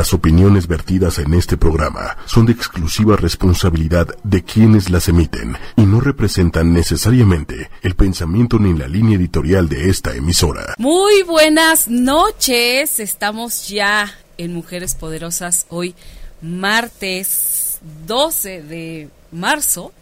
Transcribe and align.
Las 0.00 0.14
opiniones 0.14 0.66
vertidas 0.66 1.18
en 1.18 1.34
este 1.34 1.58
programa 1.58 2.16
son 2.24 2.46
de 2.46 2.52
exclusiva 2.52 3.16
responsabilidad 3.16 4.08
de 4.24 4.42
quienes 4.42 4.88
las 4.88 5.08
emiten 5.08 5.58
y 5.76 5.82
no 5.82 6.00
representan 6.00 6.72
necesariamente 6.72 7.68
el 7.82 7.94
pensamiento 7.96 8.58
ni 8.58 8.72
la 8.72 8.88
línea 8.88 9.18
editorial 9.18 9.68
de 9.68 9.90
esta 9.90 10.14
emisora. 10.14 10.74
Muy 10.78 11.22
buenas 11.24 11.86
noches, 11.86 12.98
estamos 12.98 13.68
ya 13.68 14.10
en 14.38 14.54
Mujeres 14.54 14.94
Poderosas 14.94 15.66
hoy 15.68 15.94
martes 16.40 17.78
12 18.06 18.62
de 18.62 19.10
marzo 19.32 19.92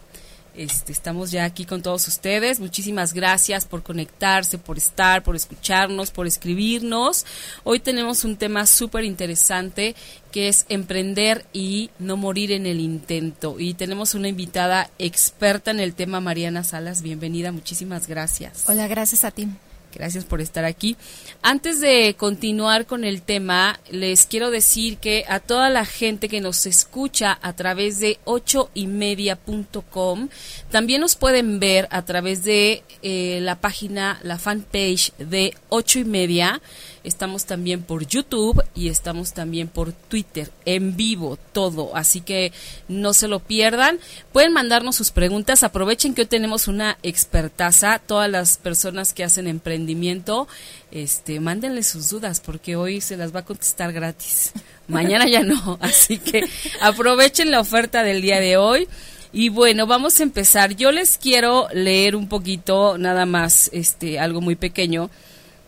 este, 0.59 0.91
estamos 0.91 1.31
ya 1.31 1.45
aquí 1.45 1.65
con 1.65 1.81
todos 1.81 2.07
ustedes. 2.09 2.59
Muchísimas 2.59 3.13
gracias 3.13 3.63
por 3.63 3.81
conectarse, 3.81 4.57
por 4.57 4.77
estar, 4.77 5.23
por 5.23 5.37
escucharnos, 5.37 6.11
por 6.11 6.27
escribirnos. 6.27 7.25
Hoy 7.63 7.79
tenemos 7.79 8.25
un 8.25 8.35
tema 8.35 8.65
súper 8.65 9.05
interesante 9.05 9.95
que 10.33 10.49
es 10.49 10.65
emprender 10.67 11.45
y 11.53 11.91
no 11.97 12.17
morir 12.17 12.51
en 12.51 12.65
el 12.65 12.81
intento. 12.81 13.57
Y 13.57 13.73
tenemos 13.73 14.15
una 14.15 14.27
invitada 14.27 14.89
experta 14.99 15.71
en 15.71 15.79
el 15.79 15.93
tema, 15.95 16.19
Mariana 16.19 16.65
Salas. 16.65 17.01
Bienvenida, 17.01 17.53
muchísimas 17.53 18.07
gracias. 18.07 18.65
Hola, 18.67 18.87
gracias 18.87 19.23
a 19.23 19.31
ti. 19.31 19.47
Gracias 19.93 20.23
por 20.23 20.39
estar 20.41 20.65
aquí. 20.65 20.95
Antes 21.41 21.81
de 21.81 22.15
continuar 22.17 22.85
con 22.85 23.03
el 23.03 23.23
tema, 23.23 23.79
les 23.89 24.25
quiero 24.25 24.51
decir 24.51 24.97
que 24.97 25.25
a 25.27 25.39
toda 25.39 25.69
la 25.69 25.85
gente 25.85 26.29
que 26.29 26.41
nos 26.41 26.65
escucha 26.65 27.37
a 27.41 27.53
través 27.53 27.99
de 27.99 28.19
ochoymedia.com, 28.25 30.29
también 30.69 31.01
nos 31.01 31.15
pueden 31.15 31.59
ver 31.59 31.87
a 31.91 32.03
través 32.03 32.43
de 32.43 32.83
eh, 33.01 33.39
la 33.41 33.59
página, 33.59 34.19
la 34.23 34.37
fanpage 34.37 35.13
de 35.17 35.55
ocho 35.69 35.99
y 35.99 36.05
media 36.05 36.61
estamos 37.03 37.45
también 37.45 37.83
por 37.83 38.05
YouTube 38.05 38.63
y 38.75 38.89
estamos 38.89 39.33
también 39.33 39.67
por 39.67 39.93
Twitter, 39.93 40.51
en 40.65 40.95
vivo, 40.95 41.37
todo. 41.53 41.95
Así 41.95 42.21
que 42.21 42.51
no 42.87 43.13
se 43.13 43.27
lo 43.27 43.39
pierdan. 43.39 43.99
Pueden 44.31 44.53
mandarnos 44.53 44.95
sus 44.95 45.11
preguntas. 45.11 45.63
Aprovechen 45.63 46.13
que 46.13 46.21
hoy 46.21 46.27
tenemos 46.27 46.67
una 46.67 46.97
expertaza. 47.03 47.99
Todas 47.99 48.29
las 48.29 48.57
personas 48.57 49.13
que 49.13 49.23
hacen 49.23 49.47
emprendimiento, 49.47 50.47
este, 50.91 51.39
mándenle 51.39 51.83
sus 51.83 52.09
dudas 52.09 52.39
porque 52.39 52.75
hoy 52.75 53.01
se 53.01 53.17
las 53.17 53.33
va 53.33 53.41
a 53.41 53.45
contestar 53.45 53.93
gratis. 53.93 54.53
Mañana 54.87 55.27
ya 55.27 55.43
no. 55.43 55.77
Así 55.81 56.17
que 56.17 56.43
aprovechen 56.81 57.51
la 57.51 57.59
oferta 57.59 58.03
del 58.03 58.21
día 58.21 58.39
de 58.39 58.57
hoy. 58.57 58.87
Y 59.31 59.49
bueno, 59.49 59.85
vamos 59.85 60.19
a 60.19 60.23
empezar. 60.23 60.75
Yo 60.75 60.91
les 60.91 61.17
quiero 61.17 61.67
leer 61.71 62.15
un 62.15 62.27
poquito, 62.27 62.97
nada 62.97 63.25
más, 63.27 63.69
este, 63.73 64.19
algo 64.19 64.41
muy 64.41 64.55
pequeño 64.55 65.11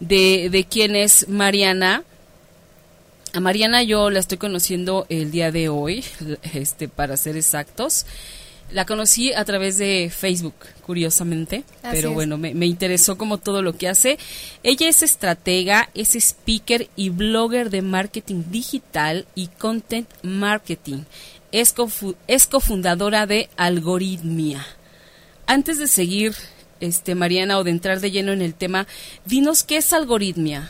de, 0.02 0.50
de 0.52 0.66
quién 0.66 0.98
es 0.98 1.30
Mariana. 1.30 2.04
A 3.34 3.40
Mariana 3.40 3.82
yo 3.84 4.10
la 4.10 4.20
estoy 4.20 4.38
conociendo 4.38 5.06
el 5.08 5.32
día 5.32 5.52
de 5.52 5.70
hoy, 5.70 6.04
este, 6.54 6.90
para 6.90 7.16
ser 7.16 7.38
exactos. 7.38 8.06
La 8.74 8.86
conocí 8.86 9.34
a 9.34 9.44
través 9.44 9.78
de 9.78 10.12
Facebook, 10.16 10.56
curiosamente, 10.86 11.66
pero 11.82 12.14
bueno, 12.14 12.38
me, 12.38 12.54
me, 12.54 12.66
interesó 12.66 13.18
como 13.18 13.38
todo 13.38 13.62
lo 13.62 13.76
que 13.78 13.90
hace. 13.90 14.18
Ella 14.64 14.88
es 14.88 15.04
estratega, 15.04 15.90
es 15.94 16.16
speaker 16.16 16.88
y 16.96 17.10
blogger 17.10 17.70
de 17.70 17.82
marketing 17.82 18.44
digital 18.50 19.26
y 19.36 19.48
content 19.48 20.08
marketing. 20.24 21.04
Es, 21.52 21.76
es 22.28 22.48
cofundadora 22.48 23.26
de 23.26 23.50
Algoritmia. 23.58 24.66
Antes 25.48 25.78
de 25.78 25.88
seguir 25.88 26.34
este, 26.82 27.16
Mariana, 27.16 27.58
o 27.58 27.64
de 27.64 27.72
entrar 27.72 28.02
de 28.02 28.12
lleno 28.12 28.34
en 28.34 28.42
el 28.42 28.54
tema, 28.54 28.88
dinos 29.26 29.64
qué 29.64 29.78
es 29.78 29.94
Algoritmia. 29.94 30.70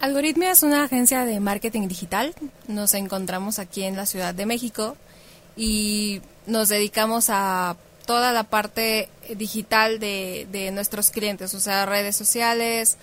Algoritmia 0.00 0.50
es 0.52 0.62
una 0.62 0.84
agencia 0.84 1.26
de 1.26 1.40
marketing 1.40 1.86
digital. 1.86 2.34
Nos 2.68 2.94
encontramos 2.94 3.58
aquí 3.58 3.82
en 3.82 3.96
la 3.96 4.06
Ciudad 4.06 4.34
de 4.34 4.46
México 4.46 4.96
y 5.56 6.22
nos 6.46 6.70
dedicamos 6.70 7.26
a 7.28 7.76
toda 8.06 8.32
la 8.32 8.44
parte 8.44 9.10
digital 9.36 10.00
de, 10.00 10.48
de 10.50 10.70
nuestros 10.70 11.10
clientes, 11.10 11.52
o 11.54 11.60
sea, 11.60 11.84
redes 11.84 12.16
sociales, 12.16 12.96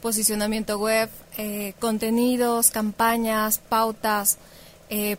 posicionamiento 0.00 0.78
web, 0.78 1.08
eh, 1.38 1.72
contenidos, 1.80 2.70
campañas, 2.70 3.58
pautas, 3.58 4.38
eh, 4.90 5.16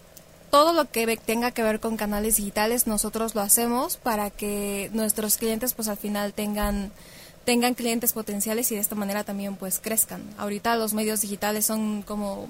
todo 0.56 0.72
lo 0.72 0.90
que 0.90 1.18
tenga 1.18 1.52
que 1.52 1.64
ver 1.64 1.82
con 1.82 1.98
canales 1.98 2.38
digitales 2.38 2.88
nosotros 2.88 3.36
lo 3.36 3.42
hacemos 3.42 3.98
para 3.98 4.30
que 4.30 4.90
nuestros 4.94 5.36
clientes 5.36 5.74
pues 5.74 5.90
al 5.90 5.98
final 5.98 6.32
tengan 6.32 6.94
tengan 7.44 7.74
clientes 7.74 8.14
potenciales 8.14 8.72
y 8.72 8.76
de 8.76 8.80
esta 8.80 8.96
manera 8.96 9.26
también 9.26 9.58
pues 9.58 9.82
crezcan. 9.84 10.24
Ahorita 10.38 10.78
los 10.78 10.94
medios 10.94 11.20
digitales 11.20 11.66
son 11.66 12.04
como 12.04 12.48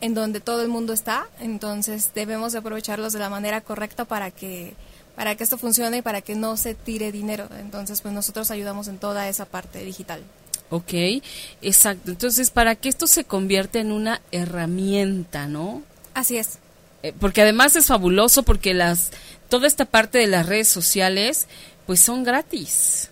en 0.00 0.14
donde 0.14 0.40
todo 0.40 0.62
el 0.62 0.68
mundo 0.68 0.92
está, 0.92 1.28
entonces 1.38 2.10
debemos 2.12 2.54
de 2.54 2.58
aprovecharlos 2.58 3.12
de 3.12 3.20
la 3.20 3.30
manera 3.30 3.60
correcta 3.60 4.04
para 4.04 4.32
que 4.32 4.74
para 5.14 5.36
que 5.36 5.44
esto 5.44 5.58
funcione 5.58 5.98
y 5.98 6.02
para 6.02 6.22
que 6.22 6.34
no 6.34 6.56
se 6.56 6.74
tire 6.74 7.12
dinero. 7.12 7.48
Entonces, 7.60 8.00
pues 8.00 8.12
nosotros 8.12 8.50
ayudamos 8.50 8.88
en 8.88 8.98
toda 8.98 9.28
esa 9.28 9.44
parte 9.44 9.84
digital. 9.84 10.24
Ok, 10.70 11.22
exacto. 11.62 12.10
Entonces, 12.10 12.50
para 12.50 12.74
que 12.74 12.88
esto 12.88 13.06
se 13.06 13.22
convierta 13.22 13.78
en 13.78 13.92
una 13.92 14.22
herramienta, 14.32 15.46
¿no? 15.46 15.82
Así 16.14 16.36
es. 16.36 16.58
Eh, 17.02 17.12
porque 17.18 17.42
además 17.42 17.76
es 17.76 17.86
fabuloso 17.86 18.42
porque 18.42 18.74
las 18.74 19.10
toda 19.48 19.66
esta 19.66 19.84
parte 19.84 20.18
de 20.18 20.26
las 20.26 20.46
redes 20.46 20.68
sociales 20.68 21.46
pues 21.86 22.00
son 22.00 22.24
gratis. 22.24 23.10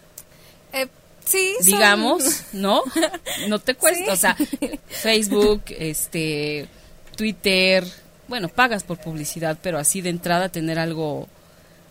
Eh, 0.73 0.89
sí, 1.25 1.55
digamos, 1.63 2.43
¿no? 2.53 2.83
No 3.49 3.59
te 3.59 3.75
cuesta, 3.75 4.13
o 4.13 4.17
sea, 4.17 4.37
Facebook, 4.89 5.63
este 5.69 6.69
Twitter, 7.17 7.85
bueno, 8.29 8.49
pagas 8.49 8.83
por 8.83 8.99
publicidad, 8.99 9.59
pero 9.63 9.79
así 9.79 10.01
de 10.01 10.11
entrada 10.11 10.49
tener 10.49 10.79
algo 10.79 11.29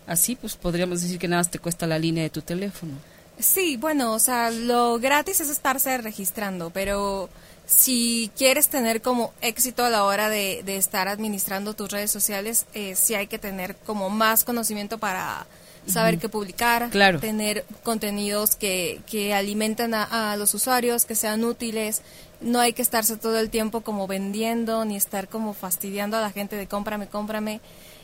así, 0.05 0.35
pues 0.35 0.55
podríamos 0.55 1.01
decir 1.01 1.17
que 1.17 1.27
nada 1.27 1.39
más 1.39 1.51
te 1.51 1.59
cuesta 1.59 1.87
la 1.87 1.97
línea 1.97 2.23
de 2.23 2.29
tu 2.29 2.41
teléfono. 2.41 2.93
Sí, 3.39 3.77
bueno, 3.77 4.13
o 4.13 4.19
sea, 4.19 4.51
lo 4.51 4.99
gratis 4.99 5.41
es 5.41 5.49
estarse 5.49 5.97
registrando, 5.97 6.69
pero 6.69 7.29
si 7.65 8.31
quieres 8.37 8.67
tener 8.67 9.01
como 9.01 9.33
éxito 9.41 9.83
a 9.83 9.89
la 9.89 10.03
hora 10.03 10.29
de, 10.29 10.63
estar 10.77 11.07
administrando 11.07 11.73
tus 11.73 11.91
redes 11.91 12.11
sociales, 12.11 12.65
eh, 12.73 12.95
sí 12.95 13.15
hay 13.15 13.27
que 13.27 13.39
tener 13.39 13.75
como 13.85 14.09
más 14.09 14.43
conocimiento 14.43 14.97
para 14.97 15.47
saber 15.87 16.17
qué 16.17 16.29
publicar, 16.29 16.89
tener 17.19 17.65
contenidos 17.83 18.55
que, 18.55 19.01
que 19.05 19.33
alimenten 19.33 19.93
a, 19.93 20.35
los 20.37 20.53
usuarios, 20.53 21.05
que 21.05 21.15
sean 21.15 21.43
útiles. 21.43 22.01
No 22.41 22.59
hay 22.59 22.73
que 22.73 22.81
estarse 22.81 23.17
todo 23.17 23.39
el 23.39 23.49
tiempo 23.49 23.81
como 23.81 24.07
vendiendo 24.07 24.83
ni 24.85 24.95
estar 24.95 25.27
como 25.27 25.53
fastidiando 25.53 26.17
a 26.17 26.21
la 26.21 26.31
gente 26.31 26.55
de 26.55 26.67
cómprame, 26.67 27.07
cómprame. 27.07 27.61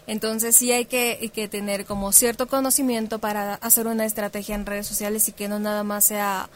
Entonces 0.08 0.56
sí 0.56 0.72
hay 0.72 0.86
que, 0.86 1.32
que 1.34 1.48
tener 1.48 1.86
como 1.86 2.12
cierto 2.12 2.48
conocimiento 2.48 3.20
para 3.20 3.56
hacer 3.56 3.88
una 3.88 4.06
estrategia 4.06 4.56
en 4.56 4.66
redes 4.66 4.88
sociales 4.88 5.28
y 5.28 5.32
que 5.32 5.48
no 5.48 5.60
nada 5.60 5.84
más 5.84 6.06
sea 6.06 6.50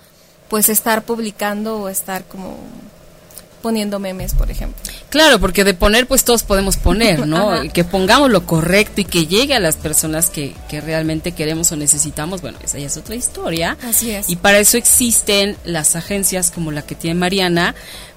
pues 0.49 0.69
estar 0.69 1.03
publicando 1.03 1.81
o 1.81 1.89
estar 1.89 2.25
como 2.25 2.57
poniendo 3.65 3.97
memes, 3.97 4.35
por 4.35 4.51
ejemplo. 4.51 4.79
Claro, 5.09 5.39
porque 5.39 5.63
de 5.63 5.73
poner, 5.73 6.05
pues 6.05 6.23
todos 6.23 6.43
podemos 6.43 6.77
poner, 6.77 7.25
¿no? 7.25 7.63
que 7.73 7.83
pongamos 7.83 8.29
lo 8.29 8.45
correcto 8.45 9.01
y 9.01 9.05
que 9.05 9.25
llegue 9.25 9.55
a 9.55 9.59
las 9.59 9.75
personas 9.75 10.29
que, 10.29 10.53
que 10.69 10.81
realmente 10.81 11.31
queremos 11.31 11.71
o 11.71 11.75
necesitamos, 11.75 12.41
bueno, 12.41 12.59
esa 12.63 12.77
ya 12.77 12.85
es 12.85 12.95
otra 12.95 13.15
historia. 13.15 13.75
Así 13.81 14.11
es. 14.11 14.29
Y 14.29 14.35
para 14.35 14.59
eso 14.59 14.77
existen 14.77 15.57
las 15.65 15.95
agencias 15.95 16.51
como 16.51 16.71
la 16.71 16.83
que 16.83 16.93
tiene 16.93 17.19
Mariana, 17.19 17.73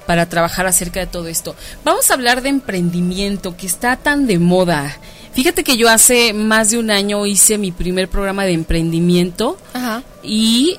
para 0.07 0.27
trabajar 0.27 0.67
acerca 0.67 1.01
de 1.01 1.07
todo 1.07 1.29
esto. 1.29 1.57
Vamos 1.83 2.11
a 2.11 2.15
hablar 2.15 2.43
de 2.43 2.51
emprendimiento, 2.51 3.57
que 3.57 3.67
está 3.67 3.97
tan 3.97 4.27
de 4.27 4.39
moda. 4.39 4.99
Fíjate 5.33 5.65
que 5.65 5.79
yo 5.79 5.89
hace 5.89 6.35
más 6.35 6.73
de 6.73 6.79
un 6.79 6.91
año 6.91 7.25
hice 7.25 7.57
mi 7.57 7.73
primer 7.73 8.09
programa 8.09 8.45
de 8.45 8.53
emprendimiento 8.53 9.57
Ajá. 9.73 10.03
y 10.23 10.79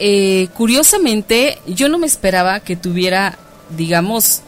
eh, 0.00 0.48
curiosamente 0.54 1.60
yo 1.68 1.88
no 1.88 1.98
me 1.98 2.08
esperaba 2.08 2.58
que 2.58 2.74
tuviera 2.74 3.38
digamos, 3.70 4.42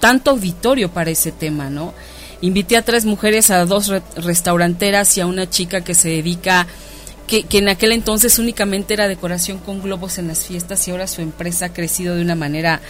tanto 0.00 0.30
auditorio 0.30 0.90
para 0.90 1.10
ese 1.10 1.30
tema, 1.30 1.70
¿no? 1.70 1.94
Invité 2.40 2.76
a 2.76 2.82
tres 2.82 3.04
mujeres, 3.04 3.50
a 3.50 3.64
dos 3.66 3.92
restauranteras 4.16 5.16
y 5.16 5.20
a 5.20 5.26
una 5.26 5.48
chica 5.48 5.82
que 5.82 5.94
se 5.94 6.08
dedica, 6.08 6.66
que, 7.26 7.42
que, 7.42 7.58
en 7.58 7.68
aquel 7.68 7.92
entonces 7.92 8.38
únicamente 8.38 8.94
era 8.94 9.08
decoración 9.08 9.58
con 9.58 9.82
globos 9.82 10.18
en 10.18 10.26
las 10.26 10.46
fiestas 10.46 10.88
y 10.88 10.90
ahora 10.90 11.06
su 11.06 11.20
empresa 11.20 11.66
ha 11.66 11.72
crecido 11.74 12.16
de 12.16 12.22
una 12.22 12.34
manera 12.34 12.80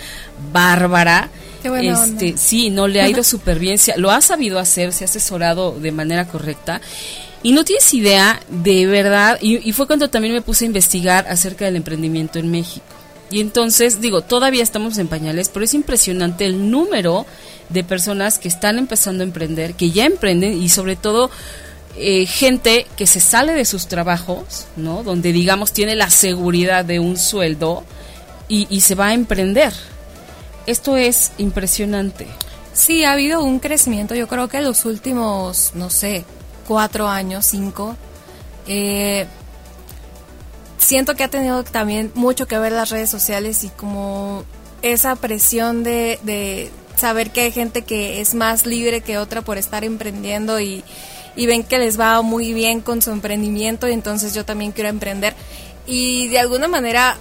bárbara. 0.53 1.31
este, 1.65 2.39
sí, 2.39 2.71
no 2.71 2.87
le 2.87 3.03
ha 3.03 3.09
ido 3.09 3.25
súper 3.25 3.59
bien, 3.59 3.77
lo 3.97 4.12
ha 4.12 4.21
sabido 4.21 4.61
hacer, 4.61 4.93
se 4.93 5.05
ha 5.05 5.06
asesorado 5.06 5.73
de 5.73 5.93
manera 5.93 6.29
correcta. 6.29 6.81
Y 7.43 7.53
no 7.53 7.65
tienes 7.65 7.93
idea, 7.94 8.39
de 8.50 8.87
verdad, 8.87 9.39
y 9.41 9.73
fue 9.73 9.87
cuando 9.87 10.11
también 10.11 10.35
me 10.35 10.43
puse 10.43 10.65
a 10.65 10.69
investigar 10.69 11.27
acerca 11.27 11.65
del 11.65 11.77
emprendimiento 11.77 12.39
en 12.39 12.50
México. 12.50 13.00
Y 13.31 13.41
entonces, 13.41 14.00
digo, 14.00 14.23
todavía 14.23 14.62
estamos 14.62 14.99
en 14.99 15.09
pañales, 15.09 15.49
pero 15.49 15.65
es 15.65 15.75
impresionante 15.75 16.47
el 16.47 16.71
número 16.71 17.27
de 17.69 17.85
personas 17.85 18.38
que 18.38 18.49
están 18.49 18.79
empezando 18.79 19.23
a 19.23 19.27
emprender, 19.27 19.75
que 19.75 19.91
ya 19.93 20.05
emprenden 20.05 20.61
y 20.61 20.69
sobre 20.69 20.97
todo 20.97 21.31
eh, 21.97 22.27
gente 22.27 22.87
que 22.97 23.06
se 23.06 23.21
sale 23.21 23.53
de 23.53 23.65
sus 23.65 23.87
trabajos, 23.87 24.67
¿no? 24.77 25.05
Donde 25.05 25.32
digamos 25.32 25.73
tiene 25.73 25.94
la 25.94 26.11
seguridad 26.11 26.85
de 26.85 26.99
un 26.99 27.17
sueldo 27.17 27.85
y, 28.49 28.67
y 28.69 28.81
se 28.81 28.97
va 28.97 29.09
a 29.09 29.15
emprender. 29.15 29.73
Esto 30.67 30.97
es 30.97 31.31
impresionante. 31.38 32.27
Sí, 32.73 33.05
ha 33.05 33.12
habido 33.12 33.43
un 33.43 33.59
crecimiento. 33.59 34.15
Yo 34.15 34.27
creo 34.29 34.49
que 34.49 34.61
los 34.61 34.85
últimos, 34.85 35.73
no 35.75 35.91
sé, 35.91 36.25
cuatro 36.67 37.09
años, 37.09 37.47
cinco, 37.47 37.97
eh, 38.67 39.27
siento 40.81 41.15
que 41.15 41.25
ha 41.25 41.29
tenido 41.29 41.62
también 41.62 42.11
mucho 42.15 42.47
que 42.47 42.59
ver 42.59 42.73
las 42.73 42.91
redes 42.91 43.11
sociales 43.11 43.62
y 43.65 43.69
como 43.69 44.44
esa 44.82 45.15
presión 45.17 45.85
de, 45.85 46.19
de 46.23 46.71
saber 46.97 47.31
que 47.31 47.43
hay 47.43 47.53
gente 47.53 47.82
que 47.82 48.21
es 48.21 48.35
más 48.35 48.67
libre 48.67 49.00
que 49.03 49.19
otra 49.19 49.43
por 49.43 49.59
estar 49.59 49.85
emprendiendo 49.85 50.59
y, 50.59 50.82
y 51.37 51.47
ven 51.47 51.62
que 51.62 51.79
les 51.79 52.00
va 52.00 52.21
muy 52.23 52.53
bien 52.53 52.81
con 52.81 53.03
su 53.03 53.11
emprendimiento 53.11 53.88
y 53.88 53.93
entonces 53.93 54.35
yo 54.35 54.44
también 54.44 54.73
quiero 54.73 54.88
emprender. 54.91 55.35
Y 55.87 56.29
de 56.29 56.38
alguna 56.38 56.69
manera 56.69 57.17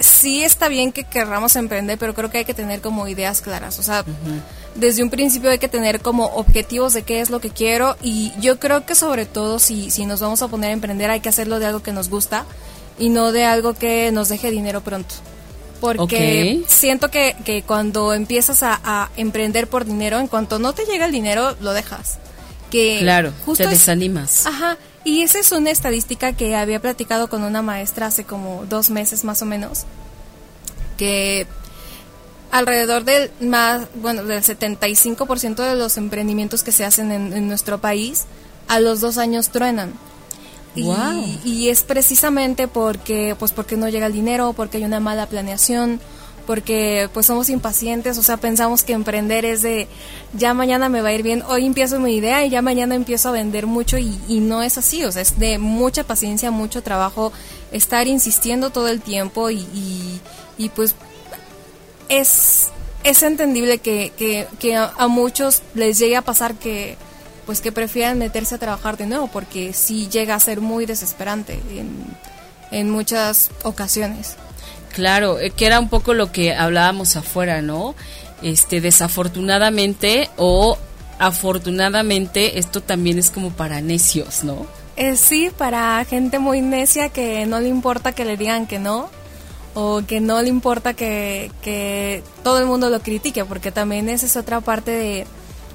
sí 0.00 0.42
está 0.42 0.68
bien 0.68 0.92
que 0.92 1.04
querramos 1.04 1.56
emprender, 1.56 1.98
pero 1.98 2.14
creo 2.14 2.30
que 2.30 2.38
hay 2.38 2.44
que 2.44 2.54
tener 2.54 2.80
como 2.80 3.06
ideas 3.06 3.40
claras. 3.40 3.78
O 3.78 3.82
sea, 3.82 4.04
desde 4.74 5.02
un 5.02 5.10
principio 5.10 5.50
hay 5.50 5.58
que 5.58 5.68
tener 5.68 6.00
como 6.00 6.26
objetivos 6.26 6.92
de 6.92 7.02
qué 7.02 7.20
es 7.20 7.30
lo 7.30 7.40
que 7.40 7.50
quiero 7.50 7.96
y 8.02 8.32
yo 8.40 8.58
creo 8.58 8.84
que 8.86 8.94
sobre 8.94 9.26
todo 9.26 9.58
si, 9.58 9.90
si 9.90 10.06
nos 10.06 10.20
vamos 10.20 10.42
a 10.42 10.48
poner 10.48 10.70
a 10.70 10.72
emprender 10.72 11.10
hay 11.10 11.20
que 11.20 11.28
hacerlo 11.28 11.58
de 11.58 11.66
algo 11.66 11.82
que 11.82 11.92
nos 11.92 12.08
gusta 12.08 12.46
y 13.00 13.08
no 13.08 13.32
de 13.32 13.44
algo 13.44 13.74
que 13.74 14.12
nos 14.12 14.28
deje 14.28 14.52
dinero 14.52 14.82
pronto. 14.82 15.14
Porque 15.80 16.62
siento 16.68 17.10
que, 17.10 17.34
que, 17.44 17.62
cuando 17.62 18.12
empiezas 18.12 18.62
a, 18.62 18.78
a, 18.84 19.10
emprender 19.16 19.66
por 19.66 19.86
dinero, 19.86 20.18
en 20.18 20.28
cuanto 20.28 20.58
no 20.58 20.74
te 20.74 20.84
llega 20.84 21.06
el 21.06 21.12
dinero, 21.12 21.56
lo 21.60 21.72
dejas. 21.72 22.18
Que 22.70 22.98
claro, 23.00 23.32
te 23.56 23.66
desanimas. 23.66 24.46
ajá, 24.46 24.76
y 25.04 25.22
esa 25.22 25.38
es 25.38 25.50
una 25.50 25.70
estadística 25.70 26.34
que 26.34 26.54
había 26.54 26.80
platicado 26.80 27.28
con 27.28 27.42
una 27.42 27.62
maestra 27.62 28.06
hace 28.06 28.24
como 28.24 28.66
dos 28.68 28.90
meses 28.90 29.24
más 29.24 29.40
o 29.40 29.46
menos, 29.46 29.86
que 30.98 31.46
alrededor 32.52 33.04
del 33.04 33.30
más, 33.40 33.86
bueno, 33.94 34.22
del 34.24 34.42
75% 34.42 35.54
de 35.56 35.74
los 35.76 35.96
emprendimientos 35.96 36.62
que 36.62 36.72
se 36.72 36.84
hacen 36.84 37.10
en, 37.10 37.32
en, 37.32 37.48
nuestro 37.48 37.80
país 37.80 38.26
a 38.68 38.78
los 38.78 39.00
dos 39.00 39.16
años 39.16 39.48
truenan. 39.48 39.94
Wow. 40.76 41.24
Y, 41.44 41.48
y, 41.50 41.68
es 41.68 41.82
precisamente 41.82 42.68
porque, 42.68 43.34
pues 43.38 43.52
porque 43.52 43.76
no 43.76 43.88
llega 43.88 44.06
el 44.06 44.12
dinero, 44.12 44.52
porque 44.52 44.76
hay 44.78 44.84
una 44.84 45.00
mala 45.00 45.26
planeación, 45.26 46.00
porque 46.46 47.08
pues 47.12 47.26
somos 47.26 47.48
impacientes, 47.48 48.18
o 48.18 48.22
sea, 48.22 48.36
pensamos 48.36 48.82
que 48.82 48.92
emprender 48.92 49.44
es 49.44 49.62
de 49.62 49.88
ya 50.32 50.54
mañana 50.54 50.88
me 50.88 51.00
va 51.00 51.10
a 51.10 51.12
ir 51.12 51.22
bien, 51.22 51.42
hoy 51.48 51.66
empiezo 51.66 52.00
mi 52.00 52.14
idea 52.14 52.44
y 52.44 52.50
ya 52.50 52.62
mañana 52.62 52.94
empiezo 52.94 53.28
a 53.28 53.32
vender 53.32 53.66
mucho 53.66 53.98
y, 53.98 54.18
y 54.26 54.40
no 54.40 54.62
es 54.62 54.78
así, 54.78 55.04
o 55.04 55.12
sea, 55.12 55.22
es 55.22 55.38
de 55.38 55.58
mucha 55.58 56.04
paciencia, 56.04 56.50
mucho 56.50 56.82
trabajo, 56.82 57.32
estar 57.72 58.06
insistiendo 58.08 58.70
todo 58.70 58.88
el 58.88 59.00
tiempo 59.00 59.50
y, 59.50 59.58
y, 59.58 60.20
y 60.58 60.68
pues 60.70 60.94
es, 62.08 62.68
es 63.04 63.22
entendible 63.22 63.78
que, 63.78 64.12
que, 64.16 64.48
que 64.58 64.76
a, 64.76 64.92
a, 64.96 65.06
muchos 65.08 65.62
les 65.74 65.98
llegue 65.98 66.16
a 66.16 66.22
pasar 66.22 66.54
que 66.54 66.96
pues 67.50 67.60
que 67.60 67.72
prefieran 67.72 68.16
meterse 68.16 68.54
a 68.54 68.58
trabajar 68.58 68.96
de 68.96 69.06
nuevo 69.06 69.26
porque 69.26 69.72
sí 69.72 70.06
llega 70.08 70.36
a 70.36 70.38
ser 70.38 70.60
muy 70.60 70.86
desesperante 70.86 71.54
en, 71.72 71.90
en 72.70 72.88
muchas 72.88 73.50
ocasiones. 73.64 74.36
Claro, 74.94 75.36
que 75.56 75.66
era 75.66 75.80
un 75.80 75.88
poco 75.88 76.14
lo 76.14 76.30
que 76.30 76.54
hablábamos 76.54 77.16
afuera, 77.16 77.60
¿no? 77.60 77.96
Este, 78.40 78.80
desafortunadamente 78.80 80.30
o 80.36 80.78
afortunadamente 81.18 82.60
esto 82.60 82.82
también 82.82 83.18
es 83.18 83.30
como 83.30 83.50
para 83.50 83.80
necios, 83.80 84.44
¿no? 84.44 84.64
Eh, 84.94 85.16
sí, 85.16 85.50
para 85.50 86.04
gente 86.04 86.38
muy 86.38 86.60
necia 86.60 87.08
que 87.08 87.46
no 87.46 87.58
le 87.58 87.68
importa 87.68 88.12
que 88.12 88.24
le 88.24 88.36
digan 88.36 88.68
que 88.68 88.78
no 88.78 89.10
o 89.74 90.02
que 90.06 90.20
no 90.20 90.40
le 90.40 90.50
importa 90.50 90.94
que, 90.94 91.50
que 91.62 92.22
todo 92.44 92.60
el 92.60 92.66
mundo 92.66 92.90
lo 92.90 93.00
critique, 93.00 93.44
porque 93.44 93.72
también 93.72 94.08
esa 94.08 94.26
es 94.26 94.36
otra 94.36 94.60
parte 94.60 94.92
de, 94.92 95.26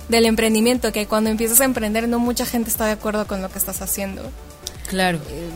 del 0.09 0.25
emprendimiento, 0.25 0.91
que 0.91 1.07
cuando 1.07 1.29
empiezas 1.29 1.61
a 1.61 1.65
emprender 1.65 2.07
no 2.07 2.19
mucha 2.19 2.45
gente 2.45 2.69
está 2.69 2.85
de 2.85 2.91
acuerdo 2.93 3.25
con 3.27 3.41
lo 3.41 3.49
que 3.49 3.57
estás 3.57 3.81
haciendo. 3.81 4.21
Claro. 4.87 5.17
Eh, 5.29 5.49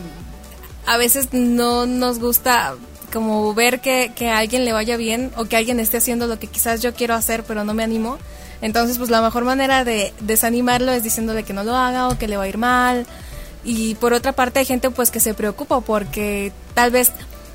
a 0.86 0.96
veces 0.96 1.28
no 1.32 1.86
nos 1.86 2.18
gusta 2.18 2.74
como 3.12 3.54
ver 3.54 3.80
que, 3.80 4.12
que 4.14 4.30
a 4.30 4.38
alguien 4.38 4.64
le 4.64 4.72
vaya 4.72 4.96
bien 4.96 5.32
o 5.36 5.44
que 5.44 5.56
alguien 5.56 5.80
esté 5.80 5.98
haciendo 5.98 6.26
lo 6.26 6.38
que 6.38 6.46
quizás 6.46 6.80
yo 6.80 6.94
quiero 6.94 7.14
hacer 7.14 7.44
pero 7.44 7.64
no 7.64 7.74
me 7.74 7.82
animo. 7.82 8.18
Entonces 8.62 8.98
pues 8.98 9.10
la 9.10 9.22
mejor 9.22 9.44
manera 9.44 9.84
de 9.84 10.12
desanimarlo 10.20 10.92
es 10.92 11.02
diciéndole 11.02 11.44
que 11.44 11.52
no 11.52 11.64
lo 11.64 11.76
haga 11.76 12.08
o 12.08 12.18
que 12.18 12.28
le 12.28 12.36
va 12.36 12.44
a 12.44 12.48
ir 12.48 12.58
mal. 12.58 13.06
Y 13.64 13.94
por 13.96 14.12
otra 14.14 14.32
parte 14.32 14.58
hay 14.58 14.64
gente 14.64 14.90
pues 14.90 15.10
que 15.10 15.20
se 15.20 15.34
preocupa 15.34 15.80
porque 15.80 16.52
tal 16.74 16.90
vez 16.90 17.12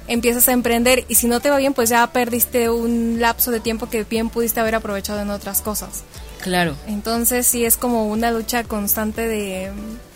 empiezas 0.08 0.48
a 0.48 0.52
emprender 0.52 1.04
y 1.08 1.16
si 1.16 1.28
no 1.28 1.40
te 1.40 1.50
va 1.50 1.58
bien 1.58 1.74
pues 1.74 1.90
ya 1.90 2.06
perdiste 2.08 2.70
un 2.70 3.20
lapso 3.20 3.52
de 3.52 3.60
tiempo 3.60 3.90
que 3.90 4.04
bien 4.04 4.30
pudiste 4.30 4.60
haber 4.60 4.76
aprovechado 4.76 5.22
en 5.22 5.30
otras 5.30 5.62
cosas. 5.62 6.04
Claro. 6.46 6.76
Entonces 6.86 7.48
sí 7.48 7.66
es 7.66 7.76
como 7.76 8.06
una 8.06 8.30
lucha 8.30 8.64
constante 8.64 9.28
de, 9.28 9.72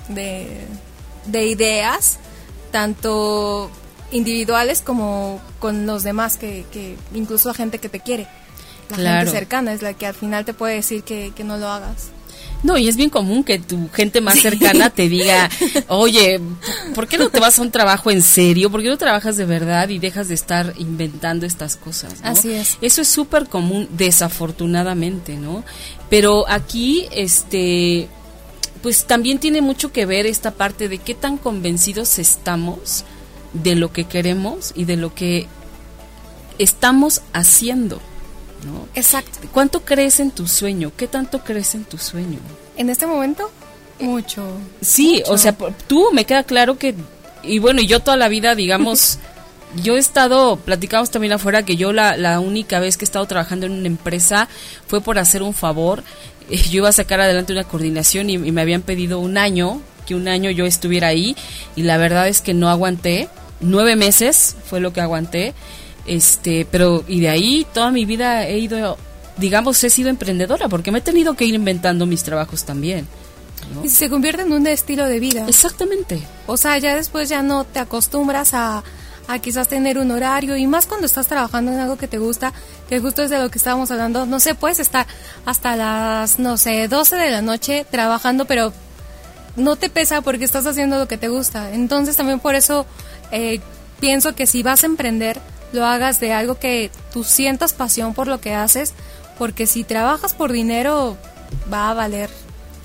de, 0.10 0.68
de 1.26 1.48
ideas, 1.48 2.20
tanto 2.72 3.72
individuales 4.12 4.82
como 4.82 5.42
con 5.58 5.88
los 5.88 6.04
demás, 6.04 6.38
que, 6.38 6.66
que 6.72 6.98
incluso 7.16 7.50
la 7.50 7.56
gente 7.56 7.80
que 7.80 7.90
te 7.90 8.00
quiere. 8.00 8.28
La 8.90 8.98
claro. 8.98 9.18
gente 9.22 9.40
cercana 9.40 9.74
es 9.74 9.82
la 9.82 9.96
que 9.96 10.06
al 10.06 10.14
final 10.14 10.46
te 10.46 10.54
puede 10.54 10.76
decir 10.76 11.02
que, 11.02 11.34
que 11.36 11.44
no 11.44 11.58
lo 11.58 11.68
hagas. 11.68 12.10
No, 12.62 12.78
y 12.78 12.88
es 12.88 12.98
bien 12.98 13.10
común 13.10 13.44
que 13.44 13.60
tu 13.60 13.90
gente 13.94 14.20
más 14.20 14.40
cercana 14.40 14.90
te 14.90 15.08
diga, 15.08 15.50
oye, 15.88 16.42
¿por 16.94 17.08
qué 17.08 17.18
no 17.18 17.30
te 17.30 17.40
vas 17.40 17.58
a 17.58 17.62
un 17.62 17.72
trabajo 17.72 18.12
en 18.12 18.22
serio? 18.22 18.70
¿Por 18.70 18.82
qué 18.82 18.90
no 18.90 18.98
trabajas 18.98 19.38
de 19.38 19.46
verdad 19.46 19.88
y 19.90 20.00
dejas 20.00 20.28
de 20.28 20.36
estar 20.36 20.74
inventando 20.78 21.46
estas 21.46 21.78
cosas? 21.78 22.22
¿no? 22.22 22.30
Así 22.30 22.52
es. 22.52 22.78
Eso 22.82 23.02
es 23.02 23.08
súper 23.08 23.48
común, 23.48 23.88
desafortunadamente, 23.92 25.38
¿no? 25.38 25.64
Pero 26.10 26.50
aquí, 26.50 27.08
este, 27.12 28.10
pues 28.84 29.06
también 29.06 29.40
tiene 29.40 29.62
mucho 29.62 29.92
que 29.94 30.06
ver 30.06 30.26
esta 30.26 30.52
parte 30.52 30.90
de 30.90 30.98
qué 30.98 31.16
tan 31.16 31.38
convencidos 31.38 32.20
estamos 32.20 33.06
de 33.54 33.76
lo 33.76 33.94
que 33.94 34.04
queremos 34.04 34.74
y 34.76 34.84
de 34.84 34.98
lo 34.98 35.14
que 35.14 35.48
estamos 36.58 37.22
haciendo. 37.34 38.02
¿No? 38.66 38.88
Exacto. 38.96 39.40
¿Cuánto 39.52 39.82
crees 39.82 40.20
en 40.20 40.32
tu 40.32 40.48
sueño? 40.48 40.92
¿Qué 40.96 41.08
tanto 41.08 41.40
crees 41.44 41.76
en 41.76 41.86
tu 41.86 41.98
sueño? 41.98 42.40
En 42.78 42.90
este 42.90 43.06
momento, 43.06 43.52
mucho. 44.00 44.44
Sí, 44.82 45.18
mucho. 45.20 45.34
o 45.34 45.38
sea, 45.38 45.56
tú 45.88 46.10
me 46.14 46.26
queda 46.26 46.44
claro 46.44 46.78
que, 46.78 46.96
y 47.44 47.60
bueno, 47.60 47.82
yo 47.82 48.00
toda 48.00 48.18
la 48.18 48.28
vida, 48.28 48.56
digamos, 48.56 49.20
yo 49.84 49.98
he 49.98 50.00
estado, 50.00 50.58
platicamos 50.58 51.12
también 51.12 51.34
afuera 51.34 51.64
que 51.64 51.76
yo 51.76 51.94
la, 51.94 52.18
la 52.18 52.40
única 52.40 52.80
vez 52.80 52.98
que 52.98 53.06
he 53.06 53.08
estado 53.08 53.26
trabajando 53.26 53.66
en 53.66 53.74
una 53.74 53.88
empresa 53.88 54.48
fue 54.88 55.02
por 55.02 55.20
hacer 55.20 55.44
un 55.44 55.54
favor. 55.54 56.04
Yo 56.50 56.78
iba 56.78 56.90
a 56.90 56.94
sacar 56.94 57.22
adelante 57.22 57.54
una 57.54 57.64
coordinación 57.64 58.30
y, 58.30 58.34
y 58.34 58.52
me 58.52 58.62
habían 58.62 58.82
pedido 58.82 59.20
un 59.20 59.38
año, 59.38 59.82
que 60.08 60.16
un 60.16 60.28
año 60.28 60.50
yo 60.50 60.66
estuviera 60.66 61.08
ahí, 61.08 61.36
y 61.76 61.84
la 61.84 61.98
verdad 61.98 62.28
es 62.28 62.42
que 62.42 62.54
no 62.54 62.70
aguanté. 62.70 63.30
Nueve 63.62 63.96
meses 63.96 64.56
fue 64.66 64.80
lo 64.80 64.94
que 64.94 65.02
aguanté 65.02 65.54
este 66.06 66.68
pero 66.70 67.04
y 67.08 67.20
de 67.22 67.30
ahí 67.30 67.68
toda 67.74 67.92
mi 67.92 68.06
vida 68.06 68.48
he 68.48 68.60
ido 68.60 68.98
digamos 69.38 69.84
he 69.84 69.90
sido 69.90 70.10
emprendedora 70.10 70.68
porque 70.68 70.92
me 70.92 71.00
he 71.00 71.02
tenido 71.02 71.36
que 71.36 71.46
ir 71.46 71.56
inventando 71.56 72.06
mis 72.06 72.24
trabajos 72.24 72.64
también 72.66 73.08
¿no? 73.74 73.86
y 73.86 73.90
se 73.90 74.10
convierte 74.10 74.44
en 74.44 74.54
un 74.54 74.66
estilo 74.68 75.06
de 75.06 75.20
vida. 75.20 75.46
Exactamente. 75.48 76.22
O 76.48 76.58
sea 76.58 76.78
ya 76.78 76.96
después 76.96 77.30
ya 77.30 77.42
no 77.42 77.64
te 77.64 77.80
acostumbras 77.80 78.54
a, 78.54 78.84
a 79.28 79.40
quizás 79.40 79.68
tener 79.68 79.98
un 79.98 80.12
horario 80.12 80.58
y 80.58 80.66
más 80.68 80.88
cuando 80.88 81.06
estás 81.06 81.28
trabajando 81.28 81.72
en 81.72 81.80
algo 81.80 81.98
que 81.98 82.08
te 82.08 82.18
gusta 82.18 82.54
que 82.88 83.00
justo 83.00 83.22
es 83.22 83.30
de 83.30 83.40
lo 83.40 83.50
que 83.50 83.60
estábamos 83.60 83.92
hablando 83.92 84.26
no 84.26 84.40
sé 84.40 84.56
puedes 84.56 84.80
estar 84.80 85.06
hasta 85.46 85.76
las 85.76 86.40
no 86.40 86.58
sé 86.58 86.88
12 86.88 87.16
de 87.16 87.32
la 87.32 87.42
noche 87.42 87.86
trabajando 87.90 88.46
pero 88.46 88.74
no 89.60 89.76
te 89.76 89.90
pesa 89.90 90.22
porque 90.22 90.46
estás 90.46 90.66
haciendo 90.66 90.98
lo 90.98 91.08
que 91.08 91.18
te 91.18 91.28
gusta. 91.28 91.72
Entonces 91.74 92.16
también 92.16 92.40
por 92.40 92.56
eso 92.56 92.86
eh, 93.32 93.60
pienso 94.00 94.34
que 94.34 94.48
si 94.48 94.64
vas 94.64 94.84
a 94.84 94.88
emprender 94.88 95.40
lo 95.72 95.86
hagas 95.86 96.20
de 96.20 96.34
algo 96.34 96.60
que 96.60 96.92
tú 97.14 97.24
sientas 97.24 97.74
pasión 97.74 98.14
por 98.14 98.28
lo 98.28 98.42
que 98.42 98.54
haces, 98.54 98.94
porque 99.38 99.68
si 99.68 99.84
trabajas 99.84 100.34
por 100.34 100.52
dinero 100.52 101.18
va 101.72 101.90
a 101.90 101.94
valer 101.94 102.30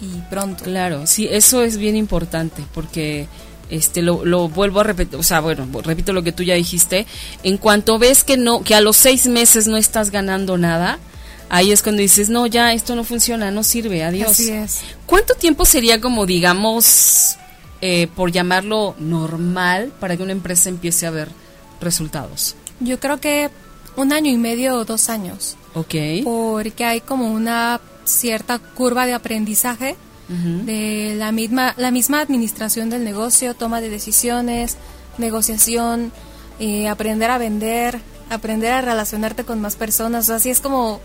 y 0.00 0.20
pronto. 0.30 0.64
Claro, 0.64 1.06
sí, 1.06 1.28
eso 1.30 1.62
es 1.62 1.76
bien 1.76 1.96
importante, 1.96 2.62
porque 2.74 3.26
este 3.70 4.02
lo, 4.02 4.24
lo 4.24 4.48
vuelvo 4.48 4.80
a 4.80 4.84
repetir, 4.84 5.18
o 5.18 5.22
sea, 5.22 5.40
bueno, 5.40 5.66
repito 5.82 6.12
lo 6.12 6.22
que 6.22 6.32
tú 6.32 6.42
ya 6.42 6.54
dijiste, 6.54 7.06
en 7.42 7.56
cuanto 7.56 7.98
ves 7.98 8.24
que 8.24 8.36
no, 8.36 8.62
que 8.62 8.74
a 8.74 8.80
los 8.80 8.96
seis 8.96 9.26
meses 9.26 9.66
no 9.66 9.76
estás 9.76 10.10
ganando 10.10 10.58
nada, 10.58 10.98
ahí 11.48 11.72
es 11.72 11.82
cuando 11.82 12.02
dices, 12.02 12.28
no, 12.28 12.46
ya 12.46 12.72
esto 12.72 12.94
no 12.94 13.04
funciona, 13.04 13.50
no 13.50 13.62
sirve, 13.62 14.04
adiós. 14.04 14.30
Así 14.30 14.50
es. 14.50 14.80
¿Cuánto 15.06 15.34
tiempo 15.34 15.64
sería 15.64 16.00
como, 16.00 16.26
digamos, 16.26 17.36
eh, 17.80 18.08
por 18.14 18.32
llamarlo 18.32 18.94
normal, 18.98 19.92
para 20.00 20.16
que 20.16 20.22
una 20.22 20.32
empresa 20.32 20.68
empiece 20.68 21.06
a 21.06 21.10
ver 21.10 21.28
resultados? 21.80 22.56
Yo 22.80 22.98
creo 23.00 23.20
que 23.20 23.50
un 23.96 24.12
año 24.12 24.30
y 24.30 24.36
medio 24.36 24.76
o 24.76 24.84
dos 24.84 25.08
años. 25.08 25.56
Ok. 25.74 25.94
Porque 26.24 26.84
hay 26.84 27.00
como 27.00 27.32
una 27.32 27.80
cierta 28.04 28.58
curva 28.58 29.06
de 29.06 29.14
aprendizaje 29.14 29.96
uh 30.28 30.32
-huh. 30.32 30.64
de 30.64 31.14
la 31.16 31.32
misma, 31.32 31.74
la 31.76 31.90
misma 31.90 32.20
administración 32.20 32.90
del 32.90 33.04
negocio, 33.04 33.54
toma 33.54 33.80
de 33.80 33.90
decisiones, 33.90 34.76
negociación, 35.18 36.12
eh, 36.58 36.88
aprender 36.88 37.30
a 37.30 37.38
vender, 37.38 38.00
aprender 38.30 38.72
a 38.72 38.80
relacionarte 38.80 39.44
con 39.44 39.60
más 39.60 39.76
personas. 39.76 40.24
O 40.24 40.26
sea, 40.26 40.36
así 40.36 40.50
es 40.50 40.60
como 40.60 41.00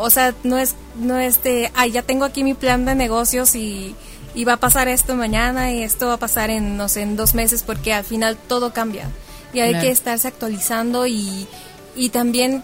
o 0.00 0.10
sea, 0.10 0.32
no 0.44 0.56
es, 0.58 0.76
no 0.96 1.18
es 1.18 1.42
de, 1.42 1.72
ay, 1.74 1.90
ya 1.90 2.02
tengo 2.02 2.24
aquí 2.24 2.44
mi 2.44 2.54
plan 2.54 2.84
de 2.84 2.94
negocios 2.94 3.56
y, 3.56 3.96
y 4.32 4.44
va 4.44 4.52
a 4.54 4.56
pasar 4.56 4.86
esto 4.86 5.16
mañana 5.16 5.72
y 5.72 5.82
esto 5.82 6.06
va 6.06 6.14
a 6.14 6.18
pasar 6.18 6.50
en, 6.50 6.76
no 6.76 6.88
sé, 6.88 7.02
en 7.02 7.16
dos 7.16 7.34
meses 7.34 7.64
porque 7.64 7.92
al 7.92 8.04
final 8.04 8.36
todo 8.36 8.72
cambia 8.72 9.10
y 9.52 9.60
hay 9.60 9.78
que 9.80 9.90
estarse 9.90 10.28
actualizando 10.28 11.06
y, 11.06 11.46
y 11.96 12.10
también 12.10 12.62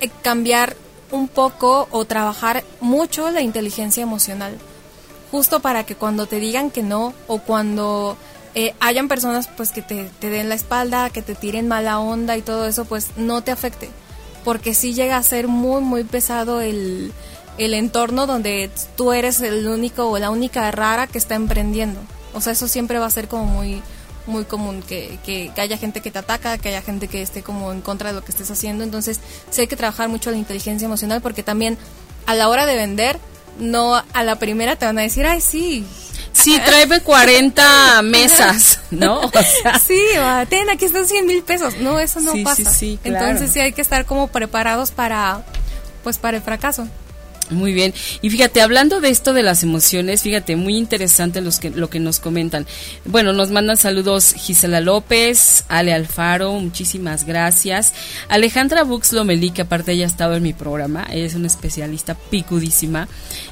eh, 0.00 0.10
cambiar 0.22 0.76
un 1.10 1.28
poco 1.28 1.88
o 1.90 2.04
trabajar 2.04 2.64
mucho 2.80 3.30
la 3.30 3.42
inteligencia 3.42 4.02
emocional, 4.02 4.56
justo 5.30 5.60
para 5.60 5.84
que 5.84 5.96
cuando 5.96 6.26
te 6.26 6.40
digan 6.40 6.70
que 6.70 6.82
no 6.82 7.14
o 7.26 7.38
cuando 7.38 8.16
eh, 8.54 8.74
hayan 8.80 9.08
personas 9.08 9.48
pues 9.48 9.72
que 9.72 9.82
te, 9.82 10.10
te, 10.18 10.30
den 10.30 10.48
la 10.48 10.54
espalda, 10.54 11.10
que 11.10 11.22
te 11.22 11.34
tiren 11.34 11.68
mala 11.68 11.98
onda 11.98 12.36
y 12.36 12.42
todo 12.42 12.66
eso, 12.66 12.84
pues 12.84 13.08
no 13.16 13.42
te 13.42 13.50
afecte, 13.50 13.90
porque 14.44 14.74
sí 14.74 14.94
llega 14.94 15.16
a 15.16 15.22
ser 15.22 15.48
muy 15.48 15.82
muy 15.82 16.04
pesado 16.04 16.60
el, 16.60 17.12
el 17.58 17.74
entorno 17.74 18.26
donde 18.26 18.70
tú 18.96 19.12
eres 19.12 19.40
el 19.40 19.66
único 19.66 20.08
o 20.08 20.18
la 20.18 20.30
única 20.30 20.70
rara 20.70 21.06
que 21.06 21.18
está 21.18 21.34
emprendiendo. 21.34 22.00
O 22.32 22.40
sea, 22.40 22.52
eso 22.52 22.68
siempre 22.68 22.98
va 22.98 23.06
a 23.06 23.10
ser 23.10 23.28
como 23.28 23.44
muy 23.44 23.82
muy 24.26 24.44
común 24.44 24.82
que, 24.82 25.18
que, 25.24 25.50
haya 25.56 25.76
gente 25.76 26.00
que 26.00 26.10
te 26.10 26.18
ataca, 26.18 26.58
que 26.58 26.68
haya 26.68 26.82
gente 26.82 27.08
que 27.08 27.22
esté 27.22 27.42
como 27.42 27.72
en 27.72 27.80
contra 27.80 28.10
de 28.10 28.14
lo 28.14 28.24
que 28.24 28.32
estés 28.32 28.50
haciendo. 28.50 28.84
Entonces, 28.84 29.20
sí 29.50 29.62
hay 29.62 29.66
que 29.66 29.76
trabajar 29.76 30.08
mucho 30.08 30.30
la 30.30 30.36
inteligencia 30.36 30.86
emocional 30.86 31.20
porque 31.20 31.42
también 31.42 31.78
a 32.26 32.34
la 32.34 32.48
hora 32.48 32.66
de 32.66 32.76
vender, 32.76 33.18
no 33.58 33.94
a 34.12 34.24
la 34.24 34.36
primera 34.36 34.76
te 34.76 34.86
van 34.86 34.98
a 34.98 35.02
decir, 35.02 35.26
ay, 35.26 35.40
sí. 35.40 35.84
Sí, 36.32 36.58
tráeme 36.64 37.00
40 37.00 38.02
mesas, 38.04 38.80
¿no? 38.90 39.20
O 39.20 39.30
sea. 39.30 39.78
Sí, 39.78 40.00
ten, 40.48 40.70
aquí 40.70 40.84
están 40.84 41.06
100 41.06 41.26
mil 41.26 41.42
pesos. 41.42 41.76
No, 41.78 41.98
eso 41.98 42.20
no 42.20 42.32
pasa. 42.44 42.70
Sí, 42.70 42.98
sí, 42.98 42.98
Entonces 43.04 43.52
sí 43.52 43.60
hay 43.60 43.72
que 43.72 43.82
estar 43.82 44.06
como 44.06 44.28
preparados 44.28 44.90
para, 44.92 45.44
pues, 46.04 46.18
para 46.18 46.36
el 46.36 46.42
fracaso. 46.42 46.88
Muy 47.50 47.72
bien. 47.72 47.92
Y 48.22 48.30
fíjate, 48.30 48.60
hablando 48.60 49.00
de 49.00 49.10
esto 49.10 49.32
de 49.32 49.42
las 49.42 49.62
emociones, 49.62 50.22
fíjate, 50.22 50.56
muy 50.56 50.76
interesante 50.76 51.40
los 51.40 51.58
que, 51.58 51.70
lo 51.70 51.90
que 51.90 52.00
nos 52.00 52.20
comentan. 52.20 52.66
Bueno, 53.04 53.32
nos 53.32 53.50
mandan 53.50 53.76
saludos 53.76 54.34
Gisela 54.34 54.80
López, 54.80 55.64
Ale 55.68 55.92
Alfaro, 55.92 56.52
muchísimas 56.52 57.24
gracias. 57.24 57.92
Alejandra 58.28 58.84
Bux 58.84 59.12
Lomelí, 59.12 59.50
que 59.50 59.62
aparte 59.62 59.92
ella 59.92 60.04
ha 60.04 60.08
estado 60.08 60.36
en 60.36 60.42
mi 60.42 60.52
programa, 60.52 61.06
ella 61.10 61.26
es 61.26 61.34
una 61.34 61.46
especialista 61.48 62.14
picudísima, 62.14 63.08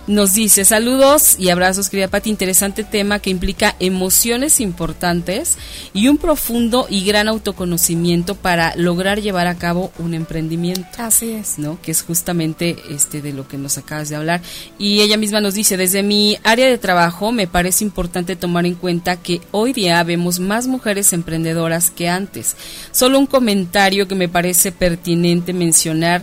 nos 0.07 0.35
dice 0.35 0.65
saludos 0.65 1.37
y 1.39 1.51
abrazos, 1.51 1.89
querida 1.89 2.09
Pati, 2.09 2.31
interesante 2.31 2.85
tema 2.85 3.19
que 3.19 3.31
implica 3.31 3.75
emociones 3.81 4.61
importantes 4.61 5.59
y 5.93 6.09
un 6.09 6.19
profundo 6.19 6.87
y 6.89 7.05
gran 7.05 7.29
autoconocimiento 7.29 8.35
para 8.35 8.75
lograr 8.77 9.21
llevar 9.21 9.47
a 9.47 9.57
cabo 9.57 9.93
un 9.99 10.15
emprendimiento. 10.15 10.87
Así 10.99 11.33
es. 11.33 11.59
¿No? 11.59 11.81
Que 11.83 11.91
es 11.91 12.03
justamente 12.03 12.77
este 12.91 13.23
de 13.23 13.33
lo 13.33 13.49
que 13.49 13.59
nos 13.59 13.79
acabas 13.89 14.11
de 14.11 14.17
hablar. 14.17 14.43
Y 14.79 15.01
ella 15.01 15.17
misma 15.17 15.41
nos 15.41 15.55
dice, 15.55 15.79
desde 15.79 16.03
mi 16.03 16.39
área 16.45 16.67
de 16.69 16.77
trabajo 16.77 17.33
me 17.33 17.47
parece 17.47 17.85
importante 17.85 18.37
tomar 18.37 18.67
en 18.67 18.75
cuenta 18.75 19.17
que 19.17 19.41
hoy 19.51 19.73
día 19.73 20.03
vemos 20.05 20.39
más 20.39 20.67
mujeres 20.67 21.15
emprendedoras 21.15 21.91
que 21.91 22.09
antes. 22.09 22.55
Solo 22.93 23.19
un 23.19 23.27
comentario 23.27 24.07
que 24.07 24.15
me 24.15 24.29
parece 24.29 24.73
pertinente 24.73 25.55
mencionar 25.55 26.23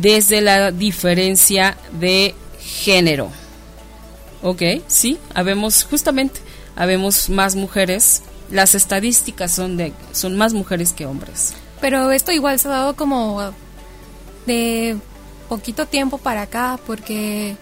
desde 0.00 0.42
la 0.42 0.70
diferencia 0.70 1.78
de 1.98 2.34
género. 2.60 3.30
Ok, 4.42 4.62
sí, 4.86 5.18
habemos 5.34 5.84
justamente, 5.84 6.40
habemos 6.76 7.30
más 7.30 7.56
mujeres. 7.56 8.22
Las 8.50 8.74
estadísticas 8.74 9.52
son 9.52 9.76
de 9.76 9.92
son 10.12 10.36
más 10.36 10.52
mujeres 10.52 10.92
que 10.92 11.06
hombres. 11.06 11.54
Pero 11.80 12.10
esto 12.12 12.32
igual 12.32 12.58
se 12.58 12.68
ha 12.68 12.72
dado 12.72 12.96
como 12.96 13.52
de 14.46 14.96
poquito 15.48 15.86
tiempo 15.86 16.18
para 16.18 16.42
acá 16.42 16.78
porque 16.86 17.56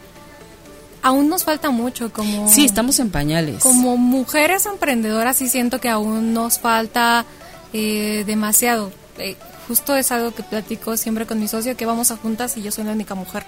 aún 1.03 1.29
nos 1.29 1.45
falta 1.45 1.71
mucho 1.71 2.13
como... 2.13 2.49
Sí, 2.49 2.65
estamos 2.65 2.99
en 2.99 3.11
pañales. 3.11 3.63
Como 3.63 3.97
mujeres 3.97 4.67
emprendedoras 4.67 5.37
sí 5.37 5.49
siento 5.49 5.81
que 5.81 5.89
aún 5.89 6.35
nos 6.35 6.59
falta 6.59 7.25
eh, 7.73 8.25
demasiado. 8.27 8.91
Eh, 9.19 9.37
justo 9.69 9.97
es 9.97 10.11
algo 10.13 10.35
que 10.35 10.43
platico 10.43 10.97
siempre 10.97 11.27
con 11.27 11.41
mi 11.41 11.49
socio, 11.49 11.77
que 11.77 11.87
vamos 11.87 12.11
a 12.11 12.17
juntas 12.17 12.57
y 12.57 12.63
yo 12.63 12.73
soy 12.73 12.85
la 12.85 12.93
única 12.93 13.15
mujer. 13.15 13.45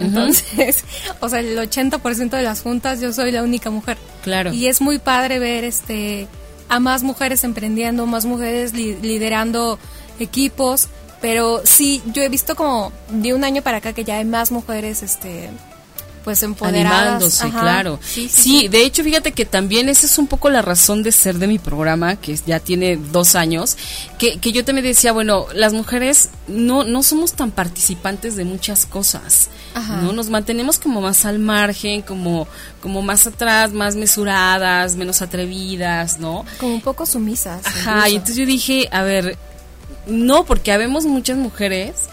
Entonces, 0.00 0.84
o 1.20 1.28
sea, 1.28 1.40
el 1.40 1.56
80% 1.56 2.30
de 2.30 2.42
las 2.42 2.60
juntas 2.60 3.00
yo 3.00 3.12
soy 3.12 3.30
la 3.30 3.42
única 3.42 3.70
mujer. 3.70 3.96
Claro. 4.22 4.52
Y 4.52 4.66
es 4.66 4.80
muy 4.80 4.98
padre 4.98 5.38
ver 5.38 5.64
este 5.64 6.26
a 6.68 6.80
más 6.80 7.02
mujeres 7.02 7.44
emprendiendo, 7.44 8.06
más 8.06 8.24
mujeres 8.24 8.72
liderando 8.72 9.78
equipos 10.18 10.88
pero 11.24 11.62
sí, 11.64 12.02
yo 12.12 12.22
he 12.22 12.28
visto 12.28 12.54
como 12.54 12.92
de 13.08 13.32
un 13.32 13.44
año 13.44 13.62
para 13.62 13.78
acá 13.78 13.94
que 13.94 14.04
ya 14.04 14.18
hay 14.18 14.26
más 14.26 14.50
mujeres, 14.52 15.02
este, 15.02 15.48
pues 16.22 16.42
empoderadas. 16.42 17.00
Animándose, 17.00 17.48
claro. 17.48 17.98
Sí, 18.04 18.68
de 18.68 18.84
hecho, 18.84 19.02
fíjate 19.02 19.32
que 19.32 19.46
también 19.46 19.88
esa 19.88 20.04
es 20.04 20.18
un 20.18 20.26
poco 20.26 20.50
la 20.50 20.60
razón 20.60 21.02
de 21.02 21.12
ser 21.12 21.36
de 21.36 21.46
mi 21.46 21.58
programa, 21.58 22.16
que 22.16 22.36
ya 22.44 22.60
tiene 22.60 22.98
dos 22.98 23.36
años, 23.36 23.78
que, 24.18 24.38
que 24.38 24.52
yo 24.52 24.66
también 24.66 24.84
decía, 24.86 25.12
bueno, 25.12 25.46
las 25.54 25.72
mujeres 25.72 26.28
no, 26.46 26.84
no 26.84 27.02
somos 27.02 27.32
tan 27.32 27.52
participantes 27.52 28.36
de 28.36 28.44
muchas 28.44 28.84
cosas, 28.84 29.48
¿no? 30.02 30.12
Nos 30.12 30.28
mantenemos 30.28 30.78
como 30.78 31.00
más 31.00 31.24
al 31.24 31.38
margen, 31.38 32.02
como, 32.02 32.46
como 32.82 33.00
más 33.00 33.26
atrás, 33.26 33.72
más 33.72 33.96
mesuradas, 33.96 34.94
menos 34.96 35.22
atrevidas, 35.22 36.18
¿no? 36.18 36.44
Como 36.60 36.74
un 36.74 36.82
poco 36.82 37.06
sumisas. 37.06 37.62
Ajá, 37.64 38.10
y 38.10 38.16
entonces 38.16 38.36
yo 38.36 38.44
dije, 38.44 38.90
a 38.92 39.04
ver, 39.04 39.38
no, 40.06 40.44
porque 40.44 40.72
habemos 40.72 41.04
muchas 41.04 41.36
mujeres 41.36 42.08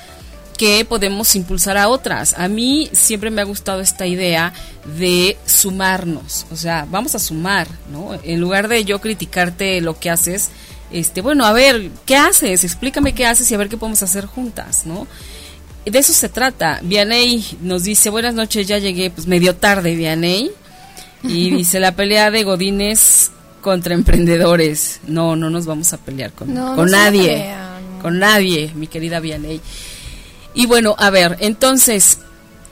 que 0.61 0.85
podemos 0.85 1.35
impulsar 1.35 1.75
a 1.75 1.89
otras. 1.89 2.35
A 2.37 2.47
mí 2.47 2.87
siempre 2.91 3.31
me 3.31 3.41
ha 3.41 3.45
gustado 3.45 3.81
esta 3.81 4.05
idea 4.05 4.53
de 4.95 5.35
sumarnos, 5.43 6.45
o 6.51 6.55
sea, 6.55 6.85
vamos 6.87 7.15
a 7.15 7.19
sumar, 7.19 7.67
¿no? 7.91 8.13
En 8.23 8.39
lugar 8.39 8.67
de 8.67 8.85
yo 8.85 9.01
criticarte 9.01 9.81
lo 9.81 9.97
que 9.97 10.11
haces, 10.11 10.49
este, 10.91 11.21
bueno, 11.21 11.45
a 11.45 11.53
ver, 11.53 11.89
¿qué 12.05 12.15
haces? 12.15 12.63
Explícame 12.63 13.13
qué 13.13 13.25
haces 13.25 13.49
y 13.49 13.55
a 13.55 13.57
ver 13.57 13.69
qué 13.69 13.77
podemos 13.77 14.03
hacer 14.03 14.27
juntas, 14.27 14.85
¿no? 14.85 15.07
De 15.83 15.97
eso 15.97 16.13
se 16.13 16.29
trata. 16.29 16.79
Vianey 16.83 17.43
nos 17.61 17.83
dice, 17.83 18.11
buenas 18.11 18.35
noches, 18.35 18.67
ya 18.67 18.77
llegué, 18.77 19.09
pues 19.09 19.25
medio 19.25 19.55
tarde, 19.55 19.95
Vianey. 19.95 20.51
Y 21.23 21.49
dice, 21.57 21.79
la 21.79 21.95
pelea 21.95 22.29
de 22.29 22.43
Godines 22.43 23.31
contra 23.61 23.95
emprendedores. 23.95 24.99
No, 25.07 25.35
no 25.35 25.49
nos 25.49 25.65
vamos 25.65 25.91
a 25.93 25.97
pelear 25.97 26.33
con, 26.33 26.53
con 26.53 26.91
nadie 26.91 27.51
con 28.01 28.19
nadie, 28.19 28.71
mi 28.75 28.87
querida 28.87 29.19
Vianey. 29.19 29.61
Y 30.53 30.65
bueno, 30.65 30.95
a 30.97 31.09
ver, 31.09 31.37
entonces, 31.39 32.19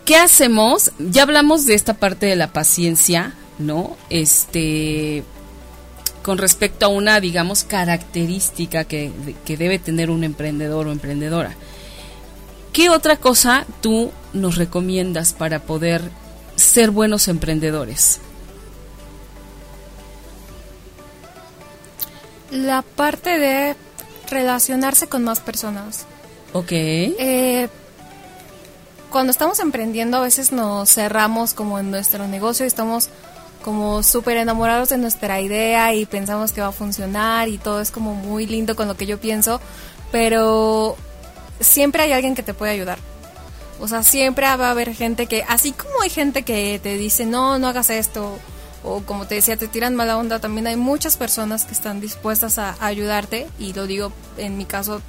¿qué 0.06 0.16
hacemos? 0.16 0.92
Ya 1.00 1.24
hablamos 1.24 1.66
de 1.66 1.76
esta 1.76 1.94
parte 1.94 2.26
de 2.26 2.36
la 2.36 2.52
paciencia, 2.52 3.34
¿no? 3.58 3.96
Este, 4.10 5.24
con 6.24 6.38
respecto 6.38 6.86
a 6.86 6.90
una, 6.90 7.20
digamos, 7.20 7.64
característica 7.64 8.84
que, 8.84 9.12
que 9.46 9.58
debe 9.58 9.80
tener 9.80 10.10
un 10.10 10.24
emprendedor 10.24 10.88
o 10.88 10.92
emprendedora. 10.92 11.56
¿Qué 12.74 12.90
otra 12.90 13.18
cosa 13.18 13.66
tú 13.82 14.12
nos 14.34 14.58
recomiendas 14.58 15.34
para 15.34 15.60
poder 15.60 16.04
ser 16.56 16.92
buenos 16.92 17.28
emprendedores? 17.28 18.20
La 22.52 22.82
parte 22.82 23.38
de 23.38 23.76
relacionarse 24.30 25.08
con 25.08 25.24
más 25.24 25.40
personas. 25.40 26.06
Ok. 26.54 26.72
Eh, 26.72 27.70
cuando 29.10 29.32
estamos 29.32 29.60
emprendiendo 29.60 30.18
a 30.18 30.22
veces 30.22 30.52
nos 30.52 30.94
cerramos 30.94 31.54
como 31.54 31.80
en 31.80 31.92
nuestro 31.92 32.28
negocio 32.28 32.66
y 32.66 32.68
estamos 32.68 33.10
como 33.64 34.04
súper 34.04 34.38
enamorados 34.38 34.90
de 34.90 34.98
nuestra 34.98 35.42
idea 35.42 35.94
y 35.94 36.06
pensamos 36.06 36.52
que 36.52 36.62
va 36.62 36.68
a 36.68 36.72
funcionar 36.72 37.50
y 37.50 37.58
todo 37.58 37.82
es 37.82 37.92
como 37.92 38.14
muy 38.14 38.46
lindo 38.46 38.76
con 38.76 38.88
lo 38.88 38.96
que 38.96 39.06
yo 39.06 39.20
pienso, 39.20 39.60
pero 40.12 40.96
siempre 41.60 42.04
hay 42.04 42.14
alguien 42.14 42.36
que 42.36 42.44
te 42.44 42.54
puede 42.54 42.72
ayudar. 42.72 43.00
O 43.82 43.88
sea, 43.88 44.04
siempre 44.04 44.46
va 44.46 44.68
a 44.68 44.72
haber 44.72 44.94
gente 44.94 45.26
que, 45.26 45.44
así 45.48 45.72
como 45.72 46.02
hay 46.02 46.10
gente 46.10 46.44
que 46.44 46.80
te 46.82 46.98
dice, 46.98 47.26
no, 47.26 47.60
no 47.60 47.68
hagas 47.68 47.90
esto, 47.90 48.38
o 48.84 49.02
como 49.02 49.28
te 49.28 49.36
decía, 49.36 49.58
te 49.58 49.68
tiran 49.68 49.96
mala 49.96 50.18
onda, 50.18 50.40
también 50.40 50.68
hay 50.68 50.76
muchas 50.76 51.18
personas 51.18 51.66
que 51.66 51.74
están 51.74 52.00
dispuestas 52.02 52.58
a, 52.58 52.76
ayudarte 52.80 53.48
y 53.60 53.74
lo 53.74 53.88
digo 53.88 54.12
en 54.38 54.58
mi 54.58 54.66
caso, 54.66 55.02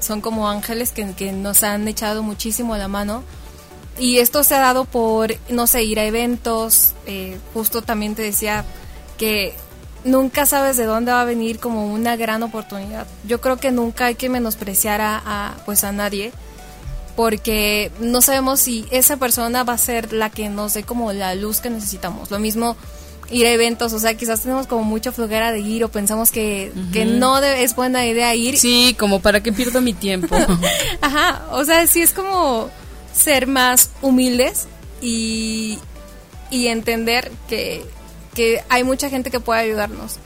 son 0.00 0.20
como 0.20 0.48
ángeles 0.48 0.92
que, 0.92 1.32
nos 1.32 1.62
han 1.62 1.86
echado 1.88 2.22
muchísimo 2.22 2.76
la 2.76 2.88
mano. 2.88 3.22
Y 3.96 4.18
esto 4.18 4.42
se 4.42 4.56
ha 4.56 4.60
dado 4.60 4.84
por, 4.84 5.36
no 5.48 5.68
sé, 5.68 5.84
ir 5.84 6.00
a 6.00 6.04
eventos, 6.04 6.94
eh, 7.06 7.38
justo 7.52 7.80
también 7.80 8.16
te 8.16 8.22
decía 8.22 8.64
que 9.16 9.54
nunca 10.04 10.46
sabes 10.46 10.76
de 10.76 10.84
dónde 10.84 11.12
va 11.12 11.20
a 11.20 11.24
venir 11.24 11.60
como 11.60 11.86
una 11.92 12.16
gran 12.16 12.42
oportunidad. 12.42 13.06
Yo 13.24 13.40
creo 13.40 13.58
que 13.58 13.70
nunca 13.70 14.06
hay 14.06 14.16
que 14.16 14.28
menospreciar 14.28 15.00
a, 15.00 15.22
a 15.24 15.56
pues 15.64 15.84
a 15.84 15.92
nadie 15.92 16.32
porque 17.16 17.92
no 18.00 18.20
sabemos 18.22 18.60
si 18.60 18.86
esa 18.90 19.16
persona 19.16 19.62
va 19.62 19.74
a 19.74 19.78
ser 19.78 20.12
la 20.12 20.30
que 20.30 20.48
nos 20.48 20.74
dé 20.74 20.82
como 20.82 21.12
la 21.12 21.34
luz 21.34 21.60
que 21.60 21.70
necesitamos. 21.70 22.30
Lo 22.30 22.38
mismo 22.38 22.76
ir 23.34 23.46
a 23.46 23.50
eventos, 23.50 23.92
o 23.92 23.98
sea, 23.98 24.14
quizás 24.14 24.42
tenemos 24.42 24.66
como 24.68 24.84
mucha 24.84 25.10
flojera 25.10 25.50
de 25.50 25.58
ir 25.58 25.82
o 25.82 25.90
pensamos 25.90 26.30
que, 26.30 26.72
que 26.92 27.04
no 27.04 27.42
es 27.42 27.74
buena 27.74 28.06
idea 28.06 28.34
ir. 28.34 28.56
Sí, 28.56 28.94
como 28.98 29.20
para 29.20 29.42
que 29.42 29.52
pierda 29.52 29.80
mi 29.80 29.92
tiempo. 29.92 30.36
Ajá, 31.00 31.44
o 31.50 31.64
sea, 31.64 31.86
sí 31.88 32.00
es 32.00 32.12
como 32.12 32.70
ser 33.12 33.48
más 33.48 33.90
humildes 34.02 34.68
y, 35.02 35.78
y 36.50 36.68
entender 36.68 37.32
que, 37.48 37.84
que 38.34 38.62
hay 38.68 38.84
mucha 38.84 39.10
gente 39.10 39.32
que 39.32 39.40
puede 39.40 39.60
ayudarnos 39.60 40.18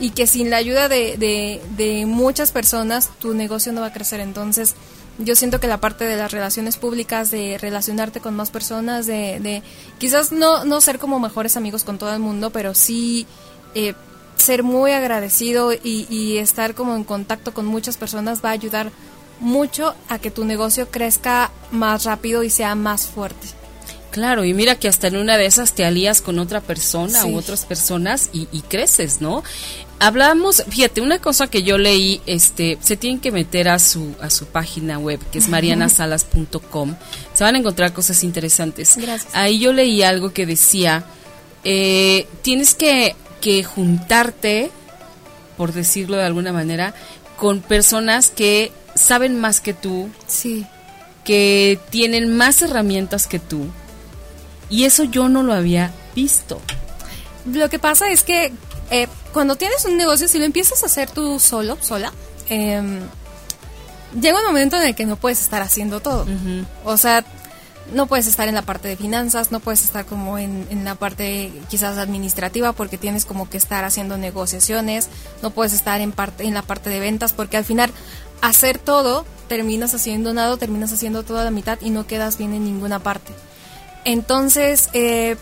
y 0.00 0.10
que 0.10 0.26
sin 0.26 0.48
la 0.48 0.56
ayuda 0.56 0.88
de, 0.88 1.16
de, 1.18 1.60
de, 1.76 2.06
muchas 2.06 2.50
personas 2.50 3.10
tu 3.18 3.34
negocio 3.34 3.72
no 3.72 3.82
va 3.82 3.88
a 3.88 3.92
crecer. 3.92 4.20
Entonces, 4.20 4.74
yo 5.18 5.36
siento 5.36 5.60
que 5.60 5.66
la 5.66 5.78
parte 5.78 6.04
de 6.04 6.16
las 6.16 6.32
relaciones 6.32 6.76
públicas, 6.76 7.30
de 7.30 7.58
relacionarte 7.58 8.20
con 8.20 8.34
más 8.34 8.50
personas, 8.50 9.06
de, 9.06 9.38
de 9.40 9.62
quizás 9.98 10.32
no, 10.32 10.64
no 10.64 10.80
ser 10.80 10.98
como 10.98 11.20
mejores 11.20 11.56
amigos 11.56 11.84
con 11.84 11.98
todo 11.98 12.12
el 12.12 12.20
mundo, 12.20 12.50
pero 12.50 12.74
sí 12.74 13.26
eh, 13.74 13.94
ser 14.36 14.62
muy 14.62 14.92
agradecido 14.92 15.72
y, 15.72 16.06
y 16.10 16.38
estar 16.38 16.74
como 16.74 16.96
en 16.96 17.04
contacto 17.04 17.54
con 17.54 17.66
muchas 17.66 17.96
personas 17.96 18.44
va 18.44 18.50
a 18.50 18.52
ayudar 18.52 18.90
mucho 19.40 19.94
a 20.08 20.18
que 20.18 20.30
tu 20.30 20.44
negocio 20.44 20.90
crezca 20.90 21.50
más 21.70 22.04
rápido 22.04 22.42
y 22.42 22.50
sea 22.50 22.74
más 22.74 23.06
fuerte. 23.06 23.48
Claro, 24.14 24.44
y 24.44 24.54
mira 24.54 24.76
que 24.76 24.86
hasta 24.86 25.08
en 25.08 25.16
una 25.16 25.36
de 25.36 25.46
esas 25.46 25.72
te 25.72 25.84
alías 25.84 26.20
con 26.20 26.38
otra 26.38 26.60
persona 26.60 27.22
sí. 27.22 27.32
u 27.32 27.36
otras 27.36 27.64
personas 27.64 28.30
y, 28.32 28.46
y, 28.52 28.60
creces, 28.60 29.20
¿no? 29.20 29.42
Hablamos, 30.00 30.64
fíjate, 30.68 31.00
una 31.00 31.18
cosa 31.18 31.46
que 31.46 31.62
yo 31.62 31.78
leí, 31.78 32.20
este, 32.26 32.78
se 32.80 32.96
tienen 32.96 33.20
que 33.20 33.30
meter 33.30 33.68
a 33.68 33.78
su 33.78 34.14
a 34.20 34.28
su 34.28 34.46
página 34.46 34.98
web, 34.98 35.20
que 35.30 35.38
es 35.38 35.48
marianasalas.com. 35.48 36.96
Se 37.32 37.44
van 37.44 37.54
a 37.54 37.58
encontrar 37.58 37.92
cosas 37.92 38.24
interesantes. 38.24 38.96
Gracias. 38.96 39.34
Ahí 39.34 39.60
yo 39.60 39.72
leí 39.72 40.02
algo 40.02 40.32
que 40.32 40.46
decía, 40.46 41.04
eh, 41.62 42.26
tienes 42.42 42.74
que, 42.74 43.14
que 43.40 43.64
juntarte, 43.64 44.70
por 45.56 45.72
decirlo 45.72 46.16
de 46.16 46.24
alguna 46.24 46.52
manera, 46.52 46.94
con 47.36 47.60
personas 47.60 48.30
que 48.30 48.72
saben 48.94 49.40
más 49.40 49.60
que 49.60 49.74
tú, 49.74 50.10
sí. 50.26 50.66
que 51.24 51.78
tienen 51.90 52.36
más 52.36 52.60
herramientas 52.62 53.26
que 53.26 53.38
tú, 53.38 53.66
y 54.70 54.84
eso 54.84 55.04
yo 55.04 55.28
no 55.28 55.42
lo 55.42 55.52
había 55.52 55.92
visto. 56.14 56.60
Lo 57.46 57.68
que 57.68 57.78
pasa 57.78 58.10
es 58.10 58.22
que 58.22 58.52
eh, 58.90 59.08
cuando 59.32 59.56
tienes 59.56 59.84
un 59.84 59.96
negocio, 59.96 60.28
si 60.28 60.38
lo 60.38 60.44
empiezas 60.44 60.82
a 60.82 60.86
hacer 60.86 61.10
tú 61.10 61.38
solo, 61.40 61.76
sola, 61.80 62.12
eh, 62.48 63.00
llega 64.20 64.38
un 64.38 64.46
momento 64.46 64.76
en 64.76 64.82
el 64.82 64.94
que 64.94 65.06
no 65.06 65.16
puedes 65.16 65.40
estar 65.40 65.62
haciendo 65.62 66.00
todo. 66.00 66.22
Uh 66.22 66.28
-huh. 66.28 66.66
O 66.84 66.96
sea, 66.96 67.24
no 67.92 68.06
puedes 68.06 68.26
estar 68.26 68.48
en 68.48 68.54
la 68.54 68.62
parte 68.62 68.88
de 68.88 68.96
finanzas, 68.96 69.52
no 69.52 69.60
puedes 69.60 69.82
estar 69.82 70.06
como 70.06 70.38
en, 70.38 70.66
en, 70.70 70.84
la 70.84 70.94
parte 70.94 71.52
quizás 71.68 71.98
administrativa 71.98 72.72
porque 72.72 72.96
tienes 72.96 73.24
como 73.26 73.50
que 73.50 73.58
estar 73.58 73.84
haciendo 73.84 74.16
negociaciones, 74.16 75.08
no 75.42 75.50
puedes 75.50 75.72
estar 75.72 76.00
en, 76.00 76.12
parte, 76.12 76.44
en 76.44 76.54
la 76.54 76.62
parte 76.62 76.88
de 76.88 77.00
ventas 77.00 77.32
porque 77.32 77.56
al 77.56 77.64
final 77.64 77.90
hacer 78.40 78.78
todo 78.78 79.26
terminas 79.48 79.94
haciendo 79.94 80.32
nada, 80.32 80.56
terminas 80.56 80.92
haciendo 80.92 81.24
toda 81.24 81.44
la 81.44 81.50
mitad 81.50 81.78
y 81.82 81.90
no 81.90 82.06
quedas 82.06 82.38
bien 82.38 82.54
en 82.54 82.64
ninguna 82.64 83.00
parte. 83.00 83.32
Entonces, 84.04 84.88
eh, 84.92 85.36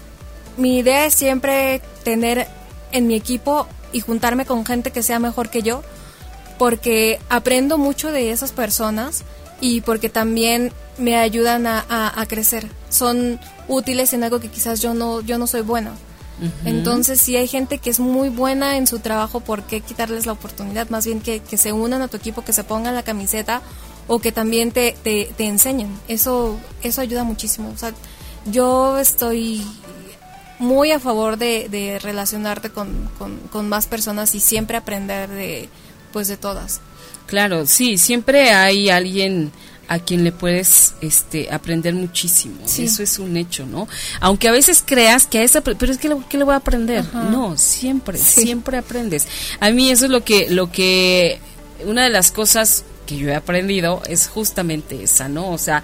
mi 0.56 0.78
idea 0.78 1.06
es 1.06 1.14
siempre 1.14 1.80
tener 2.04 2.48
en 2.92 3.06
mi 3.06 3.14
equipo 3.14 3.66
y 3.92 4.00
juntarme 4.00 4.46
con 4.46 4.64
gente 4.64 4.90
que 4.90 5.02
sea 5.02 5.18
mejor 5.18 5.50
que 5.50 5.62
yo, 5.62 5.82
porque 6.58 7.18
aprendo 7.28 7.78
mucho 7.78 8.12
de 8.12 8.30
esas 8.30 8.52
personas 8.52 9.24
y 9.60 9.80
porque 9.80 10.08
también 10.08 10.72
me 10.98 11.16
ayudan 11.16 11.66
a, 11.66 11.84
a, 11.88 12.20
a 12.20 12.26
crecer. 12.26 12.68
Son 12.88 13.40
útiles 13.68 14.12
en 14.12 14.24
algo 14.24 14.40
que 14.40 14.48
quizás 14.48 14.80
yo 14.80 14.94
no, 14.94 15.20
yo 15.20 15.38
no 15.38 15.46
soy 15.46 15.62
buena. 15.62 15.90
Uh 15.90 16.44
-huh. 16.44 16.50
Entonces, 16.66 17.20
si 17.20 17.36
hay 17.36 17.46
gente 17.46 17.78
que 17.78 17.90
es 17.90 18.00
muy 18.00 18.28
buena 18.28 18.76
en 18.76 18.86
su 18.86 18.98
trabajo, 18.98 19.40
¿por 19.40 19.62
qué 19.62 19.80
quitarles 19.80 20.26
la 20.26 20.32
oportunidad? 20.32 20.88
Más 20.88 21.04
bien 21.04 21.20
que, 21.20 21.40
que 21.40 21.56
se 21.56 21.72
unan 21.72 22.02
a 22.02 22.08
tu 22.08 22.16
equipo, 22.16 22.42
que 22.42 22.52
se 22.52 22.64
pongan 22.64 22.94
la 22.94 23.02
camiseta 23.02 23.62
o 24.08 24.18
que 24.18 24.32
también 24.32 24.72
te, 24.72 24.96
te, 25.02 25.32
te 25.36 25.44
enseñen. 25.44 25.88
Eso, 26.08 26.58
eso 26.82 27.00
ayuda 27.00 27.22
muchísimo. 27.24 27.70
O 27.74 27.78
sea, 27.78 27.92
yo 28.46 28.98
estoy 28.98 29.64
muy 30.62 30.92
a 30.92 31.00
favor 31.00 31.38
de, 31.38 31.68
de 31.68 31.98
relacionarte 31.98 32.70
con, 32.70 33.10
con, 33.18 33.36
con, 33.50 33.68
más 33.68 33.86
personas 33.86 34.34
y 34.34 34.40
siempre 34.40 34.76
aprender 34.76 35.28
de 35.28 35.68
pues 36.12 36.28
de 36.28 36.36
todas. 36.36 36.80
Claro, 37.26 37.66
sí, 37.66 37.98
siempre 37.98 38.52
hay 38.52 38.88
alguien 38.88 39.50
a 39.88 39.98
quien 39.98 40.22
le 40.22 40.30
puedes 40.30 40.94
este 41.00 41.52
aprender 41.52 41.94
muchísimo. 41.94 42.56
Sí. 42.64 42.84
Eso 42.84 43.02
es 43.02 43.18
un 43.18 43.36
hecho, 43.36 43.66
¿no? 43.66 43.88
Aunque 44.20 44.48
a 44.48 44.52
veces 44.52 44.84
creas 44.86 45.26
que 45.26 45.38
a 45.38 45.42
esa 45.42 45.62
pero 45.62 45.92
es 45.92 45.98
que 45.98 46.14
¿qué 46.28 46.38
le 46.38 46.44
voy 46.44 46.54
a 46.54 46.58
aprender? 46.58 47.00
Ajá. 47.00 47.24
No, 47.24 47.58
siempre, 47.58 48.16
sí. 48.16 48.42
siempre 48.42 48.78
aprendes. 48.78 49.26
A 49.58 49.70
mí 49.70 49.90
eso 49.90 50.04
es 50.04 50.10
lo 50.10 50.22
que 50.24 50.48
lo 50.48 50.70
que 50.70 51.40
una 51.84 52.04
de 52.04 52.10
las 52.10 52.30
cosas 52.30 52.84
que 53.06 53.16
yo 53.16 53.28
he 53.28 53.34
aprendido 53.34 54.00
es 54.06 54.28
justamente 54.28 55.02
esa, 55.02 55.28
¿no? 55.28 55.50
O 55.50 55.58
sea, 55.58 55.82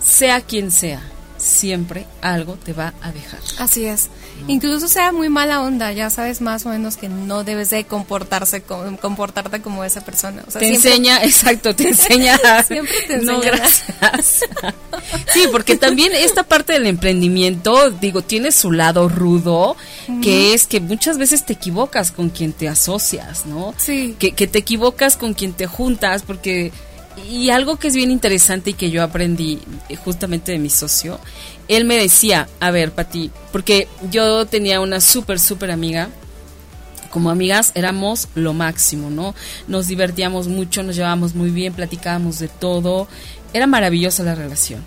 sea 0.00 0.40
quien 0.40 0.70
sea, 0.70 1.02
siempre 1.44 2.06
algo 2.22 2.54
te 2.54 2.72
va 2.72 2.94
a 3.02 3.12
dejar. 3.12 3.40
Así 3.58 3.84
es. 3.84 4.08
¿no? 4.40 4.50
Incluso 4.50 4.88
sea 4.88 5.12
muy 5.12 5.28
mala 5.28 5.60
onda, 5.60 5.92
ya 5.92 6.08
sabes 6.08 6.40
más 6.40 6.64
o 6.64 6.70
menos 6.70 6.96
que 6.96 7.08
no 7.08 7.44
debes 7.44 7.70
de 7.70 7.84
comportarse 7.84 8.62
como, 8.62 8.96
comportarte 8.96 9.60
como 9.60 9.84
esa 9.84 10.02
persona. 10.02 10.42
O 10.46 10.50
sea, 10.50 10.60
te 10.60 10.68
siempre... 10.68 10.90
enseña, 10.90 11.18
exacto, 11.24 11.74
te 11.76 11.88
enseña. 11.88 12.38
siempre 12.66 12.94
te 13.06 13.14
enseña. 13.14 13.32
No, 13.32 13.40
gracias. 13.40 14.40
sí, 15.32 15.44
porque 15.52 15.76
también 15.76 16.12
esta 16.14 16.44
parte 16.44 16.72
del 16.72 16.86
emprendimiento, 16.86 17.90
digo, 17.90 18.22
tiene 18.22 18.50
su 18.50 18.72
lado 18.72 19.08
rudo, 19.08 19.76
que 20.22 20.54
es 20.54 20.66
que 20.66 20.80
muchas 20.80 21.18
veces 21.18 21.44
te 21.44 21.52
equivocas 21.52 22.10
con 22.10 22.30
quien 22.30 22.52
te 22.52 22.68
asocias, 22.68 23.44
¿no? 23.44 23.74
Sí. 23.76 24.16
Que, 24.18 24.32
que 24.32 24.46
te 24.46 24.60
equivocas 24.60 25.16
con 25.16 25.34
quien 25.34 25.52
te 25.52 25.66
juntas, 25.66 26.22
porque 26.22 26.72
y 27.30 27.50
algo 27.50 27.76
que 27.76 27.88
es 27.88 27.94
bien 27.94 28.10
interesante 28.10 28.70
y 28.70 28.74
que 28.74 28.90
yo 28.90 29.02
aprendí 29.02 29.60
justamente 30.04 30.52
de 30.52 30.58
mi 30.58 30.70
socio, 30.70 31.20
él 31.68 31.84
me 31.84 31.96
decía, 31.96 32.48
a 32.60 32.70
ver, 32.70 32.92
Pati, 32.92 33.30
porque 33.52 33.88
yo 34.10 34.46
tenía 34.46 34.80
una 34.80 35.00
súper, 35.00 35.38
súper 35.38 35.70
amiga, 35.70 36.08
como 37.10 37.30
amigas 37.30 37.70
éramos 37.74 38.28
lo 38.34 38.52
máximo, 38.54 39.08
¿no? 39.08 39.34
Nos 39.68 39.86
divertíamos 39.86 40.48
mucho, 40.48 40.82
nos 40.82 40.96
llevábamos 40.96 41.34
muy 41.34 41.50
bien, 41.50 41.72
platicábamos 41.72 42.40
de 42.40 42.48
todo, 42.48 43.06
era 43.52 43.66
maravillosa 43.66 44.24
la 44.24 44.34
relación. 44.34 44.84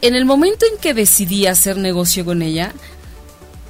En 0.00 0.14
el 0.14 0.24
momento 0.24 0.64
en 0.66 0.78
que 0.78 0.94
decidí 0.94 1.46
hacer 1.46 1.76
negocio 1.76 2.24
con 2.24 2.42
ella 2.42 2.72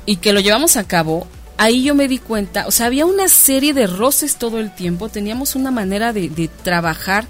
y 0.06 0.16
que 0.16 0.32
lo 0.32 0.40
llevamos 0.40 0.76
a 0.76 0.84
cabo, 0.84 1.26
ahí 1.58 1.82
yo 1.82 1.94
me 1.94 2.08
di 2.08 2.18
cuenta, 2.18 2.66
o 2.66 2.70
sea, 2.70 2.86
había 2.86 3.06
una 3.06 3.28
serie 3.28 3.74
de 3.74 3.86
roces 3.86 4.36
todo 4.36 4.60
el 4.60 4.74
tiempo, 4.74 5.08
teníamos 5.08 5.54
una 5.54 5.70
manera 5.70 6.12
de, 6.12 6.28
de 6.28 6.48
trabajar 6.48 7.26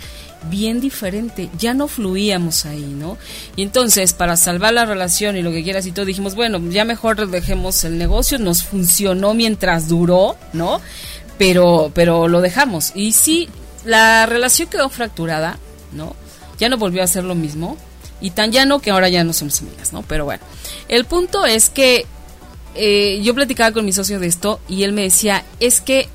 bien 0.50 0.80
diferente, 0.80 1.50
ya 1.58 1.74
no 1.74 1.88
fluíamos 1.88 2.64
ahí, 2.66 2.84
¿no? 2.84 3.18
Y 3.56 3.62
entonces, 3.62 4.12
para 4.12 4.36
salvar 4.36 4.74
la 4.74 4.84
relación 4.84 5.36
y 5.36 5.42
lo 5.42 5.50
que 5.50 5.62
quieras 5.62 5.86
y 5.86 5.92
todo, 5.92 6.04
dijimos, 6.04 6.34
bueno, 6.34 6.58
ya 6.70 6.84
mejor 6.84 7.28
dejemos 7.28 7.84
el 7.84 7.98
negocio, 7.98 8.38
nos 8.38 8.62
funcionó 8.62 9.34
mientras 9.34 9.88
duró, 9.88 10.36
¿no? 10.52 10.80
Pero, 11.38 11.90
pero 11.94 12.28
lo 12.28 12.40
dejamos. 12.40 12.92
Y 12.94 13.12
sí, 13.12 13.48
la 13.84 14.26
relación 14.26 14.68
quedó 14.68 14.88
fracturada, 14.88 15.58
¿no? 15.92 16.14
Ya 16.58 16.68
no 16.68 16.76
volvió 16.76 17.02
a 17.02 17.06
ser 17.06 17.24
lo 17.24 17.34
mismo. 17.34 17.76
Y 18.20 18.30
tan 18.30 18.52
ya 18.52 18.64
no 18.64 18.78
que 18.78 18.90
ahora 18.90 19.08
ya 19.08 19.24
no 19.24 19.32
somos 19.32 19.60
amigas, 19.60 19.92
¿no? 19.92 20.02
Pero 20.02 20.24
bueno, 20.24 20.42
el 20.88 21.04
punto 21.04 21.44
es 21.44 21.68
que 21.68 22.06
eh, 22.74 23.20
yo 23.22 23.34
platicaba 23.34 23.72
con 23.72 23.84
mi 23.84 23.92
socio 23.92 24.18
de 24.18 24.26
esto 24.26 24.60
y 24.68 24.84
él 24.84 24.92
me 24.92 25.02
decía, 25.02 25.44
es 25.60 25.80
que 25.80 26.08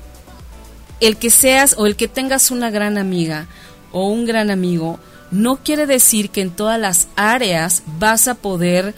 el 1.00 1.16
que 1.16 1.30
seas 1.30 1.74
o 1.78 1.86
el 1.86 1.96
que 1.96 2.08
tengas 2.08 2.50
una 2.50 2.70
gran 2.70 2.98
amiga, 2.98 3.46
o 3.92 4.08
un 4.08 4.26
gran 4.26 4.50
amigo, 4.50 4.98
no 5.30 5.56
quiere 5.56 5.86
decir 5.86 6.30
que 6.30 6.40
en 6.40 6.50
todas 6.50 6.78
las 6.78 7.08
áreas 7.16 7.82
vas 7.98 8.28
a 8.28 8.34
poder 8.34 8.94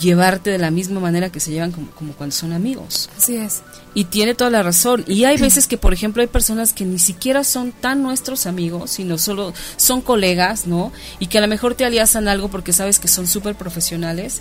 llevarte 0.00 0.50
de 0.50 0.58
la 0.58 0.70
misma 0.70 1.00
manera 1.00 1.30
que 1.30 1.40
se 1.40 1.50
llevan 1.50 1.72
como, 1.72 1.90
como, 1.90 2.12
cuando 2.14 2.34
son 2.34 2.52
amigos. 2.52 3.10
Así 3.16 3.36
es. 3.36 3.62
Y 3.94 4.04
tiene 4.04 4.34
toda 4.34 4.50
la 4.50 4.62
razón. 4.62 5.04
Y 5.06 5.24
hay 5.24 5.36
veces 5.40 5.66
que, 5.66 5.76
por 5.76 5.92
ejemplo, 5.92 6.22
hay 6.22 6.28
personas 6.28 6.72
que 6.72 6.84
ni 6.84 6.98
siquiera 6.98 7.44
son 7.44 7.72
tan 7.72 8.02
nuestros 8.02 8.46
amigos, 8.46 8.92
sino 8.92 9.18
solo 9.18 9.52
son 9.76 10.00
colegas, 10.00 10.66
¿no? 10.66 10.92
Y 11.18 11.26
que 11.26 11.38
a 11.38 11.40
lo 11.40 11.48
mejor 11.48 11.74
te 11.74 11.84
aliasan 11.84 12.28
algo 12.28 12.48
porque 12.48 12.72
sabes 12.72 12.98
que 12.98 13.08
son 13.08 13.26
súper 13.26 13.54
profesionales. 13.54 14.40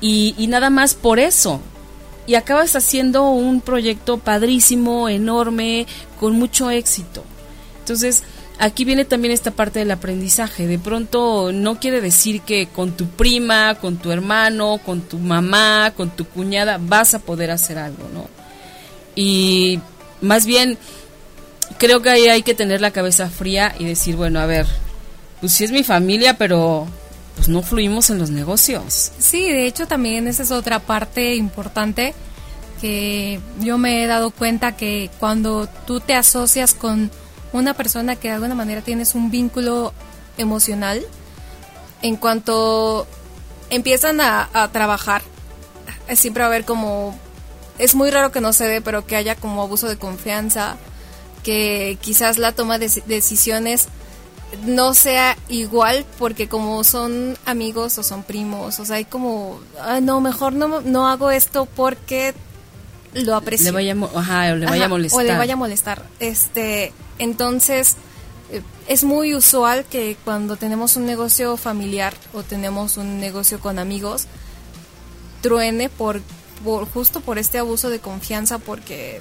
Y, 0.00 0.34
y 0.38 0.46
nada 0.46 0.70
más 0.70 0.94
por 0.94 1.18
eso. 1.18 1.60
Y 2.26 2.34
acabas 2.34 2.76
haciendo 2.76 3.30
un 3.30 3.60
proyecto 3.60 4.18
padrísimo, 4.18 5.08
enorme, 5.08 5.86
con 6.20 6.34
mucho 6.34 6.70
éxito. 6.70 7.24
Entonces, 7.80 8.22
aquí 8.58 8.84
viene 8.84 9.04
también 9.04 9.32
esta 9.32 9.50
parte 9.50 9.78
del 9.78 9.90
aprendizaje. 9.90 10.66
De 10.66 10.78
pronto 10.78 11.52
no 11.52 11.78
quiere 11.78 12.00
decir 12.00 12.42
que 12.42 12.66
con 12.66 12.92
tu 12.92 13.06
prima, 13.06 13.76
con 13.76 13.96
tu 13.96 14.10
hermano, 14.10 14.80
con 14.84 15.02
tu 15.02 15.18
mamá, 15.18 15.92
con 15.96 16.10
tu 16.10 16.24
cuñada 16.26 16.78
vas 16.80 17.14
a 17.14 17.20
poder 17.20 17.50
hacer 17.50 17.78
algo, 17.78 18.08
¿no? 18.12 18.28
Y 19.14 19.80
más 20.20 20.46
bien 20.46 20.78
creo 21.78 22.02
que 22.02 22.10
ahí 22.10 22.28
hay 22.28 22.42
que 22.42 22.54
tener 22.54 22.80
la 22.80 22.90
cabeza 22.90 23.28
fría 23.28 23.74
y 23.78 23.84
decir, 23.84 24.16
bueno, 24.16 24.40
a 24.40 24.46
ver, 24.46 24.66
pues 25.40 25.52
sí 25.52 25.64
es 25.64 25.70
mi 25.70 25.84
familia, 25.84 26.36
pero 26.36 26.86
pues 27.36 27.48
no 27.48 27.62
fluimos 27.62 28.10
en 28.10 28.18
los 28.18 28.30
negocios. 28.30 29.12
Sí, 29.18 29.50
de 29.50 29.66
hecho 29.66 29.86
también 29.86 30.26
esa 30.26 30.42
es 30.42 30.50
otra 30.50 30.80
parte 30.80 31.36
importante 31.36 32.14
que 32.80 33.40
yo 33.60 33.78
me 33.78 34.02
he 34.02 34.06
dado 34.06 34.30
cuenta 34.30 34.76
que 34.76 35.10
cuando 35.18 35.68
tú 35.86 36.00
te 36.00 36.14
asocias 36.14 36.74
con 36.74 37.10
una 37.52 37.74
persona 37.74 38.16
que 38.16 38.28
de 38.28 38.34
alguna 38.34 38.54
manera 38.54 38.82
tienes 38.82 39.14
un 39.14 39.30
vínculo 39.30 39.92
emocional, 40.36 41.04
en 42.02 42.16
cuanto 42.16 43.06
empiezan 43.70 44.20
a, 44.20 44.68
trabajar, 44.72 45.22
siempre 46.14 46.42
va 46.42 46.46
a 46.46 46.50
haber 46.50 46.64
como, 46.64 47.18
es 47.78 47.94
muy 47.94 48.10
raro 48.10 48.32
que 48.32 48.40
no 48.40 48.52
se 48.52 48.66
dé, 48.66 48.80
pero 48.80 49.06
que 49.06 49.16
haya 49.16 49.34
como 49.34 49.62
abuso 49.62 49.88
de 49.88 49.98
confianza, 49.98 50.76
que 51.42 51.98
quizás 52.00 52.38
la 52.38 52.52
toma 52.52 52.78
de 52.78 52.88
decisiones 53.06 53.88
no 54.64 54.94
sea 54.94 55.36
igual 55.48 56.06
porque 56.18 56.48
como 56.48 56.82
son 56.82 57.36
amigos 57.44 57.98
o 57.98 58.02
son 58.02 58.22
primos, 58.22 58.78
o 58.80 58.84
sea, 58.84 58.96
hay 58.96 59.04
como, 59.04 59.60
ah, 59.80 60.00
no, 60.00 60.20
mejor 60.20 60.54
no, 60.54 60.80
no 60.80 61.08
hago 61.08 61.30
esto 61.30 61.66
porque 61.66 62.34
lo 63.14 63.34
aprecio. 63.36 63.66
Le 63.66 63.70
vaya, 63.72 63.96
ajá, 64.14 64.52
o 64.52 64.56
le 64.56 64.66
vaya 64.66 64.84
a 64.86 64.88
molestar. 64.88 65.20
O 65.20 65.22
le 65.22 65.36
vaya 65.36 65.54
a 65.54 65.56
molestar. 65.56 66.04
Este, 66.20 66.92
entonces, 67.18 67.96
eh, 68.50 68.62
es 68.86 69.04
muy 69.04 69.34
usual 69.34 69.84
que 69.84 70.16
cuando 70.24 70.56
tenemos 70.56 70.96
un 70.96 71.06
negocio 71.06 71.56
familiar 71.56 72.14
o 72.32 72.42
tenemos 72.42 72.96
un 72.96 73.20
negocio 73.20 73.60
con 73.60 73.78
amigos, 73.78 74.26
truene 75.42 75.88
por, 75.88 76.20
por 76.64 76.88
justo 76.90 77.20
por 77.20 77.38
este 77.38 77.58
abuso 77.58 77.90
de 77.90 78.00
confianza 78.00 78.58
porque 78.58 79.20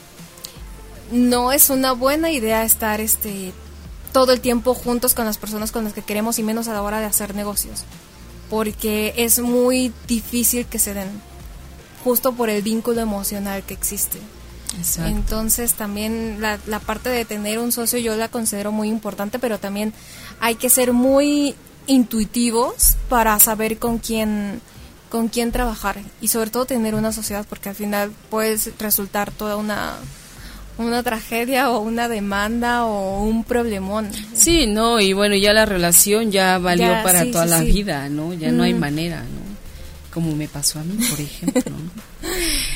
no 1.11 1.51
es 1.51 1.69
una 1.69 1.93
buena 1.93 2.31
idea 2.31 2.63
estar 2.63 2.99
este 3.01 3.53
todo 4.11 4.33
el 4.33 4.41
tiempo 4.41 4.73
juntos 4.73 5.13
con 5.13 5.25
las 5.25 5.37
personas 5.37 5.71
con 5.71 5.83
las 5.83 5.93
que 5.93 6.01
queremos 6.01 6.39
y 6.39 6.43
menos 6.43 6.67
a 6.67 6.73
la 6.73 6.81
hora 6.81 6.99
de 6.99 7.05
hacer 7.05 7.35
negocios. 7.35 7.83
Porque 8.49 9.13
es 9.17 9.39
muy 9.39 9.91
difícil 10.07 10.65
que 10.65 10.79
se 10.79 10.93
den, 10.93 11.21
justo 12.07 12.31
por 12.31 12.49
el 12.49 12.61
vínculo 12.61 13.01
emocional 13.01 13.63
que 13.63 13.73
existe. 13.73 14.17
Entonces 15.05 15.73
también 15.73 16.37
la, 16.39 16.57
la 16.65 16.79
parte 16.79 17.09
de 17.09 17.25
tener 17.25 17.59
un 17.59 17.73
socio 17.73 17.99
yo 17.99 18.15
la 18.15 18.29
considero 18.29 18.71
muy 18.71 18.87
importante, 18.87 19.39
pero 19.39 19.59
también 19.59 19.91
hay 20.39 20.55
que 20.55 20.69
ser 20.69 20.93
muy 20.93 21.53
intuitivos 21.85 22.95
para 23.09 23.37
saber 23.39 23.77
con 23.77 23.97
quién 23.97 24.61
con 25.09 25.27
quién 25.27 25.51
trabajar 25.51 25.97
y 26.21 26.29
sobre 26.29 26.49
todo 26.49 26.65
tener 26.65 26.95
una 26.95 27.11
sociedad 27.11 27.45
porque 27.47 27.69
al 27.69 27.75
final 27.75 28.11
puede 28.29 28.57
resultar 28.79 29.31
toda 29.31 29.57
una 29.57 29.95
una 30.77 31.03
tragedia 31.03 31.71
o 31.71 31.79
una 31.79 32.07
demanda 32.07 32.85
o 32.85 33.23
un 33.23 33.43
problemón. 33.43 34.09
Sí, 34.33 34.65
no, 34.67 35.01
y 35.01 35.11
bueno, 35.11 35.35
ya 35.35 35.51
la 35.51 35.65
relación 35.65 36.31
ya 36.31 36.57
valió 36.57 36.87
para 37.03 37.29
toda 37.31 37.47
la 37.47 37.61
vida, 37.61 38.07
¿no? 38.07 38.33
Ya 38.33 38.51
no 38.51 38.63
hay 38.63 38.73
mm. 38.73 38.79
manera, 38.79 39.21
¿no? 39.21 39.46
Como 40.17 40.35
me 40.35 40.47
pasó 40.47 40.79
a 40.79 40.83
mí, 40.83 40.97
por 41.11 41.21
ejemplo. 41.21 41.75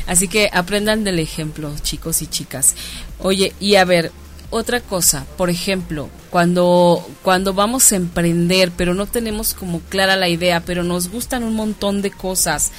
Así 0.05 0.27
que 0.27 0.47
aprendan 0.53 1.03
del 1.03 1.17
ejemplo, 1.17 1.73
chicos 1.81 2.21
y 2.21 2.27
chicas. 2.27 2.75
Oye, 3.17 3.51
y 3.59 3.77
a 3.77 3.83
ver, 3.83 4.11
otra 4.51 4.79
cosa, 4.79 5.25
por 5.37 5.49
ejemplo, 5.49 6.07
cuando, 6.29 7.03
cuando 7.23 7.55
vamos 7.55 7.91
a 7.91 7.95
emprender, 7.95 8.71
pero 8.77 8.93
no 8.93 9.07
tenemos 9.07 9.55
como 9.55 9.79
clara 9.79 10.15
la 10.17 10.29
idea, 10.29 10.59
pero 10.63 10.83
nos 10.83 11.09
gustan 11.09 11.43
un 11.43 11.55
montón 11.55 12.03
de 12.03 12.11
cosas 12.11 12.71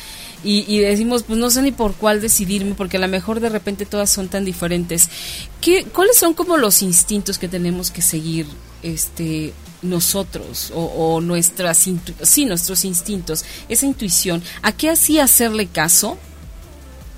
y, 0.45 0.79
decimos, 0.79 1.25
pues 1.25 1.41
no 1.41 1.51
sé 1.51 1.61
ni 1.61 1.73
por 1.73 1.95
cuál 1.95 2.21
decidirme, 2.21 2.77
porque 2.77 2.99
a 2.99 3.01
lo 3.01 3.09
mejor 3.09 3.41
de 3.41 3.49
repente 3.49 3.85
todas 3.85 4.11
son 4.11 4.29
tan 4.29 4.45
diferentes. 4.45 5.09
¿Qué, 5.61 5.87
¿Cuáles 5.87 6.17
son 6.17 6.35
como 6.35 6.57
los 6.57 6.83
instintos 6.83 7.37
que 7.37 7.49
tenemos 7.49 7.91
que 7.91 8.01
seguir 8.01 8.47
este 8.85 9.53
nosotros 9.83 10.73
o, 10.75 11.21
nuestras 11.21 11.87
sí 12.23 12.45
nuestros 12.45 12.85
instintos 12.85 13.45
esa 13.69 13.87
intuición 13.87 14.43
a 14.63 14.73
qué 14.73 14.91
así 14.91 15.19
hacerle 15.19 15.67
caso 15.67 16.17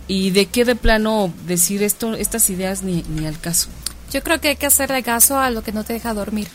y 0.09 0.31
de 0.31 0.47
qué 0.47 0.65
de 0.65 0.75
plano 0.75 1.33
decir 1.47 1.83
esto 1.83 2.15
estas 2.15 2.49
ideas 2.51 2.83
ni, 2.83 3.05
ni 3.09 3.27
al 3.27 3.39
caso 3.39 3.69
yo 4.11 4.23
creo 4.23 4.41
que 4.41 4.49
hay 4.49 4.57
que 4.57 4.67
hacerle 4.67 5.03
caso 5.03 5.39
a 5.39 5.51
lo 5.51 5.63
que 5.63 5.73
no 5.73 5.83
te 5.83 5.93
deja 5.93 6.15
dormir. 6.15 6.47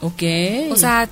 Ok. 0.00 0.22
O 0.70 0.76
sea 0.76 1.08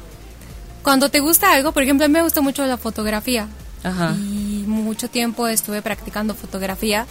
cuando 0.83 1.11
te 1.11 1.21
gusta 1.21 1.53
algo 1.53 1.73
por 1.73 1.83
ejemplo 1.83 2.05
a 2.05 2.09
mí 2.09 2.15
me 2.15 2.23
gusta 2.23 2.41
mucho 2.41 2.67
la 2.67 2.77
fotografía. 2.77 3.49
Ajá. 3.85 4.15
y 4.17 4.63
mucho 4.69 5.11
tiempo 5.11 5.49
estuve 5.49 5.83
practicando 5.83 6.37
fotografía, 6.37 7.05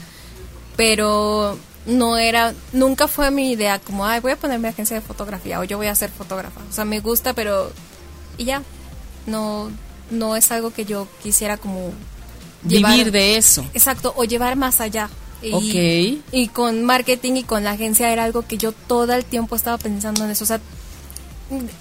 pero 0.77 1.58
no 1.86 2.17
era, 2.17 2.54
nunca 2.74 3.08
fue 3.08 3.32
mi 3.32 3.52
idea 3.52 3.80
como, 3.80 4.06
ay, 4.06 4.20
voy 4.20 4.34
a 4.34 4.36
ponerme 4.36 4.67
agencia 4.67 4.96
de 4.96 5.02
fotografía 5.02 5.60
o 5.60 5.63
yo 5.63 5.78
voy 5.78 5.88
a 5.88 5.96
ser 5.96 6.10
fotógrafa. 6.10 6.62
O 6.70 6.74
sea, 6.74 6.86
me 6.86 7.00
gusta, 7.00 7.34
pero 7.34 7.72
y 8.38 8.46
ya, 8.46 8.62
no, 9.26 9.72
no 10.10 10.36
es 10.36 10.52
algo 10.52 10.72
que 10.72 10.86
yo 10.86 11.08
quisiera 11.24 11.58
como 11.58 11.91
vivir 12.63 13.12
de 13.12 13.38
eso. 13.38 13.65
Exacto, 13.74 14.13
o 14.15 14.24
llevar 14.24 14.56
más 14.56 14.82
allá. 14.82 15.10
Y, 15.44 16.22
y 16.32 16.50
con 16.50 16.84
marketing 16.84 17.34
y 17.38 17.44
con 17.44 17.63
la 17.63 17.72
agencia 17.72 18.12
era 18.12 18.26
algo 18.26 18.44
que 18.44 18.60
yo 18.60 18.74
todo 18.74 19.13
el 19.13 19.26
tiempo 19.26 19.56
estaba 19.56 19.80
pensando 19.80 20.24
en 20.24 20.30
eso. 20.30 20.44
O 20.44 20.48
sea, 20.48 20.60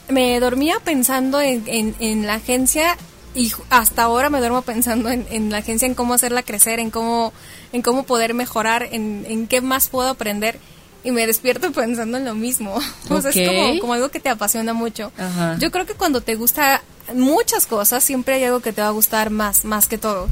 me 0.09 0.41
dormía 0.41 0.79
pensando 0.83 1.43
en, 1.43 1.65
en, 1.67 1.95
en 2.01 2.27
la 2.27 2.35
agencia 2.35 2.97
y 3.35 3.53
hasta 3.71 4.03
ahora 4.03 4.31
me 4.31 4.38
duermo 4.38 4.62
pensando 4.62 5.09
en, 5.11 5.51
la 5.51 5.59
agencia, 5.59 5.87
en 5.87 5.95
cómo 5.95 6.14
hacerla 6.14 6.43
crecer, 6.43 6.81
en 6.81 6.90
cómo, 6.90 7.33
en 7.73 7.83
cómo 7.83 8.05
poder 8.05 8.35
mejorar, 8.35 8.88
en, 8.90 9.25
en 9.29 9.47
qué 9.47 9.61
más 9.61 9.88
puedo 9.88 10.09
aprender 10.09 10.59
y 11.05 11.11
me 11.11 11.27
despierto 11.27 11.73
pensando 11.73 12.19
en 12.19 12.25
lo 12.25 12.35
mismo. 12.35 12.79
O 13.09 13.21
sea, 13.21 13.31
es 13.31 13.49
como, 13.49 13.81
como, 13.81 13.93
algo 13.95 14.09
que 14.11 14.21
te 14.21 14.29
apasiona 14.29 14.73
mucho. 14.73 15.12
Yo 15.59 15.71
creo 15.71 15.85
que 15.85 15.95
cuando 15.95 16.21
te 16.21 16.37
gusta 16.37 16.83
muchas 17.14 17.66
cosas, 17.66 18.05
siempre 18.05 18.35
hay 18.35 18.45
algo 18.45 18.61
que 18.61 18.73
te 18.73 18.83
va 18.83 18.88
a 18.88 18.93
gustar 18.93 19.31
más, 19.31 19.64
más 19.64 19.88
que 19.88 19.99
todo. 19.99 20.29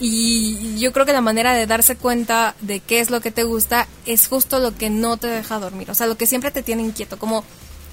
Y 0.00 0.78
yo 0.78 0.92
creo 0.92 1.06
que 1.06 1.12
la 1.12 1.20
manera 1.20 1.54
de 1.54 1.66
darse 1.66 1.96
cuenta 1.96 2.54
de 2.60 2.80
qué 2.80 3.00
es 3.00 3.10
lo 3.10 3.20
que 3.20 3.30
te 3.30 3.44
gusta 3.44 3.86
es 4.06 4.28
justo 4.28 4.58
lo 4.58 4.74
que 4.76 4.90
no 4.90 5.16
te 5.16 5.26
deja 5.26 5.58
dormir. 5.58 5.90
O 5.90 5.94
sea, 5.94 6.06
lo 6.06 6.16
que 6.16 6.26
siempre 6.26 6.50
te 6.50 6.62
tiene 6.62 6.82
inquieto. 6.82 7.18
Como 7.18 7.44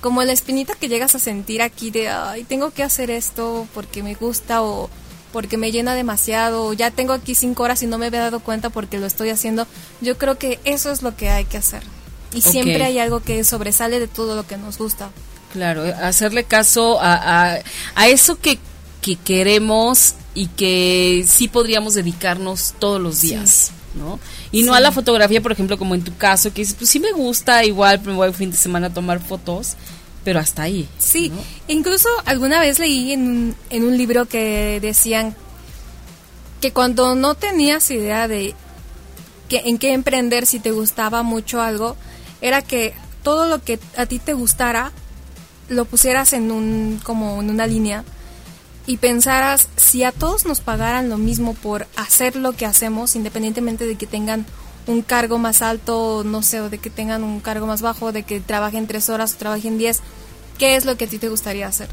como 0.06 0.22
la 0.22 0.34
espinita 0.34 0.76
que 0.76 0.88
llegas 0.88 1.16
a 1.16 1.20
sentir 1.20 1.64
aquí 1.64 1.90
de, 1.90 2.10
ay, 2.10 2.44
tengo 2.44 2.70
que 2.70 2.84
hacer 2.84 3.10
esto 3.10 3.68
porque 3.74 4.04
me 4.04 4.14
gusta 4.14 4.62
o 4.62 4.88
porque 5.34 5.58
me 5.58 5.72
llena 5.72 5.96
demasiado, 5.96 6.68
o 6.68 6.74
ya 6.74 6.92
tengo 6.92 7.12
aquí 7.12 7.34
cinco 7.34 7.64
horas 7.64 7.82
y 7.82 7.88
no 7.88 7.98
me 7.98 8.06
había 8.06 8.20
dado 8.20 8.40
cuenta 8.40 8.70
porque 8.70 9.00
lo 9.00 9.08
estoy 9.08 9.32
haciendo, 9.32 9.66
yo 10.02 10.16
creo 10.20 10.38
que 10.38 10.60
eso 10.64 10.92
es 10.92 11.02
lo 11.02 11.16
que 11.16 11.32
hay 11.32 11.46
que 11.46 11.58
hacer. 11.58 11.82
Y 12.36 12.42
siempre 12.42 12.84
hay 12.84 13.00
algo 13.00 13.22
que 13.22 13.44
sobresale 13.44 14.00
de 14.00 14.08
todo 14.08 14.36
lo 14.36 14.46
que 14.46 14.58
nos 14.58 14.78
gusta. 14.78 15.10
Claro, 15.52 15.82
hacerle 16.00 16.44
caso 16.44 17.00
a, 17.02 17.58
a, 17.96 18.08
eso 18.08 18.40
que, 18.40 18.60
que, 19.02 19.16
queremos 19.16 20.14
y 20.36 20.50
que 20.50 21.26
sí 21.28 21.48
podríamos 21.48 21.96
dedicarnos 21.96 22.76
todos 22.78 23.02
los 23.02 23.22
días. 23.22 23.72
¿No? 23.96 24.20
Y 24.52 24.64
no 24.64 24.74
a 24.74 24.80
la 24.80 24.92
fotografía, 24.92 25.42
por 25.42 25.52
ejemplo, 25.52 25.78
como 25.78 25.96
en 25.96 26.04
tu 26.04 26.16
caso, 26.16 26.54
que 26.54 26.62
dices, 26.62 26.76
pues 26.78 26.90
sí 26.90 27.00
me 27.00 27.12
gusta, 27.12 27.64
igual 27.64 28.02
me 28.04 28.14
voy 28.14 28.28
un 28.28 28.34
fin 28.34 28.52
de 28.52 28.58
semana 28.58 28.88
a 28.88 28.94
tomar 28.94 29.20
fotos, 29.20 29.76
pero 30.24 30.40
hasta 30.40 30.64
ahí. 30.64 30.88
Sí, 30.98 31.32
incluso 31.68 32.10
alguna 32.26 32.60
vez 32.60 32.80
leí 32.80 33.14
en, 33.14 33.56
en 33.70 33.84
un 33.84 33.98
libro 33.98 34.26
que 34.26 34.80
decían 34.82 35.36
que 36.62 36.72
cuando 36.72 37.16
no 37.16 37.36
tenías 37.36 37.90
idea 37.92 38.28
de 38.28 38.56
que, 39.50 39.64
en 39.66 39.78
qué 39.78 39.94
emprender 39.94 40.46
si 40.46 40.60
te 40.60 40.72
gustaba 40.72 41.24
mucho 41.24 41.62
algo, 41.62 41.96
era 42.42 42.62
que 42.62 42.94
todo 43.24 43.48
lo 43.48 43.64
que 43.64 43.80
a 43.98 44.06
ti 44.06 44.20
te 44.20 44.34
gustara 44.34 44.92
lo 45.70 45.86
pusieras 45.86 46.34
en 46.34 46.52
un 46.52 47.00
como 47.04 47.42
en 47.42 47.50
una 47.50 47.66
línea 47.66 48.04
y 48.88 48.98
pensaras 48.98 49.68
si 49.76 50.04
a 50.04 50.12
todos 50.12 50.46
nos 50.46 50.60
pagaran 50.60 51.10
lo 51.10 51.18
mismo 51.18 51.54
por 51.54 51.88
hacer 51.96 52.36
lo 52.36 52.54
que 52.54 52.66
hacemos, 52.66 53.16
independientemente 53.16 53.86
de 53.86 53.96
que 53.96 54.08
tengan 54.08 54.46
un 54.88 55.02
cargo 55.02 55.40
más 55.40 55.62
alto, 55.62 56.24
no 56.24 56.44
sé, 56.44 56.62
o 56.62 56.70
de 56.70 56.78
que 56.78 56.90
tengan 56.90 57.24
un 57.24 57.40
cargo 57.40 57.66
más 57.66 57.82
bajo, 57.82 58.12
de 58.12 58.24
que 58.24 58.40
trabajen 58.40 58.88
tres 58.88 59.10
horas 59.10 59.34
o 59.34 59.38
trabajen 59.38 59.78
diez, 59.78 60.02
¿qué 60.60 60.76
es 60.76 60.86
lo 60.86 60.98
que 60.98 61.06
a 61.06 61.08
ti 61.08 61.18
te 61.18 61.30
gustaría 61.30 61.68
hacer? 61.68 61.90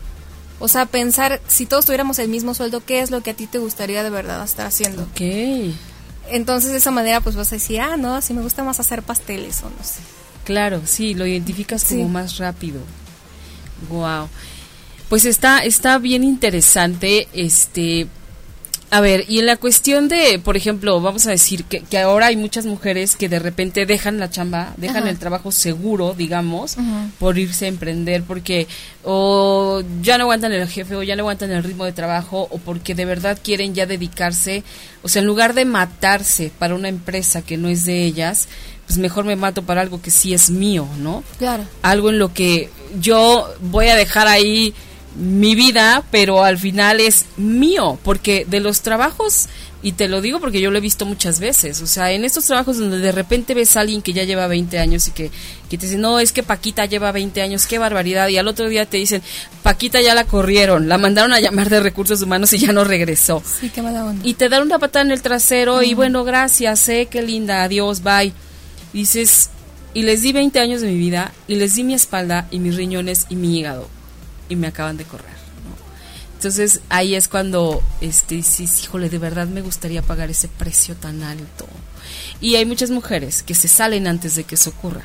O 0.61 0.69
sea, 0.69 0.87
pensar, 0.87 1.41
si 1.49 1.67
todos 1.67 1.87
tuviéramos 1.87 2.19
el 2.19 2.29
mismo 2.29 2.55
sueldo, 2.55 2.85
¿qué 2.85 3.01
es 3.01 3.11
lo 3.11 3.23
que 3.23 3.31
a 3.31 3.35
ti 3.35 3.47
te 3.47 3.59
gustaría 3.59 4.05
de 4.05 4.11
verdad 4.11 4.45
estar 4.45 4.67
haciendo? 4.67 5.03
Ok. 5.03 5.75
Entonces, 6.29 6.71
de 6.71 6.77
esa 6.77 6.91
manera, 6.91 7.21
pues 7.21 7.35
vas 7.35 7.51
a 7.53 7.57
decir, 7.57 7.81
ah, 7.81 7.97
no, 7.97 8.21
si 8.21 8.33
me 8.33 8.43
gusta 8.43 8.63
más 8.63 8.79
hacer 8.79 9.03
pasteles 9.03 9.63
o 9.63 9.71
no 9.71 9.83
sé. 9.83 10.01
Claro, 10.45 10.83
sí, 10.85 11.15
lo 11.15 11.27
identificas 11.27 11.85
como 11.85 12.09
más 12.09 12.39
rápido. 12.39 12.81
Wow. 13.89 14.29
Pues 15.13 15.27
está, 15.27 15.59
está 15.59 15.99
bien 15.99 16.25
interesante, 16.25 17.29
este, 17.35 18.07
a 18.91 19.03
ver, 19.03 19.27
y 19.29 19.41
en 19.41 19.45
la 19.45 19.59
cuestión 19.59 20.09
de, 20.09 20.41
por 20.43 20.57
ejemplo, 20.57 21.03
vamos 21.03 21.27
a 21.27 21.31
decir 21.31 21.65
que, 21.65 21.81
que 21.81 21.99
ahora 21.99 22.29
hay 22.29 22.37
muchas 22.37 22.65
mujeres 22.65 23.15
que 23.15 23.29
de 23.29 23.39
repente 23.39 23.85
dejan 23.85 24.19
la 24.19 24.31
chamba, 24.31 24.73
dejan 24.79 25.07
el 25.07 25.19
trabajo 25.19 25.53
seguro, 25.53 26.15
digamos, 26.17 26.79
por 27.19 27.37
irse 27.37 27.67
a 27.67 27.69
emprender, 27.69 28.23
porque 28.23 28.69
o 29.05 29.83
ya 30.01 30.17
no 30.17 30.23
aguantan 30.23 30.55
el 30.55 30.67
jefe, 30.67 30.97
o 30.97 31.03
ya 31.03 31.15
no 31.15 31.25
aguantan 31.25 31.51
el 31.51 31.63
ritmo 31.63 31.85
de 31.85 31.93
trabajo, 31.93 32.49
o 32.51 32.57
porque 32.57 32.95
de 32.95 33.05
verdad 33.05 33.39
quieren 33.45 33.75
ya 33.75 33.85
dedicarse, 33.85 34.65
o 35.03 35.11
sea, 35.11 35.21
en 35.21 35.27
lugar 35.27 35.53
de 35.53 35.67
matarse 35.67 36.51
para 36.59 36.75
una 36.75 36.89
empresa 36.89 37.43
que 37.43 37.59
no 37.59 37.69
es 37.69 37.85
de 37.85 38.03
ellas, 38.03 38.49
pues 38.87 38.99
mejor 38.99 39.27
me 39.27 39.37
mato 39.37 39.63
para 39.63 39.83
algo 39.83 40.01
que 40.01 40.11
sí 40.11 40.33
es 40.33 40.49
mío, 40.49 40.89
¿no? 41.01 41.23
Claro. 41.37 41.65
Algo 41.83 42.09
en 42.09 42.19
lo 42.19 42.33
que 42.33 42.71
yo 42.99 43.47
voy 43.61 43.89
a 43.89 43.97
dejar 43.97 44.27
ahí 44.27 44.73
mi 45.17 45.55
vida, 45.55 46.05
pero 46.11 46.43
al 46.45 46.59
final 46.59 47.01
es 47.01 47.27
mío, 47.37 47.99
porque 48.03 48.47
de 48.49 48.61
los 48.61 48.81
trabajos 48.81 49.49
Y 49.85 49.93
te 49.93 50.07
lo 50.07 50.21
digo 50.21 50.39
porque 50.39 50.61
yo 50.61 50.71
lo 50.71 50.79
he 50.79 50.81
visto 50.81 51.05
muchas 51.07 51.41
veces. 51.41 51.83
O 51.83 51.89
sea, 51.89 52.13
en 52.13 52.25
estos 52.25 52.45
trabajos 52.45 52.79
donde 52.79 52.99
de 52.99 53.11
repente 53.11 53.53
ves 53.53 53.77
a 53.77 53.81
alguien 53.81 54.01
que 54.01 54.13
ya 54.13 54.23
lleva 54.23 54.47
20 54.47 54.79
años 54.79 55.09
y 55.09 55.11
que, 55.11 55.33
que 55.69 55.77
te 55.77 55.87
dice, 55.87 55.99
no, 55.99 56.21
es 56.21 56.31
que 56.31 56.45
Paquita 56.45 56.87
lleva 56.87 57.11
20 57.11 57.43
años, 57.43 57.67
qué 57.67 57.79
barbaridad. 57.79 58.29
Y 58.29 58.39
al 58.39 58.47
otro 58.47 58.69
día 58.69 58.87
te 58.87 58.99
dicen, 58.99 59.23
Paquita 59.65 60.01
ya 60.01 60.15
la 60.15 60.23
corrieron, 60.23 60.89
la 60.89 60.99
mandaron 60.99 61.33
a 61.33 61.41
llamar 61.41 61.69
de 61.69 61.81
recursos 61.81 62.23
humanos 62.23 62.53
y 62.53 62.59
ya 62.59 62.73
no 62.73 62.85
regresó. 62.85 63.43
Sí, 63.61 63.71
qué 63.71 63.83
mala 63.83 64.05
onda. 64.05 64.25
Y 64.25 64.35
te 64.35 64.49
dan 64.49 64.63
una 64.63 64.79
patada 64.79 65.05
en 65.05 65.11
el 65.11 65.21
trasero 65.21 65.83
y 65.83 65.95
bueno, 65.95 66.23
gracias, 66.23 66.89
eh, 66.89 67.09
qué 67.11 67.21
linda, 67.21 67.65
adiós, 67.65 68.05
bye. 68.05 68.33
dices, 68.93 69.51
y 69.95 70.03
les 70.03 70.23
di 70.23 70.33
20 70.33 70.61
años 70.61 70.81
de 70.81 70.93
mi 70.93 70.97
vida 70.97 71.33
y 71.49 71.57
les 71.57 71.75
di 71.75 71.83
mi 71.83 71.95
espalda 71.95 72.47
y 72.53 72.61
mis 72.61 72.77
riñones 72.77 73.27
y 73.31 73.35
mi 73.35 73.59
hígado 73.59 73.89
y 74.53 74.57
me 74.57 74.69
acaban 74.69 74.97
de 74.97 75.05
correr. 75.05 75.43
Entonces 76.35 76.81
ahí 76.89 77.15
es 77.15 77.29
cuando 77.29 77.83
este 78.01 78.35
dices, 78.35 78.83
híjole, 78.83 79.09
de 79.09 79.19
verdad 79.19 79.47
me 79.47 79.63
gustaría 79.63 80.03
pagar 80.03 80.29
ese 80.29 80.49
precio 80.49 80.97
tan 80.97 81.23
alto. 81.23 81.67
Y 82.41 82.57
hay 82.57 82.67
muchas 82.67 82.91
mujeres 82.91 83.43
que 83.45 83.55
se 83.55 83.69
salen 83.69 84.07
antes 84.07 84.35
de 84.35 84.45
que 84.45 84.57
eso 84.57 84.71
ocurra 84.71 85.05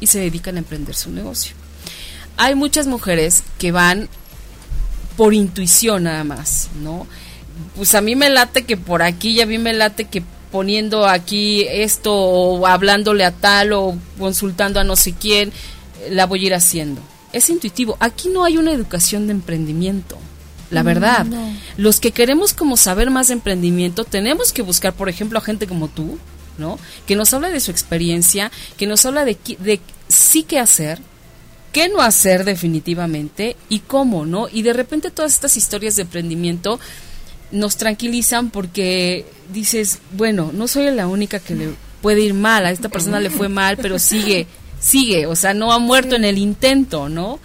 y 0.00 0.06
se 0.06 0.20
dedican 0.20 0.54
a 0.56 0.60
emprender 0.60 0.94
su 0.94 1.10
negocio. 1.10 1.54
Hay 2.36 2.54
muchas 2.54 2.86
mujeres 2.86 3.42
que 3.58 3.72
van 3.72 4.08
por 5.16 5.34
intuición 5.34 6.04
nada 6.04 6.22
más, 6.22 6.68
¿no? 6.80 7.06
Pues 7.74 7.94
a 7.94 8.00
mí 8.00 8.14
me 8.14 8.30
late 8.30 8.64
que 8.64 8.76
por 8.76 9.02
aquí 9.02 9.30
y 9.30 9.40
a 9.40 9.46
mí 9.46 9.58
me 9.58 9.72
late 9.72 10.04
que 10.04 10.22
poniendo 10.52 11.06
aquí 11.08 11.66
esto 11.68 12.14
o 12.14 12.66
hablándole 12.66 13.24
a 13.24 13.32
tal 13.32 13.72
o 13.72 13.98
consultando 14.18 14.78
a 14.78 14.84
no 14.84 14.94
sé 14.94 15.14
quién, 15.14 15.52
la 16.10 16.26
voy 16.26 16.44
a 16.44 16.46
ir 16.46 16.54
haciendo. 16.54 17.02
Es 17.32 17.50
intuitivo. 17.50 17.96
Aquí 18.00 18.28
no 18.28 18.44
hay 18.44 18.56
una 18.56 18.72
educación 18.72 19.26
de 19.26 19.32
emprendimiento 19.32 20.18
la 20.70 20.82
verdad. 20.82 21.26
Los 21.76 22.00
que 22.00 22.10
queremos 22.10 22.52
como 22.52 22.76
saber 22.76 23.10
más 23.10 23.28
de 23.28 23.34
emprendimiento, 23.34 24.04
tenemos 24.04 24.52
que 24.52 24.62
buscar, 24.62 24.92
por 24.94 25.08
ejemplo, 25.08 25.38
a 25.38 25.42
gente 25.42 25.66
como 25.66 25.88
tú, 25.88 26.18
¿no? 26.58 26.78
Que 27.06 27.16
nos 27.16 27.32
habla 27.34 27.50
de 27.50 27.60
su 27.60 27.70
experiencia, 27.70 28.50
que 28.76 28.86
nos 28.86 29.04
habla 29.06 29.24
de, 29.24 29.36
de 29.58 29.80
sí 30.08 30.42
qué 30.42 30.58
hacer, 30.58 31.00
qué 31.72 31.88
no 31.88 32.00
hacer 32.00 32.44
definitivamente 32.44 33.56
y 33.68 33.80
cómo, 33.80 34.26
¿no? 34.26 34.48
Y 34.50 34.62
de 34.62 34.72
repente 34.72 35.10
todas 35.10 35.34
estas 35.34 35.56
historias 35.56 35.96
de 35.96 36.02
emprendimiento 36.02 36.80
nos 37.52 37.76
tranquilizan 37.76 38.50
porque 38.50 39.24
dices, 39.52 40.00
bueno, 40.12 40.50
no 40.52 40.66
soy 40.66 40.90
la 40.90 41.06
única 41.06 41.38
que 41.38 41.54
le 41.54 41.68
puede 42.02 42.22
ir 42.22 42.34
mal, 42.34 42.66
a 42.66 42.70
esta 42.72 42.88
persona 42.88 43.20
le 43.20 43.30
fue 43.30 43.48
mal, 43.48 43.76
pero 43.76 43.98
sigue, 43.98 44.46
sigue, 44.80 45.26
o 45.26 45.36
sea, 45.36 45.54
no 45.54 45.72
ha 45.72 45.78
muerto 45.78 46.16
en 46.16 46.24
el 46.24 46.38
intento, 46.38 47.08
¿no? 47.08 47.38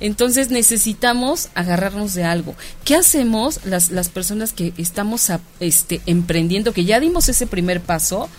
Entonces 0.00 0.48
necesitamos 0.50 1.50
agarrarnos 1.54 2.14
de 2.14 2.24
algo. 2.24 2.54
¿Qué 2.84 2.96
hacemos 2.96 3.60
las, 3.64 3.90
las 3.90 4.08
personas 4.08 4.54
que 4.54 4.72
estamos 4.78 5.30
este, 5.60 6.00
emprendiendo, 6.06 6.72
que 6.72 6.86
ya 6.86 6.98
dimos 7.00 7.28
ese 7.28 7.46
primer 7.46 7.82
paso, 7.82 8.30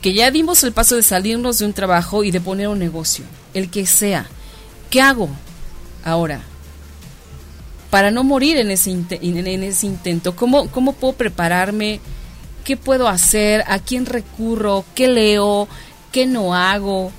que 0.00 0.14
ya 0.14 0.30
dimos 0.30 0.64
el 0.64 0.72
paso 0.72 0.96
de 0.96 1.02
salirnos 1.02 1.58
de 1.58 1.66
un 1.66 1.74
trabajo 1.74 2.24
y 2.24 2.30
de 2.30 2.40
poner 2.40 2.68
un 2.68 2.78
negocio, 2.78 3.24
el 3.52 3.70
que 3.70 3.86
sea? 3.86 4.26
¿Qué 4.88 5.02
hago 5.02 5.28
ahora? 6.04 6.40
Para 7.90 8.10
no 8.10 8.24
morir 8.24 8.56
en 8.56 8.70
ese, 8.70 8.90
en 8.90 9.62
ese 9.62 9.86
intento, 9.86 10.34
¿cómo, 10.34 10.70
¿cómo 10.70 10.94
puedo 10.94 11.12
prepararme? 11.12 12.00
¿Qué 12.64 12.78
puedo 12.78 13.08
hacer? 13.08 13.62
¿A 13.68 13.78
quién 13.78 14.06
recurro? 14.06 14.86
¿Qué 14.94 15.06
leo? 15.06 15.68
¿Qué 16.10 16.24
no 16.24 16.54
hago? 16.54 17.12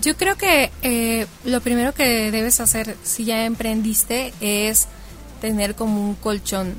Yo 0.00 0.16
creo 0.16 0.36
que 0.36 0.70
eh, 0.82 1.26
lo 1.44 1.60
primero 1.60 1.94
que 1.94 2.30
debes 2.30 2.60
hacer 2.60 2.96
si 3.02 3.24
ya 3.24 3.44
emprendiste 3.44 4.32
es 4.40 4.86
tener 5.40 5.74
como 5.74 6.02
un 6.02 6.14
colchón 6.14 6.74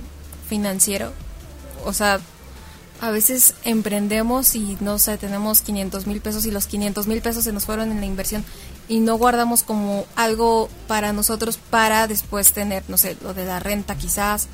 financiero. 0.48 1.14
O 1.86 1.94
sea, 1.94 2.20
a 3.02 3.12
veces 3.12 3.54
emprendemos 3.64 4.56
y 4.56 4.78
no 4.82 5.00
sé, 5.00 5.18
tenemos 5.18 5.62
500 5.62 6.08
mil 6.08 6.22
pesos 6.22 6.46
y 6.46 6.52
los 6.52 6.68
500 6.68 7.08
mil 7.08 7.22
pesos 7.22 7.44
se 7.44 7.54
nos 7.54 7.66
fueron 7.66 7.92
en 7.92 8.00
la 8.00 8.06
inversión 8.06 8.44
y 8.88 9.00
no 9.00 9.18
guardamos 9.18 9.64
como 9.64 10.06
algo 10.16 10.70
para 10.88 11.14
nosotros 11.14 11.60
para 11.70 12.08
después 12.08 12.54
tener, 12.54 12.84
no 12.88 12.98
sé, 12.98 13.18
lo 13.22 13.34
de 13.34 13.46
la 13.46 13.60
renta 13.60 13.96
quizás. 13.96 14.48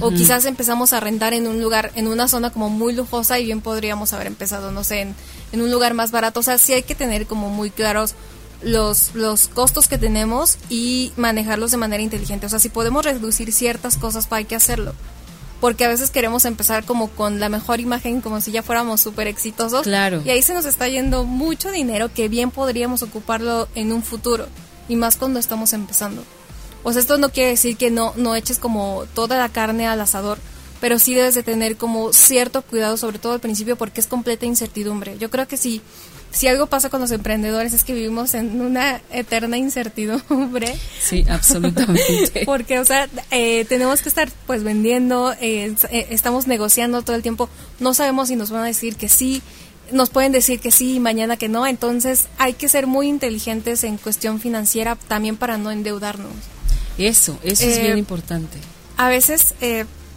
O 0.00 0.10
quizás 0.10 0.44
empezamos 0.44 0.92
a 0.92 1.00
rentar 1.00 1.32
en 1.32 1.46
un 1.46 1.62
lugar, 1.62 1.92
en 1.94 2.08
una 2.08 2.28
zona 2.28 2.50
como 2.50 2.68
muy 2.68 2.92
lujosa 2.92 3.38
y 3.38 3.46
bien 3.46 3.62
podríamos 3.62 4.12
haber 4.12 4.26
empezado, 4.26 4.70
no 4.70 4.84
sé, 4.84 5.00
en 5.00 5.14
en 5.52 5.62
un 5.62 5.70
lugar 5.70 5.94
más 5.94 6.10
barato. 6.10 6.40
O 6.40 6.42
sea, 6.42 6.58
sí 6.58 6.72
hay 6.72 6.82
que 6.82 6.94
tener 6.94 7.26
como 7.26 7.50
muy 7.50 7.70
claros 7.70 8.14
los, 8.62 9.14
los 9.14 9.48
costos 9.48 9.88
que 9.88 9.98
tenemos 9.98 10.58
y 10.68 11.12
manejarlos 11.16 11.70
de 11.70 11.76
manera 11.76 12.02
inteligente. 12.02 12.46
O 12.46 12.48
sea, 12.48 12.58
si 12.58 12.68
podemos 12.68 13.04
reducir 13.04 13.52
ciertas 13.52 13.96
cosas, 13.96 14.26
pues 14.26 14.40
hay 14.40 14.44
que 14.44 14.56
hacerlo. 14.56 14.94
Porque 15.60 15.84
a 15.84 15.88
veces 15.88 16.10
queremos 16.10 16.44
empezar 16.44 16.84
como 16.84 17.08
con 17.08 17.40
la 17.40 17.48
mejor 17.48 17.80
imagen, 17.80 18.20
como 18.20 18.40
si 18.40 18.52
ya 18.52 18.62
fuéramos 18.62 19.00
súper 19.00 19.26
exitosos. 19.26 19.82
Claro. 19.82 20.22
Y 20.24 20.30
ahí 20.30 20.42
se 20.42 20.54
nos 20.54 20.64
está 20.64 20.88
yendo 20.88 21.24
mucho 21.24 21.72
dinero 21.72 22.12
que 22.12 22.28
bien 22.28 22.50
podríamos 22.50 23.02
ocuparlo 23.02 23.68
en 23.74 23.92
un 23.92 24.02
futuro. 24.02 24.46
Y 24.88 24.96
más 24.96 25.16
cuando 25.16 25.40
estamos 25.40 25.72
empezando. 25.72 26.22
O 26.84 26.92
sea, 26.92 27.00
esto 27.00 27.18
no 27.18 27.30
quiere 27.30 27.50
decir 27.50 27.76
que 27.76 27.90
no, 27.90 28.12
no 28.16 28.36
eches 28.36 28.58
como 28.58 29.04
toda 29.14 29.36
la 29.36 29.48
carne 29.48 29.86
al 29.88 30.00
asador, 30.00 30.38
pero 30.80 30.98
sí 30.98 31.14
debes 31.14 31.34
de 31.34 31.42
tener 31.42 31.76
como 31.76 32.12
cierto 32.12 32.62
cuidado, 32.62 32.96
sobre 32.96 33.18
todo 33.18 33.32
al 33.32 33.40
principio, 33.40 33.76
porque 33.76 34.00
es 34.00 34.06
completa 34.06 34.46
incertidumbre. 34.46 35.18
Yo 35.18 35.30
creo 35.30 35.48
que 35.48 35.56
si, 35.56 35.82
si 36.30 36.46
algo 36.46 36.66
pasa 36.66 36.88
con 36.90 37.00
los 37.00 37.10
emprendedores 37.10 37.72
es 37.72 37.84
que 37.84 37.94
vivimos 37.94 38.34
en 38.34 38.60
una 38.60 39.00
eterna 39.10 39.56
incertidumbre. 39.56 40.76
Sí, 41.00 41.24
absolutamente. 41.28 42.42
porque, 42.46 42.78
o 42.78 42.84
sea, 42.84 43.08
eh, 43.30 43.64
tenemos 43.64 44.02
que 44.02 44.08
estar 44.08 44.30
pues 44.46 44.62
vendiendo, 44.62 45.32
eh, 45.40 45.74
eh, 45.90 46.06
estamos 46.10 46.46
negociando 46.46 47.02
todo 47.02 47.16
el 47.16 47.22
tiempo, 47.22 47.48
no 47.80 47.94
sabemos 47.94 48.28
si 48.28 48.36
nos 48.36 48.50
van 48.50 48.62
a 48.62 48.66
decir 48.66 48.96
que 48.96 49.08
sí, 49.08 49.42
nos 49.90 50.10
pueden 50.10 50.32
decir 50.32 50.60
que 50.60 50.70
sí 50.70 50.96
y 50.96 51.00
mañana 51.00 51.36
que 51.36 51.48
no, 51.48 51.66
entonces 51.66 52.28
hay 52.36 52.52
que 52.52 52.68
ser 52.68 52.86
muy 52.86 53.08
inteligentes 53.08 53.84
en 53.84 53.96
cuestión 53.96 54.38
financiera 54.38 54.96
también 55.08 55.36
para 55.36 55.58
no 55.58 55.70
endeudarnos. 55.70 56.32
Eso, 56.98 57.38
eso 57.42 57.64
es 57.64 57.80
bien 57.80 57.96
importante. 57.96 58.58
A 58.96 59.08
veces 59.08 59.54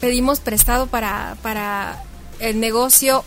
pedimos 0.02 0.42
prestado 0.42 0.88
para, 0.88 1.38
para 1.42 2.04
el 2.40 2.60
negocio 2.60 3.24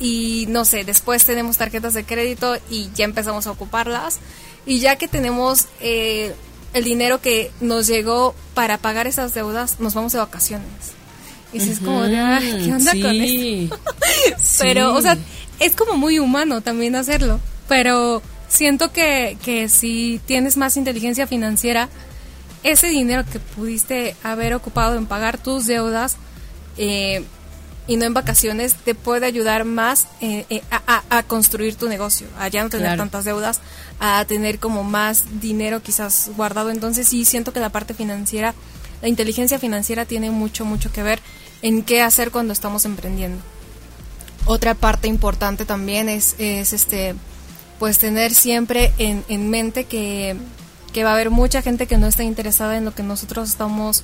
y 0.00 0.46
no 0.48 0.64
sé, 0.64 0.84
después 0.84 1.24
tenemos 1.24 1.56
tarjetas 1.56 1.94
de 1.94 2.04
crédito 2.04 2.56
y 2.70 2.90
ya 2.94 3.04
empezamos 3.04 3.46
a 3.46 3.52
ocuparlas. 3.52 4.18
Y 4.66 4.80
ya 4.80 4.96
que 4.96 5.08
tenemos 5.08 5.66
eh, 5.80 6.34
el 6.74 6.84
dinero 6.84 7.20
que 7.20 7.50
nos 7.60 7.86
llegó 7.86 8.34
para 8.54 8.78
pagar 8.78 9.06
esas 9.06 9.32
deudas, 9.32 9.80
nos 9.80 9.94
vamos 9.94 10.12
de 10.12 10.18
vacaciones. 10.18 10.66
Y 11.52 11.58
es 11.58 11.78
como, 11.80 12.02
¿qué 12.02 12.72
onda 12.74 12.92
con 12.92 13.16
eso? 13.16 13.78
Pero, 14.58 14.94
o 14.94 15.00
sea, 15.00 15.16
es 15.60 15.74
como 15.74 15.96
muy 15.96 16.18
humano 16.18 16.60
también 16.60 16.94
hacerlo. 16.94 17.40
Pero 17.68 18.22
siento 18.48 18.92
que, 18.92 19.38
que 19.42 19.68
si 19.68 20.20
tienes 20.26 20.58
más 20.58 20.76
inteligencia 20.76 21.26
financiera, 21.26 21.88
ese 22.70 22.88
dinero 22.88 23.24
que 23.24 23.40
pudiste 23.40 24.14
haber 24.22 24.54
ocupado 24.54 24.96
en 24.96 25.06
pagar 25.06 25.38
tus 25.38 25.66
deudas 25.66 26.16
eh, 26.76 27.24
y 27.86 27.96
no 27.96 28.04
en 28.04 28.12
vacaciones 28.14 28.74
te 28.74 28.94
puede 28.94 29.24
ayudar 29.24 29.64
más 29.64 30.06
eh, 30.20 30.44
eh, 30.50 30.62
a, 30.70 31.22
construir 31.22 31.76
tu 31.76 31.88
negocio, 31.88 32.26
a 32.38 32.48
ya 32.48 32.62
no 32.62 32.68
tener 32.68 32.98
tantas 32.98 33.24
deudas, 33.24 33.60
a 33.98 34.22
tener 34.26 34.58
como 34.58 34.84
más 34.84 35.40
dinero 35.40 35.82
quizás 35.82 36.30
guardado. 36.36 36.70
Entonces 36.70 37.08
sí 37.08 37.24
siento 37.24 37.52
que 37.52 37.60
la 37.60 37.70
parte 37.70 37.94
financiera, 37.94 38.54
la 39.00 39.08
inteligencia 39.08 39.58
financiera 39.58 40.04
tiene 40.04 40.30
mucho, 40.30 40.66
mucho 40.66 40.92
que 40.92 41.02
ver 41.02 41.20
en 41.62 41.82
qué 41.82 42.02
hacer 42.02 42.30
cuando 42.30 42.52
estamos 42.52 42.84
emprendiendo. 42.84 43.42
Otra 44.44 44.74
parte 44.74 45.08
importante 45.08 45.64
también 45.64 46.10
es, 46.10 46.34
es 46.38 46.74
este 46.74 47.14
pues 47.78 47.98
tener 47.98 48.34
siempre 48.34 48.92
en, 48.98 49.24
en 49.28 49.48
mente 49.48 49.84
que 49.84 50.36
que 50.92 51.04
va 51.04 51.10
a 51.10 51.14
haber 51.14 51.30
mucha 51.30 51.62
gente 51.62 51.86
que 51.86 51.98
no 51.98 52.06
está 52.06 52.22
interesada 52.22 52.76
en 52.76 52.84
lo 52.84 52.94
que 52.94 53.02
nosotros 53.02 53.48
estamos, 53.48 54.02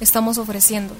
estamos 0.00 0.38
ofreciendo. 0.38 0.94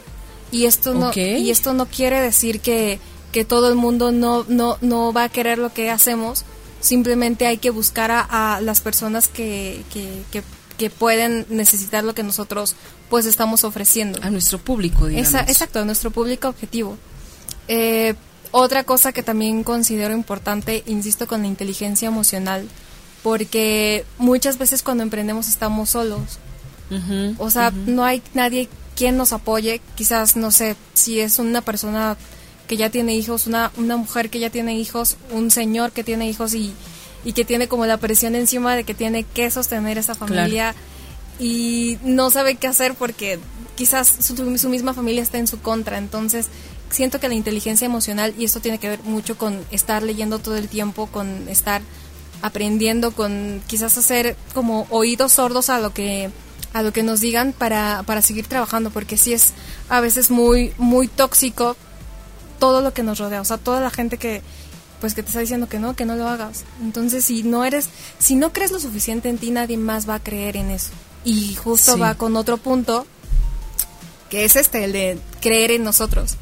Y 0.51 0.67
esto 0.67 0.95
no, 0.95 1.11
y 1.15 1.51
esto 1.51 1.75
no 1.75 1.87
quiere 1.87 2.21
decir 2.21 2.61
que, 2.61 3.01
que 3.33 3.45
todo 3.45 3.69
el 3.69 3.75
mundo 3.75 4.13
no, 4.13 4.45
no, 4.49 4.79
no 4.81 5.13
va 5.13 5.25
a 5.25 5.29
querer 5.29 5.59
lo 5.59 5.73
que 5.73 5.91
hacemos, 5.91 6.45
simplemente 6.81 7.47
hay 7.47 7.59
que 7.59 7.71
buscar 7.71 8.11
a, 8.13 8.61
las 8.61 8.81
personas 8.81 9.27
que, 9.27 9.83
que, 9.93 10.23
que, 10.31 10.91
pueden 10.91 11.47
necesitar 11.49 12.05
lo 12.05 12.15
que 12.15 12.23
nosotros 12.23 12.77
pues 13.09 13.27
estamos 13.27 13.65
ofreciendo. 13.65 14.21
A 14.23 14.31
nuestro 14.31 14.59
público, 14.59 15.07
digamos. 15.07 15.35
exacto, 15.49 15.81
a 15.81 15.85
nuestro 15.85 16.11
público 16.11 16.49
objetivo. 16.49 16.99
Eh, 17.69 18.15
otra 18.51 18.85
cosa 18.85 19.13
que 19.13 19.23
también 19.23 19.65
considero 19.65 20.15
importante, 20.15 20.85
insisto, 20.87 21.27
con 21.27 21.41
la 21.41 21.49
inteligencia 21.49 22.07
emocional, 22.07 22.69
porque 23.25 24.05
muchas 24.19 24.59
veces 24.59 24.83
cuando 24.83 25.03
emprendemos 25.03 25.49
estamos 25.49 25.89
solos. 25.89 26.39
o 27.39 27.51
sea, 27.51 27.71
no 27.71 28.05
hay 28.05 28.23
nadie 28.35 28.69
quien 28.95 29.17
nos 29.17 29.33
apoye, 29.33 29.81
quizás, 29.97 30.37
no 30.37 30.51
sé, 30.51 30.77
si 30.93 31.21
es 31.21 31.39
una 31.39 31.63
persona 31.63 32.19
que 32.69 32.77
ya 32.77 32.91
tiene 32.91 33.15
hijos, 33.15 33.47
una, 33.47 33.73
una 33.79 33.97
mujer 33.97 34.29
que 34.29 34.41
ya 34.41 34.51
tiene 34.51 34.77
hijos, 34.77 35.17
un 35.31 35.51
señor 35.51 35.93
que 35.93 36.05
tiene 36.05 36.29
hijos 36.29 36.53
y, 36.53 36.75
y 37.25 37.33
que 37.33 37.47
tiene 37.47 37.67
como 37.67 37.87
la 37.87 37.97
presión 37.97 38.35
encima 38.35 38.77
de 38.77 38.85
que 38.85 38.93
tiene 38.93 39.25
que 39.25 39.51
sostener 39.51 39.97
esa 39.97 40.15
familia 40.15 40.75
y 41.41 41.97
no 42.05 42.29
sabe 42.29 42.57
qué 42.57 42.67
hacer 42.67 42.95
porque 42.95 43.39
quizás 43.75 44.07
su, 44.21 44.37
su 44.59 44.69
misma 44.69 44.93
familia 44.93 45.23
está 45.23 45.39
en 45.39 45.47
su 45.47 45.61
contra. 45.61 45.97
Entonces, 45.97 46.49
siento 46.91 47.21
que 47.21 47.29
la 47.29 47.35
inteligencia 47.35 47.87
emocional, 47.87 48.35
y 48.39 48.45
esto 48.45 48.61
tiene 48.61 48.79
que 48.79 48.91
ver 48.91 49.03
mucho 49.03 49.39
con 49.39 49.65
estar 49.71 50.03
leyendo 50.03 50.41
todo 50.41 50.57
el 50.57 50.69
tiempo, 50.69 51.07
con 51.07 51.49
estar 51.49 51.81
aprendiendo, 52.45 53.13
con 53.13 53.63
quizás 53.67 53.97
hacer 53.97 54.37
como 54.53 54.87
oídos 54.91 55.33
sordos 55.33 55.71
a 55.71 55.79
lo 55.79 55.95
que 55.95 56.31
a 56.75 56.83
lo 56.83 56.93
que 56.93 57.03
nos 57.03 57.21
digan 57.21 57.55
para, 57.57 58.03
para 58.03 58.21
seguir 58.21 58.47
trabajando, 58.47 58.91
porque 58.91 59.17
sí 59.17 59.33
es 59.33 59.55
a 59.89 60.01
veces 60.01 60.31
muy, 60.31 60.75
muy 60.77 61.09
tóxico 61.09 61.75
todo 62.59 62.83
lo 62.83 62.93
que 62.93 63.03
nos 63.03 63.19
rodea, 63.19 63.41
o 63.41 63.45
sea, 63.45 63.57
toda 63.57 63.81
la 63.81 63.91
gente 63.91 64.19
que, 64.19 64.43
pues 65.01 65.15
que 65.15 65.23
te 65.23 65.29
está 65.29 65.41
diciendo 65.41 65.69
que 65.69 65.79
no, 65.79 65.97
que 65.97 66.05
no 66.05 66.17
lo 66.17 66.29
hagas. 66.29 66.65
Entonces, 66.83 67.25
si 67.25 67.45
no 67.45 67.65
eres, 67.65 67.89
si 68.19 68.35
no 68.35 68.53
crees 68.53 68.73
lo 68.73 68.81
suficiente 68.81 69.31
en 69.31 69.39
ti, 69.39 69.51
nadie 69.51 69.79
más 69.79 70.07
va 70.07 70.17
a 70.17 70.23
creer 70.23 70.57
en 70.59 70.71
eso. 70.71 70.91
Y 71.25 71.55
justo 71.55 71.97
va 71.97 72.17
con 72.17 72.37
otro 72.37 72.59
punto, 72.59 73.07
que 74.29 74.45
es 74.45 74.57
este, 74.57 74.85
el 74.85 74.93
de 74.93 75.19
creer 75.41 75.71
en 75.71 75.85
nosotros. 75.85 76.37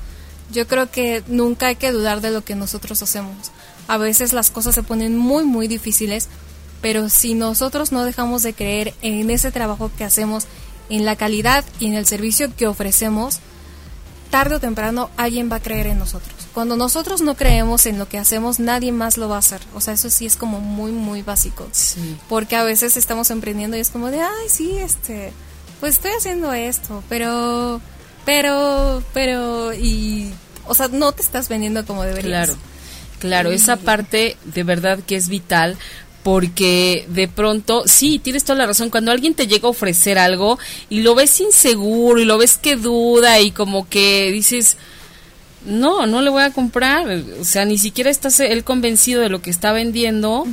Yo 0.50 0.66
creo 0.66 0.90
que 0.90 1.22
nunca 1.28 1.68
hay 1.68 1.76
que 1.76 1.92
dudar 1.92 2.22
de 2.22 2.30
lo 2.30 2.42
que 2.42 2.56
nosotros 2.56 3.02
hacemos. 3.02 3.52
A 3.88 3.98
veces 3.98 4.32
las 4.32 4.50
cosas 4.50 4.74
se 4.74 4.82
ponen 4.82 5.16
muy, 5.16 5.44
muy 5.44 5.68
difíciles, 5.68 6.28
pero 6.80 7.08
si 7.08 7.34
nosotros 7.34 7.92
no 7.92 8.04
dejamos 8.04 8.42
de 8.42 8.54
creer 8.54 8.94
en 9.02 9.30
ese 9.30 9.52
trabajo 9.52 9.90
que 9.96 10.04
hacemos, 10.04 10.46
en 10.88 11.04
la 11.04 11.16
calidad 11.16 11.64
y 11.80 11.86
en 11.86 11.94
el 11.94 12.06
servicio 12.06 12.54
que 12.54 12.66
ofrecemos, 12.66 13.38
tarde 14.30 14.56
o 14.56 14.60
temprano 14.60 15.10
alguien 15.16 15.50
va 15.50 15.56
a 15.56 15.60
creer 15.60 15.86
en 15.86 15.98
nosotros. 15.98 16.32
Cuando 16.54 16.76
nosotros 16.76 17.20
no 17.20 17.34
creemos 17.34 17.86
en 17.86 17.98
lo 17.98 18.08
que 18.08 18.18
hacemos, 18.18 18.60
nadie 18.60 18.92
más 18.92 19.16
lo 19.16 19.28
va 19.28 19.36
a 19.36 19.38
hacer. 19.38 19.60
O 19.74 19.80
sea, 19.80 19.94
eso 19.94 20.10
sí 20.10 20.26
es 20.26 20.36
como 20.36 20.60
muy, 20.60 20.90
muy 20.90 21.22
básico. 21.22 21.68
Porque 22.28 22.56
a 22.56 22.64
veces 22.64 22.96
estamos 22.96 23.30
emprendiendo 23.30 23.76
y 23.76 23.80
es 23.80 23.90
como 23.90 24.10
de, 24.10 24.20
ay, 24.20 24.48
sí, 24.48 24.76
este, 24.78 25.32
pues 25.80 25.94
estoy 25.94 26.12
haciendo 26.12 26.52
esto, 26.52 27.02
pero, 27.08 27.80
pero, 28.24 29.02
pero, 29.12 29.72
y, 29.72 30.32
o 30.66 30.74
sea, 30.74 30.88
no 30.88 31.12
te 31.12 31.22
estás 31.22 31.48
vendiendo 31.48 31.86
como 31.86 32.02
deberías. 32.02 32.48
Claro, 32.48 32.60
claro, 33.22 33.52
esa 33.52 33.76
parte 33.76 34.36
de 34.44 34.64
verdad 34.64 34.98
que 35.06 35.16
es 35.16 35.28
vital 35.28 35.78
porque 36.24 37.06
de 37.08 37.28
pronto, 37.28 37.84
sí, 37.86 38.18
tienes 38.18 38.44
toda 38.44 38.58
la 38.58 38.66
razón, 38.66 38.90
cuando 38.90 39.10
alguien 39.10 39.34
te 39.34 39.46
llega 39.46 39.66
a 39.66 39.70
ofrecer 39.70 40.18
algo 40.18 40.58
y 40.90 41.00
lo 41.00 41.14
ves 41.14 41.40
inseguro 41.40 42.20
y 42.20 42.24
lo 42.24 42.38
ves 42.38 42.58
que 42.58 42.76
duda 42.76 43.40
y 43.40 43.50
como 43.52 43.88
que 43.88 44.30
dices, 44.32 44.76
no, 45.64 46.06
no 46.06 46.20
le 46.20 46.30
voy 46.30 46.42
a 46.42 46.50
comprar, 46.50 47.08
o 47.40 47.44
sea, 47.44 47.64
ni 47.64 47.78
siquiera 47.78 48.10
estás 48.10 48.38
él 48.40 48.64
convencido 48.64 49.22
de 49.22 49.28
lo 49.28 49.40
que 49.40 49.50
está 49.50 49.72
vendiendo, 49.72 50.46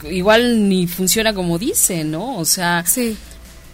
pues, 0.00 0.12
igual 0.12 0.68
ni 0.68 0.86
funciona 0.86 1.34
como 1.34 1.58
dice, 1.58 2.04
¿no? 2.04 2.36
O 2.38 2.44
sea, 2.44 2.84
sí 2.86 3.16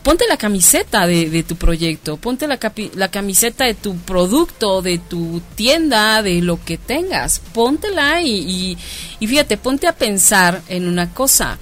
ponte 0.04 0.26
la 0.28 0.36
camiseta 0.36 1.06
de, 1.06 1.42
tu 1.42 1.56
proyecto, 1.56 2.18
ponte 2.18 2.46
la, 2.46 2.60
la, 2.94 3.10
camiseta 3.10 3.64
de 3.64 3.74
tu 3.74 3.96
producto, 3.96 4.82
de 4.82 4.98
tu 4.98 5.40
tienda, 5.56 6.22
de 6.22 6.42
lo 6.42 6.62
que 6.62 6.76
tengas, 6.76 7.40
póntela 7.40 8.22
y, 8.22 8.76
y, 9.18 9.26
fíjate, 9.26 9.56
ponte 9.56 9.88
a 9.88 9.96
pensar 9.96 10.62
en 10.68 10.86
una 10.86 11.12
cosa. 11.12 11.58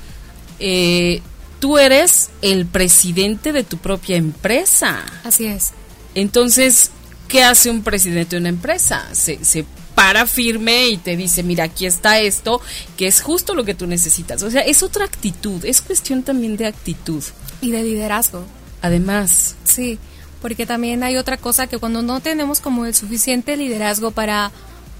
Eh, 0.58 1.22
tú 1.60 1.78
eres 1.78 2.30
el 2.42 2.66
presidente 2.66 3.52
de 3.52 3.62
tu 3.62 3.78
propia 3.78 4.16
empresa. 4.16 5.04
Así 5.22 5.46
es. 5.46 5.70
Entonces, 6.16 6.90
¿qué 7.28 7.44
hace 7.44 7.70
un 7.70 7.84
presidente 7.84 8.34
de 8.36 8.40
una 8.40 8.48
empresa? 8.48 9.08
Se, 9.12 9.42
se 9.44 9.64
para 9.94 10.26
firme 10.26 10.88
y 10.88 10.96
te 10.96 11.16
dice, 11.16 11.42
mira, 11.42 11.64
aquí 11.64 11.86
está 11.86 12.18
esto, 12.18 12.60
que 12.96 13.06
es 13.06 13.20
justo 13.20 13.54
lo 13.54 13.64
que 13.64 13.74
tú 13.74 13.86
necesitas. 13.86 14.42
O 14.42 14.50
sea, 14.50 14.62
es 14.62 14.82
otra 14.82 15.04
actitud, 15.04 15.64
es 15.64 15.80
cuestión 15.80 16.22
también 16.22 16.56
de 16.56 16.66
actitud. 16.66 17.22
Y 17.60 17.70
de 17.70 17.82
liderazgo. 17.82 18.44
Además. 18.80 19.54
Sí, 19.64 19.98
porque 20.40 20.66
también 20.66 21.02
hay 21.04 21.16
otra 21.16 21.36
cosa 21.36 21.66
que 21.66 21.78
cuando 21.78 22.02
no 22.02 22.20
tenemos 22.20 22.60
como 22.60 22.84
el 22.84 22.94
suficiente 22.94 23.56
liderazgo 23.56 24.10
para 24.10 24.50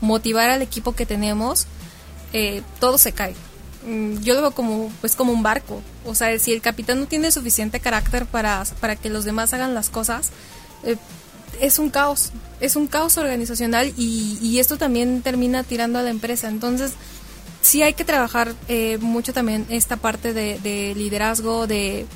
motivar 0.01 0.51
al 0.51 0.63
equipo 0.63 0.95
que 0.95 1.07
tenemos, 1.07 1.67
eh, 2.33 2.63
todo 2.79 2.99
se 2.99 3.13
cae. 3.13 3.35
Mm, 3.87 4.21
yo 4.21 4.35
lo 4.35 4.43
veo 4.43 4.51
como, 4.53 4.93
pues 5.01 5.17
como 5.17 5.33
un 5.33 5.43
barco. 5.43 5.83
O 6.05 6.15
sea, 6.15 6.39
si 6.39 6.53
el 6.53 6.61
capitán 6.61 7.01
no 7.01 7.07
tiene 7.07 7.33
suficiente 7.33 7.81
carácter 7.81 8.27
para, 8.27 8.65
para 8.81 8.97
que 8.97 9.11
los 9.11 9.25
demás 9.25 9.53
hagan 9.53 9.75
las 9.75 9.91
cosas, 9.91 10.31
eh, 10.85 10.97
es 11.61 11.79
un 11.79 11.91
caos. 11.91 12.31
Es 12.61 12.77
un 12.77 12.87
caos 12.87 13.19
organizacional 13.19 13.93
y, 13.97 14.39
y, 14.41 14.59
esto 14.59 14.77
también 14.77 15.23
termina 15.23 15.65
tirando 15.65 15.99
a 15.99 16.03
la 16.03 16.11
empresa. 16.11 16.49
Entonces, 16.49 16.93
sí 17.61 17.83
hay 17.83 17.95
que 17.95 18.05
trabajar 18.05 18.55
eh, 18.69 18.99
mucho 19.01 19.33
también 19.33 19.67
esta 19.69 19.97
parte 19.97 20.33
de 20.33 20.95
liderazgo, 20.95 21.67
de 21.67 22.07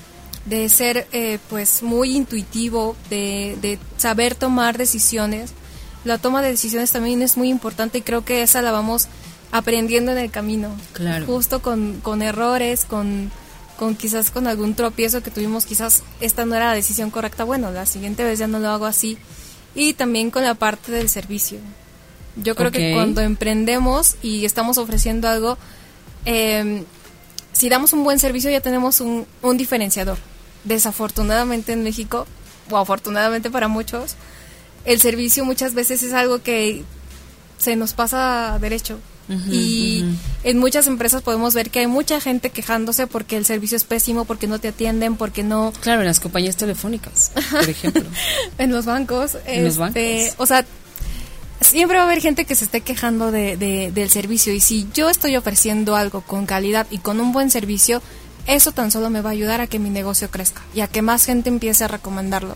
de 0.46 0.68
ser 0.68 1.06
eh, 1.12 1.38
pues 1.50 1.82
muy 1.82 2.16
intuitivo, 2.16 2.96
de, 3.10 3.58
de, 3.60 3.78
saber 3.96 4.34
tomar 4.34 4.78
decisiones. 4.78 5.52
La 6.04 6.18
toma 6.18 6.40
de 6.40 6.50
decisiones 6.50 6.92
también 6.92 7.20
es 7.20 7.36
muy 7.36 7.50
importante 7.50 7.98
y 7.98 8.02
creo 8.02 8.24
que 8.24 8.42
esa 8.42 8.62
la 8.62 8.70
vamos 8.70 9.08
aprendiendo 9.50 10.12
en 10.12 10.18
el 10.18 10.30
camino. 10.30 10.70
Claro. 10.92 11.26
Justo 11.26 11.60
con, 11.60 12.00
con 12.00 12.22
errores, 12.22 12.84
con, 12.84 13.30
con 13.78 13.94
quizás 13.94 14.30
con 14.30 14.46
algún 14.46 14.74
tropiezo 14.74 15.22
que 15.22 15.30
tuvimos, 15.30 15.66
quizás 15.66 16.02
esta 16.20 16.44
no 16.44 16.54
era 16.54 16.66
la 16.66 16.74
decisión 16.74 17.10
correcta, 17.10 17.44
bueno, 17.44 17.70
la 17.70 17.86
siguiente 17.86 18.24
vez 18.24 18.38
ya 18.38 18.46
no 18.46 18.58
lo 18.58 18.68
hago 18.68 18.86
así. 18.86 19.18
Y 19.74 19.92
también 19.92 20.30
con 20.30 20.42
la 20.42 20.54
parte 20.54 20.90
del 20.90 21.08
servicio. 21.08 21.58
Yo 22.36 22.54
creo 22.54 22.70
que 22.70 22.92
cuando 22.94 23.20
emprendemos 23.20 24.16
y 24.22 24.44
estamos 24.44 24.78
ofreciendo 24.78 25.28
algo, 25.28 25.58
eh, 26.24 26.84
si 27.52 27.68
damos 27.68 27.92
un 27.92 28.04
buen 28.04 28.18
servicio 28.18 28.50
ya 28.50 28.60
tenemos 28.60 29.00
un, 29.00 29.26
un 29.42 29.56
diferenciador 29.56 30.18
desafortunadamente 30.64 31.72
en 31.72 31.82
México, 31.82 32.26
o 32.70 32.76
afortunadamente 32.76 33.50
para 33.50 33.68
muchos, 33.68 34.16
el 34.84 35.00
servicio 35.00 35.44
muchas 35.44 35.74
veces 35.74 36.02
es 36.02 36.12
algo 36.12 36.42
que 36.42 36.84
se 37.58 37.76
nos 37.76 37.94
pasa 37.94 38.58
derecho. 38.60 38.98
Y 39.28 40.04
en 40.44 40.58
muchas 40.58 40.86
empresas 40.86 41.22
podemos 41.22 41.54
ver 41.54 41.70
que 41.70 41.80
hay 41.80 41.86
mucha 41.86 42.20
gente 42.20 42.50
quejándose 42.50 43.06
porque 43.06 43.36
el 43.36 43.44
servicio 43.44 43.76
es 43.76 43.84
pésimo, 43.84 44.24
porque 44.24 44.46
no 44.46 44.60
te 44.60 44.68
atienden, 44.68 45.16
porque 45.16 45.42
no... 45.42 45.72
Claro, 45.80 46.02
en 46.02 46.06
las 46.06 46.20
compañías 46.20 46.56
telefónicas, 46.56 47.32
por 47.50 47.68
ejemplo. 47.68 48.04
en 48.58 48.72
los 48.72 48.84
bancos. 48.84 49.36
En 49.46 49.64
los 49.64 49.78
este, 49.78 50.18
bancos. 50.18 50.34
O 50.38 50.46
sea, 50.46 50.64
siempre 51.60 51.96
va 51.96 52.04
a 52.04 52.06
haber 52.06 52.20
gente 52.20 52.44
que 52.44 52.54
se 52.54 52.64
esté 52.64 52.82
quejando 52.82 53.30
de, 53.30 53.56
del 53.92 54.10
servicio 54.10 54.52
y 54.52 54.60
si 54.60 54.86
yo 54.94 55.10
estoy 55.10 55.36
ofreciendo 55.36 55.96
algo 55.96 56.20
con 56.20 56.46
calidad 56.46 56.86
y 56.90 56.98
con 56.98 57.20
un 57.20 57.32
buen 57.32 57.50
servicio, 57.50 58.02
eso 58.46 58.72
tan 58.72 58.90
solo 58.90 59.10
me 59.10 59.20
va 59.22 59.30
a 59.30 59.32
ayudar 59.32 59.60
a 59.60 59.66
que 59.66 59.78
mi 59.78 59.90
negocio 59.90 60.30
crezca 60.30 60.62
y 60.74 60.80
a 60.80 60.86
que 60.86 61.02
más 61.02 61.24
gente 61.24 61.48
empiece 61.48 61.84
a 61.84 61.88
recomendarlo. 61.88 62.54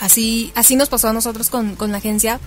Así, 0.00 0.52
así 0.54 0.76
nos 0.76 0.88
pasó 0.88 1.08
a 1.08 1.12
nosotros 1.12 1.50
con, 1.50 1.74
con 1.74 1.90
la 1.90 1.98
agencia. 1.98 2.38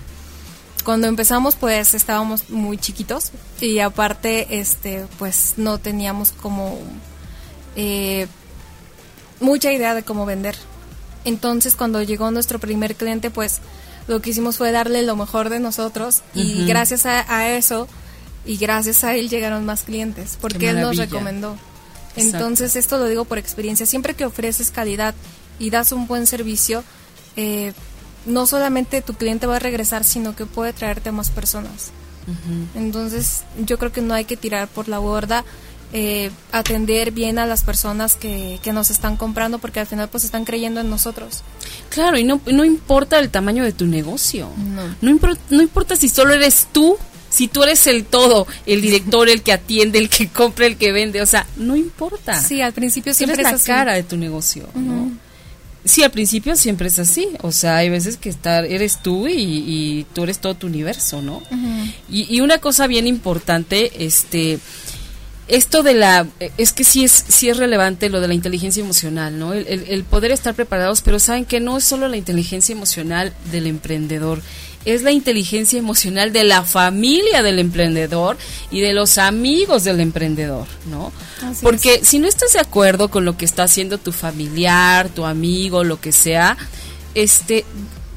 Cuando 0.90 1.06
empezamos, 1.06 1.54
pues 1.54 1.94
estábamos 1.94 2.50
muy 2.50 2.76
chiquitos 2.76 3.30
y 3.60 3.78
aparte, 3.78 4.58
este, 4.58 5.06
pues 5.20 5.54
no 5.56 5.78
teníamos 5.78 6.32
como 6.32 6.80
eh, 7.76 8.26
mucha 9.38 9.70
idea 9.70 9.94
de 9.94 10.02
cómo 10.02 10.26
vender. 10.26 10.56
Entonces, 11.24 11.76
cuando 11.76 12.02
llegó 12.02 12.32
nuestro 12.32 12.58
primer 12.58 12.96
cliente, 12.96 13.30
pues 13.30 13.60
lo 14.08 14.20
que 14.20 14.30
hicimos 14.30 14.56
fue 14.56 14.72
darle 14.72 15.04
lo 15.04 15.14
mejor 15.14 15.48
de 15.48 15.60
nosotros 15.60 16.22
y 16.34 16.66
gracias 16.66 17.06
a, 17.06 17.24
a, 17.32 17.50
eso 17.50 17.86
y 18.44 18.56
gracias 18.56 19.04
a 19.04 19.14
él 19.14 19.28
llegaron 19.28 19.64
más 19.64 19.84
clientes 19.84 20.38
porque 20.40 20.70
él 20.70 20.80
nos 20.80 20.96
recomendó. 20.96 21.56
Entonces, 22.16 22.74
esto 22.74 22.98
lo 22.98 23.06
digo 23.06 23.24
por 23.26 23.38
experiencia. 23.38 23.86
Siempre 23.86 24.14
que 24.14 24.24
ofreces 24.24 24.72
calidad 24.72 25.14
y 25.60 25.70
das 25.70 25.92
un 25.92 26.08
buen 26.08 26.26
servicio, 26.26 26.82
eh, 27.36 27.74
no 28.26 28.46
solamente 28.46 29.02
tu 29.02 29.14
cliente 29.14 29.46
va 29.46 29.56
a 29.56 29.60
regresar, 29.60 30.04
sino 30.04 30.34
que 30.36 30.46
puede 30.46 30.72
traerte 30.72 31.08
a 31.08 31.12
más 31.12 31.30
personas. 31.30 31.92
Entonces, 32.76 33.42
yo 33.66 33.76
creo 33.78 33.92
que 33.92 34.02
no 34.02 34.14
hay 34.14 34.24
que 34.24 34.36
tirar 34.36 34.68
por 34.68 34.88
la 34.88 34.98
borda. 34.98 35.44
Eh, 35.92 36.30
atender 36.52 37.10
bien 37.10 37.40
a 37.40 37.46
las 37.46 37.64
personas 37.64 38.14
que, 38.14 38.60
que, 38.62 38.72
nos 38.72 38.90
están 38.90 39.16
comprando 39.16 39.58
porque 39.58 39.80
al 39.80 39.88
final 39.88 40.08
pues 40.08 40.22
están 40.22 40.44
creyendo 40.44 40.80
en 40.80 40.88
nosotros. 40.88 41.42
Claro, 41.88 42.16
y 42.16 42.22
no, 42.22 42.40
no 42.46 42.64
importa 42.64 43.18
el 43.18 43.28
tamaño 43.28 43.64
de 43.64 43.72
tu 43.72 43.86
negocio. 43.86 44.48
No. 44.56 44.86
No, 45.00 45.18
no 45.50 45.62
importa 45.62 45.96
si 45.96 46.08
solo 46.08 46.32
eres 46.34 46.68
tú 46.70 46.96
si 47.30 47.48
tú 47.48 47.62
eres 47.62 47.86
el 47.86 48.04
todo, 48.04 48.46
el 48.66 48.82
director, 48.82 49.28
el 49.28 49.42
que 49.42 49.52
atiende, 49.52 49.98
el 49.98 50.10
que 50.10 50.28
compra, 50.28 50.66
el 50.66 50.76
que 50.76 50.92
vende, 50.92 51.22
o 51.22 51.26
sea, 51.26 51.46
no 51.56 51.76
importa. 51.76 52.40
Sí, 52.40 52.60
al 52.60 52.72
principio 52.72 53.14
siempre 53.14 53.42
es 53.42 53.52
la 53.52 53.58
cara 53.58 53.94
de 53.94 54.02
tu 54.02 54.16
negocio, 54.16 54.68
¿no? 54.74 55.12
Sí, 55.84 56.02
al 56.02 56.10
principio 56.10 56.56
siempre 56.56 56.88
es 56.88 56.98
así, 56.98 57.28
o 57.40 57.52
sea, 57.52 57.76
hay 57.78 57.88
veces 57.88 58.18
que 58.18 58.28
estar, 58.28 58.66
eres 58.66 59.02
tú 59.02 59.26
y, 59.28 60.06
tú 60.12 60.24
eres 60.24 60.38
todo 60.38 60.54
tu 60.54 60.66
universo, 60.66 61.22
¿no? 61.22 61.42
y, 62.10 62.34
y, 62.34 62.40
una 62.42 62.58
cosa 62.58 62.86
bien 62.86 63.06
importante, 63.06 64.04
este, 64.04 64.58
esto 65.48 65.82
de 65.82 65.94
la, 65.94 66.28
es 66.58 66.72
que 66.72 66.84
sí 66.84 67.04
es, 67.04 67.24
sí 67.28 67.48
es 67.48 67.56
relevante 67.56 68.08
lo 68.10 68.20
de 68.20 68.28
la 68.28 68.34
inteligencia 68.34 68.82
emocional, 68.82 69.38
¿no? 69.38 69.52
El, 69.52 69.66
el 69.66 70.04
poder 70.04 70.30
estar 70.30 70.54
preparados, 70.54 71.00
pero 71.00 71.18
saben 71.18 71.44
que 71.44 71.60
no 71.60 71.78
es 71.78 71.84
solo 71.84 72.08
la 72.08 72.16
inteligencia 72.16 72.72
emocional 72.72 73.32
del 73.50 73.66
emprendedor, 73.66 74.42
es 74.84 75.02
la 75.02 75.10
inteligencia 75.10 75.78
emocional 75.78 76.32
de 76.32 76.44
la 76.44 76.62
familia 76.62 77.42
del 77.42 77.58
emprendedor 77.58 78.38
y 78.70 78.80
de 78.80 78.92
los 78.92 79.18
amigos 79.18 79.84
del 79.84 80.00
emprendedor, 80.00 80.66
¿no? 80.90 81.12
Porque 81.62 82.00
si 82.02 82.18
no 82.18 82.26
estás 82.26 82.54
de 82.54 82.60
acuerdo 82.60 83.10
con 83.10 83.24
lo 83.24 83.36
que 83.36 83.44
está 83.44 83.64
haciendo 83.64 83.98
tu 83.98 84.12
familiar, 84.12 85.08
tu 85.10 85.26
amigo, 85.26 85.84
lo 85.84 86.00
que 86.00 86.12
sea, 86.12 86.56
este 87.14 87.64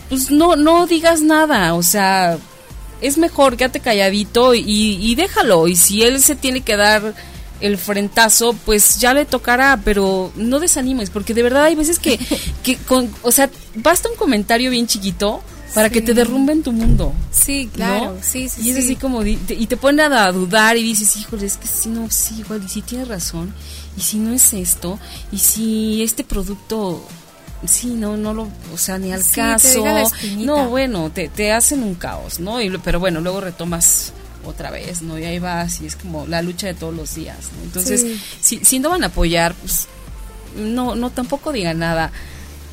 pues 0.09 0.31
no, 0.31 0.55
no 0.55 0.85
digas 0.85 1.21
nada, 1.21 1.73
o 1.73 1.83
sea, 1.83 2.37
es 3.01 3.17
mejor 3.17 3.57
quédate 3.57 3.79
calladito 3.79 4.53
y, 4.53 4.63
y 4.65 5.15
déjalo. 5.15 5.67
Y 5.67 5.75
si 5.75 6.03
él 6.03 6.21
se 6.21 6.35
tiene 6.35 6.61
que 6.61 6.77
dar 6.77 7.13
el 7.59 7.77
frentazo, 7.77 8.53
pues 8.65 8.99
ya 8.99 9.13
le 9.13 9.25
tocará, 9.25 9.79
pero 9.83 10.31
no 10.35 10.59
desanimes, 10.59 11.09
porque 11.09 11.33
de 11.33 11.43
verdad 11.43 11.65
hay 11.65 11.75
veces 11.75 11.99
que, 11.99 12.19
que 12.63 12.77
con, 12.77 13.13
o 13.21 13.31
sea, 13.31 13.49
basta 13.75 14.09
un 14.09 14.15
comentario 14.15 14.69
bien 14.69 14.87
chiquito 14.87 15.41
para 15.73 15.89
que 15.89 16.01
te 16.01 16.13
derrumben 16.13 16.63
tu 16.63 16.71
mundo. 16.71 17.13
Sí, 17.31 17.69
claro, 17.73 18.17
sí, 18.21 18.49
sí. 18.49 18.61
Y 18.63 18.71
es 18.71 18.77
así 18.77 18.95
como, 18.95 19.23
y 19.23 19.35
te 19.37 19.77
pone 19.77 20.03
a 20.03 20.31
dudar 20.31 20.77
y 20.77 20.83
dices, 20.83 21.15
híjole, 21.17 21.45
es 21.45 21.57
que 21.57 21.67
si 21.67 21.89
no, 21.89 22.09
sí, 22.09 22.39
igual, 22.39 22.63
y 22.63 22.69
si 22.69 22.81
tienes 22.81 23.07
razón, 23.07 23.53
y 23.97 24.01
si 24.01 24.17
no 24.17 24.33
es 24.33 24.53
esto, 24.53 24.99
y 25.31 25.37
si 25.37 26.03
este 26.03 26.23
producto 26.23 27.05
sí, 27.65 27.87
no, 27.87 28.17
no 28.17 28.33
lo, 28.33 28.49
o 28.73 28.77
sea, 28.77 28.97
ni 28.97 29.11
al 29.11 29.23
caso. 29.25 29.85
no, 30.37 30.69
bueno, 30.69 31.09
te, 31.11 31.29
te 31.29 31.51
hacen 31.51 31.83
un 31.83 31.95
caos, 31.95 32.39
¿no? 32.39 32.61
Y, 32.61 32.69
pero 32.79 32.99
bueno, 32.99 33.21
luego 33.21 33.41
retomas 33.41 34.13
otra 34.45 34.71
vez, 34.71 35.01
¿no? 35.01 35.17
Y 35.17 35.23
ahí 35.23 35.39
vas 35.39 35.81
y 35.81 35.85
es 35.85 35.95
como 35.95 36.27
la 36.27 36.41
lucha 36.41 36.67
de 36.67 36.73
todos 36.73 36.93
los 36.93 37.15
días, 37.15 37.37
¿no? 37.57 37.63
Entonces, 37.63 38.05
si, 38.41 38.59
si 38.63 38.79
no 38.79 38.89
van 38.89 39.03
a 39.03 39.07
apoyar, 39.07 39.53
pues 39.55 39.87
no, 40.57 40.95
no 40.95 41.09
tampoco 41.09 41.51
digan 41.51 41.79
nada 41.79 42.11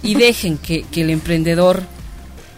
y 0.03 0.15
dejen 0.15 0.59
que, 0.59 0.83
que 0.83 1.03
el 1.03 1.11
emprendedor 1.11 1.85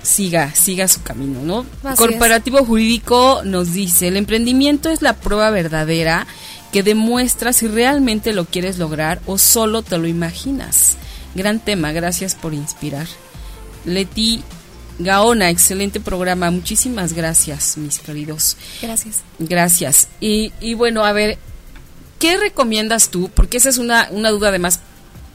siga, 0.02 0.54
siga 0.54 0.88
su 0.88 1.02
camino, 1.02 1.40
¿no? 1.42 1.94
Corporativo 1.96 2.64
Jurídico 2.64 3.42
nos 3.44 3.72
dice, 3.72 4.08
el 4.08 4.16
emprendimiento 4.16 4.90
es 4.90 5.02
la 5.02 5.14
prueba 5.14 5.50
verdadera 5.50 6.26
que 6.72 6.82
demuestra 6.82 7.52
si 7.52 7.68
realmente 7.68 8.32
lo 8.32 8.46
quieres 8.46 8.78
lograr 8.78 9.20
o 9.26 9.38
solo 9.38 9.82
te 9.82 9.98
lo 9.98 10.06
imaginas. 10.06 10.96
Gran 11.34 11.60
tema, 11.60 11.92
gracias 11.92 12.34
por 12.34 12.54
inspirar. 12.54 13.06
Leti 13.84 14.42
Gaona, 14.98 15.50
excelente 15.50 16.00
programa. 16.00 16.50
Muchísimas 16.50 17.12
gracias, 17.12 17.76
mis 17.76 17.98
queridos. 17.98 18.56
Gracias. 18.80 19.20
Gracias. 19.38 20.08
Y, 20.20 20.52
y 20.60 20.74
bueno, 20.74 21.04
a 21.04 21.12
ver, 21.12 21.38
¿qué 22.18 22.36
recomiendas 22.36 23.08
tú? 23.08 23.30
Porque 23.34 23.58
esa 23.58 23.68
es 23.68 23.78
una, 23.78 24.08
una 24.10 24.30
duda 24.30 24.48
además 24.48 24.80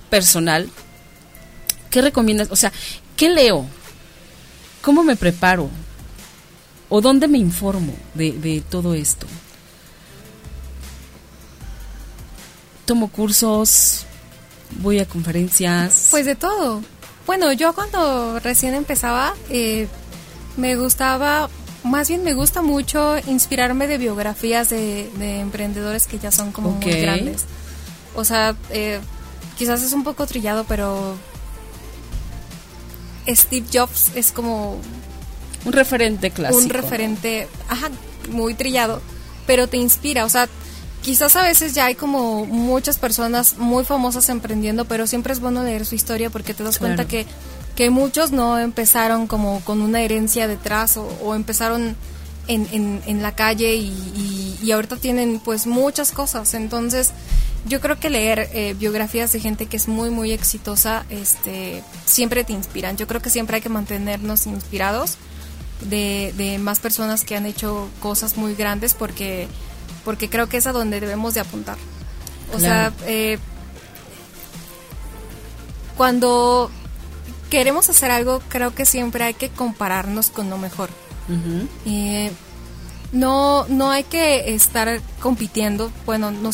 personal. 0.09 0.69
¿Qué 1.89 2.01
recomiendas? 2.01 2.49
O 2.51 2.55
sea, 2.55 2.71
¿qué 3.15 3.29
leo? 3.29 3.67
¿Cómo 4.87 5.03
me 5.03 5.17
preparo? 5.17 5.69
¿O 6.87 7.01
dónde 7.01 7.27
me 7.27 7.37
informo 7.37 7.93
de, 8.13 8.31
de 8.31 8.61
todo 8.61 8.93
esto? 8.93 9.27
¿Tomo 12.85 13.09
cursos? 13.09 14.05
¿Voy 14.79 14.99
a 14.99 15.05
conferencias? 15.05 16.07
Pues 16.09 16.25
de 16.25 16.35
todo 16.35 16.81
bueno, 17.27 17.51
yo 17.51 17.73
cuando 17.73 18.39
recién 18.39 18.73
empezaba, 18.73 19.35
eh, 19.49 19.87
me 20.55 20.77
gustaba, 20.77 21.49
más 21.83 22.07
bien 22.07 22.23
me 22.23 22.33
gusta 22.33 22.61
mucho 22.61 23.17
inspirarme 23.27 23.85
de 23.85 23.97
biografías 23.97 24.69
de, 24.69 25.09
emprendedores 25.41 26.07
que 26.07 26.19
ya 26.19 26.31
son 26.31 26.53
como 26.53 26.71
muy 26.71 27.01
grandes. 27.01 27.43
O 28.15 28.23
sea, 28.23 28.55
eh, 28.69 29.01
quizás 29.57 29.83
es 29.83 29.91
un 29.91 30.05
poco 30.05 30.25
trillado, 30.25 30.63
pero 30.69 31.17
Steve 33.27 33.65
Jobs 33.71 34.11
es 34.15 34.31
como... 34.31 34.77
Un 35.65 35.73
referente 35.73 36.31
clásico. 36.31 36.61
Un 36.61 36.69
referente, 36.69 37.47
ajá, 37.67 37.89
muy 38.29 38.53
trillado, 38.53 39.01
pero 39.45 39.67
te 39.67 39.77
inspira, 39.77 40.25
o 40.25 40.29
sea, 40.29 40.47
quizás 41.01 41.35
a 41.35 41.41
veces 41.41 41.73
ya 41.73 41.85
hay 41.85 41.95
como 41.95 42.45
muchas 42.45 42.97
personas 42.97 43.57
muy 43.57 43.85
famosas 43.85 44.29
emprendiendo, 44.29 44.85
pero 44.85 45.07
siempre 45.07 45.33
es 45.33 45.39
bueno 45.39 45.63
leer 45.63 45.85
su 45.85 45.95
historia 45.95 46.29
porque 46.29 46.53
te 46.53 46.63
das 46.63 46.77
cuenta 46.77 47.07
que, 47.07 47.25
que 47.75 47.89
muchos 47.89 48.31
no 48.31 48.59
empezaron 48.59 49.27
como 49.27 49.61
con 49.61 49.81
una 49.81 50.01
herencia 50.01 50.47
detrás 50.47 50.97
o, 50.97 51.35
empezaron 51.35 51.95
en, 52.47 53.01
en, 53.05 53.21
la 53.21 53.33
calle 53.35 53.75
y, 53.75 54.57
y, 54.61 54.71
ahorita 54.71 54.97
tienen 54.97 55.39
pues 55.43 55.67
muchas 55.67 56.11
cosas. 56.11 56.53
Entonces 56.53 57.11
yo 57.67 57.81
creo 57.81 57.99
que 57.99 58.09
leer 58.09 58.49
eh, 58.53 58.75
biografías 58.77 59.31
de 59.33 59.39
gente 59.39 59.65
que 59.65 59.77
es 59.77 59.87
muy 59.87 60.09
muy 60.09 60.31
exitosa 60.31 61.05
este, 61.09 61.83
siempre 62.05 62.43
te 62.43 62.53
inspiran. 62.53 62.97
Yo 62.97 63.07
creo 63.07 63.21
que 63.21 63.29
siempre 63.29 63.57
hay 63.57 63.61
que 63.61 63.69
mantenernos 63.69 64.47
inspirados 64.47 65.17
de, 65.81 66.33
de 66.37 66.57
más 66.57 66.79
personas 66.79 67.23
que 67.23 67.35
han 67.35 67.45
hecho 67.45 67.89
cosas 67.99 68.37
muy 68.37 68.55
grandes 68.55 68.93
porque 68.93 69.47
porque 70.05 70.29
creo 70.29 70.47
que 70.47 70.57
es 70.57 70.67
a 70.67 70.71
donde 70.71 70.99
debemos 70.99 71.33
de 71.33 71.41
apuntar. 71.41 71.77
O 72.53 72.59
sea, 72.59 72.93
eh, 73.05 73.39
cuando 75.97 76.71
queremos 77.49 77.89
hacer 77.89 78.11
algo, 78.11 78.41
creo 78.47 78.73
que 78.73 78.85
siempre 78.85 79.23
hay 79.25 79.33
que 79.33 79.49
compararnos 79.49 80.29
con 80.29 80.49
lo 80.49 80.57
mejor. 80.57 80.89
No, 83.11 83.67
no 83.67 83.89
hay 83.91 84.03
que 84.03 84.53
estar 84.53 85.01
compitiendo. 85.19 85.91
Bueno, 86.05 86.31
no, 86.31 86.49
o 86.49 86.53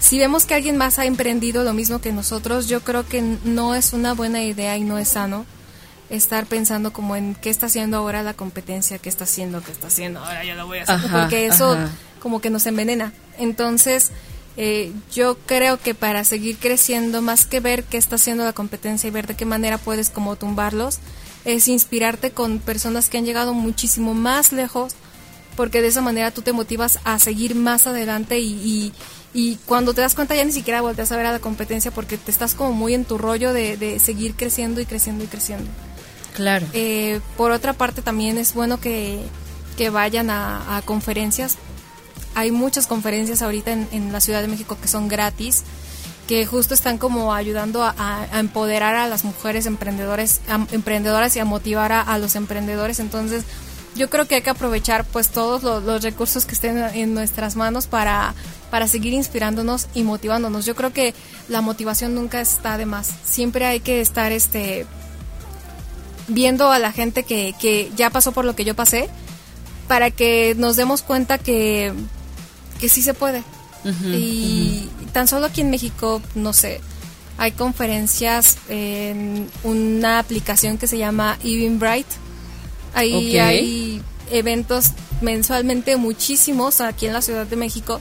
si 0.00 0.18
vemos 0.18 0.44
que 0.44 0.54
alguien 0.54 0.76
más 0.76 0.98
ha 0.98 1.06
emprendido 1.06 1.64
lo 1.64 1.72
mismo 1.72 2.00
que 2.00 2.12
nosotros, 2.12 2.68
yo 2.68 2.82
creo 2.82 3.06
que 3.06 3.22
no 3.22 3.74
es 3.74 3.92
una 3.92 4.12
buena 4.12 4.42
idea 4.42 4.76
y 4.76 4.84
no 4.84 4.98
es 4.98 5.08
sano 5.08 5.46
estar 6.10 6.46
pensando 6.46 6.92
como 6.92 7.16
en 7.16 7.34
qué 7.34 7.48
está 7.48 7.66
haciendo 7.66 7.96
ahora 7.96 8.22
la 8.22 8.34
competencia, 8.34 8.98
qué 8.98 9.08
está 9.08 9.24
haciendo, 9.24 9.62
qué 9.62 9.72
está 9.72 9.86
haciendo, 9.86 10.20
ahora 10.20 10.44
ya 10.44 10.54
lo 10.54 10.66
voy 10.66 10.78
a 10.78 10.82
hacer. 10.82 11.10
porque 11.10 11.46
eso 11.46 11.76
como 12.20 12.40
que 12.40 12.50
nos 12.50 12.66
envenena. 12.66 13.12
Entonces, 13.38 14.10
eh, 14.56 14.92
yo 15.12 15.36
creo 15.46 15.80
que 15.80 15.94
para 15.94 16.24
seguir 16.24 16.58
creciendo, 16.58 17.22
más 17.22 17.46
que 17.46 17.60
ver 17.60 17.84
qué 17.84 17.96
está 17.96 18.16
haciendo 18.16 18.44
la 18.44 18.52
competencia 18.52 19.08
y 19.08 19.10
ver 19.10 19.26
de 19.26 19.36
qué 19.36 19.44
manera 19.44 19.78
puedes 19.78 20.10
como 20.10 20.36
tumbarlos, 20.36 20.98
es 21.44 21.68
inspirarte 21.68 22.30
con 22.30 22.58
personas 22.58 23.08
que 23.08 23.18
han 23.18 23.24
llegado 23.24 23.54
muchísimo 23.54 24.14
más 24.14 24.52
lejos, 24.52 24.94
porque 25.56 25.82
de 25.82 25.88
esa 25.88 26.00
manera 26.00 26.30
tú 26.30 26.42
te 26.42 26.52
motivas 26.52 26.98
a 27.04 27.18
seguir 27.18 27.54
más 27.54 27.86
adelante 27.86 28.40
y, 28.40 28.92
y, 29.34 29.58
cuando 29.66 29.94
te 29.94 30.00
das 30.00 30.14
cuenta 30.14 30.34
ya 30.34 30.44
ni 30.44 30.52
siquiera 30.52 30.80
volteas 30.80 31.12
a 31.12 31.16
ver 31.16 31.26
a 31.26 31.32
la 31.32 31.38
competencia 31.38 31.90
porque 31.90 32.16
te 32.16 32.30
estás 32.30 32.54
como 32.54 32.72
muy 32.72 32.94
en 32.94 33.04
tu 33.04 33.18
rollo 33.18 33.52
de, 33.52 33.98
seguir 34.00 34.34
creciendo 34.34 34.80
y 34.80 34.86
creciendo 34.86 35.24
y 35.24 35.26
creciendo. 35.26 35.70
Claro. 36.34 36.66
Eh, 36.72 37.20
por 37.36 37.52
otra 37.52 37.72
parte 37.72 38.02
también 38.02 38.38
es 38.38 38.54
bueno 38.54 38.80
que, 38.80 39.20
que 39.76 39.90
vayan 39.90 40.30
a, 40.30 40.76
a 40.76 40.82
conferencias 40.82 41.58
hay 42.34 42.50
muchas 42.50 42.86
conferencias 42.86 43.42
ahorita 43.42 43.72
en, 43.72 44.12
la 44.12 44.20
Ciudad 44.20 44.42
de 44.42 44.48
México 44.48 44.76
que 44.80 44.88
son 44.88 45.08
gratis, 45.08 45.62
que 46.26 46.46
justo 46.46 46.74
están 46.74 46.98
como 46.98 47.34
ayudando 47.34 47.82
a, 47.82 48.26
empoderar 48.32 48.94
a 48.94 49.08
las 49.08 49.24
mujeres 49.24 49.66
emprendedores, 49.66 50.40
emprendedoras 50.72 51.36
y 51.36 51.40
a 51.40 51.44
motivar 51.44 51.92
a, 51.92 52.18
los 52.18 52.36
emprendedores. 52.36 53.00
Entonces, 53.00 53.44
yo 53.94 54.10
creo 54.10 54.26
que 54.26 54.36
hay 54.36 54.42
que 54.42 54.50
aprovechar 54.50 55.04
pues 55.04 55.28
todos 55.28 55.62
los, 55.62 56.02
recursos 56.02 56.46
que 56.46 56.54
estén 56.54 56.78
en 56.78 57.14
nuestras 57.14 57.56
manos 57.56 57.86
para, 57.86 58.34
para 58.70 58.88
seguir 58.88 59.12
inspirándonos 59.12 59.88
y 59.94 60.02
motivándonos. 60.02 60.64
Yo 60.64 60.74
creo 60.74 60.92
que 60.92 61.14
la 61.48 61.60
motivación 61.60 62.14
nunca 62.14 62.40
está 62.40 62.78
de 62.78 62.86
más. 62.86 63.10
Siempre 63.24 63.66
hay 63.66 63.80
que 63.80 64.00
estar 64.00 64.32
este 64.32 64.86
viendo 66.26 66.72
a 66.72 66.78
la 66.78 66.90
gente 66.90 67.22
que, 67.22 67.54
que 67.60 67.92
ya 67.96 68.08
pasó 68.08 68.32
por 68.32 68.46
lo 68.46 68.56
que 68.56 68.64
yo 68.64 68.74
pasé 68.74 69.10
para 69.88 70.10
que 70.10 70.54
nos 70.56 70.76
demos 70.76 71.02
cuenta 71.02 71.36
que 71.36 71.92
que 72.80 72.88
sí 72.88 73.02
se 73.02 73.14
puede. 73.14 73.42
Y 73.84 74.88
tan 75.12 75.28
solo 75.28 75.46
aquí 75.46 75.60
en 75.60 75.70
México, 75.70 76.22
no 76.34 76.52
sé, 76.52 76.80
hay 77.36 77.52
conferencias 77.52 78.58
en 78.68 79.48
una 79.62 80.18
aplicación 80.18 80.78
que 80.78 80.86
se 80.86 80.98
llama 80.98 81.38
Bright 81.42 82.06
Ahí 82.94 83.38
hay 83.38 84.02
eventos 84.30 84.92
mensualmente 85.20 85.96
muchísimos 85.96 86.80
aquí 86.80 87.06
en 87.06 87.12
la 87.12 87.22
Ciudad 87.22 87.46
de 87.46 87.56
México 87.56 88.00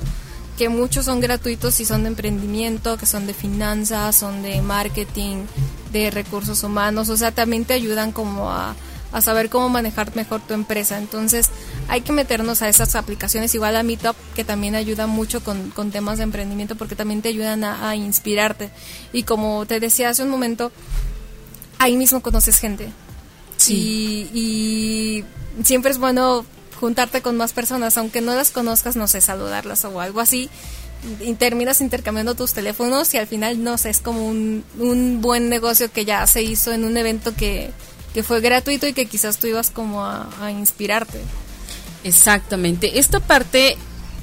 que 0.58 0.70
muchos 0.70 1.06
son 1.06 1.20
gratuitos 1.20 1.80
y 1.80 1.86
son 1.86 2.04
de 2.04 2.10
emprendimiento, 2.10 2.98
que 2.98 3.08
son 3.08 3.26
de 3.26 3.34
finanzas, 3.34 4.16
son 4.16 4.44
de 4.44 4.62
marketing, 4.62 5.46
de 5.92 6.12
recursos 6.12 6.64
humanos, 6.64 7.10
o 7.10 7.18
sea, 7.18 7.32
también 7.32 7.66
te 7.66 7.74
ayudan 7.74 8.12
como 8.12 8.52
a 8.52 8.76
a 9.14 9.22
saber 9.22 9.50
cómo 9.50 9.70
manejar 9.70 10.14
mejor 10.16 10.42
tu 10.42 10.54
empresa. 10.54 10.98
Entonces 10.98 11.50
hay 11.88 12.02
que 12.02 12.12
meternos 12.12 12.62
a 12.62 12.68
esas 12.68 12.96
aplicaciones, 12.96 13.54
igual 13.56 13.76
a 13.76 13.84
Meetup, 13.84 14.16
que 14.36 14.44
también 14.44 14.76
ayuda 14.76 15.08
mucho 15.08 15.42
con, 15.44 15.72
temas 15.92 16.18
de 16.18 16.24
emprendimiento 16.24 16.76
porque 16.76 16.96
también 16.96 17.22
te 17.22 17.30
ayudan 17.30 17.64
a, 17.64 17.96
inspirarte. 17.96 18.72
Y 19.14 19.24
como 19.24 19.66
te 19.66 19.80
decía 19.80 20.10
hace 20.10 20.24
un 20.24 20.30
momento, 20.30 20.72
ahí 21.78 21.96
mismo 21.96 22.22
conoces 22.22 22.58
gente. 22.58 22.90
Sí. 23.58 24.30
Y, 24.34 25.24
siempre 25.64 25.92
es 25.92 26.00
bueno 26.00 26.44
juntarte 26.80 27.22
con 27.22 27.38
más 27.38 27.54
personas, 27.54 27.98
aunque 27.98 28.20
no 28.20 28.34
las 28.34 28.50
conozcas, 28.50 28.96
no 28.96 29.08
sé, 29.08 29.22
saludarlas 29.22 29.86
o 29.86 30.02
algo 30.02 30.20
así. 30.20 30.50
Y 31.22 31.34
terminas 31.34 31.82
intercambiando 31.82 32.34
tus 32.34 32.54
teléfonos 32.54 33.14
y 33.14 33.18
al 33.18 33.28
final, 33.28 33.64
no 33.64 33.78
sé, 33.78 33.92
es 33.92 34.00
como 34.00 34.26
un, 34.26 34.64
un 34.80 35.22
buen 35.22 35.50
negocio 35.50 35.92
que 35.92 36.06
ya 36.06 36.26
se 36.26 36.42
hizo 36.42 36.72
en 36.72 36.86
un 36.86 36.98
evento 36.98 37.36
que, 37.36 37.72
que 38.14 38.24
fue 38.24 38.42
gratuito 38.42 38.88
y 38.88 38.94
que 38.94 39.06
quizás 39.06 39.38
tú 39.38 39.48
ibas 39.48 39.72
como 39.72 40.06
a, 40.06 40.30
inspirarte. 40.52 41.20
Exactamente. 42.04 43.00
Esta 43.00 43.20
parte 43.20 43.78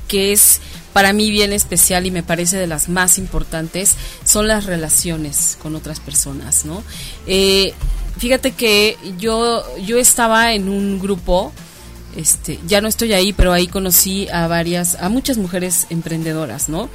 que 0.07 0.32
es 0.32 0.61
para 0.93 1.12
mí 1.12 1.30
bien 1.30 1.53
especial 1.53 2.07
y 2.07 2.11
me 2.11 2.22
parece 2.22 2.57
de 2.57 2.66
las 2.66 2.88
más 2.88 3.18
importantes 3.18 3.95
son 4.24 4.49
las 4.49 4.64
relaciones 4.66 5.57
con 5.62 5.76
otras 5.76 6.01
personas, 6.01 6.64
¿no? 6.64 6.82
Eh, 7.26 7.72
fíjate 8.18 8.53
que 8.53 8.97
yo, 9.18 9.64
yo 9.78 9.99
estaba 9.99 10.53
en 10.53 10.68
un 10.68 10.99
grupo, 10.99 11.53
este, 12.16 12.59
ya 12.66 12.80
no 12.80 12.88
estoy 12.88 13.12
ahí, 13.12 13.32
pero 13.32 13.53
ahí 13.53 13.68
conocí 13.68 14.28
a 14.28 14.49
varias, 14.49 14.97
a 14.97 15.09
muchas 15.09 15.36
mujeres 15.36 15.86
emprendedoras, 15.91 16.68
¿no? 16.68 16.91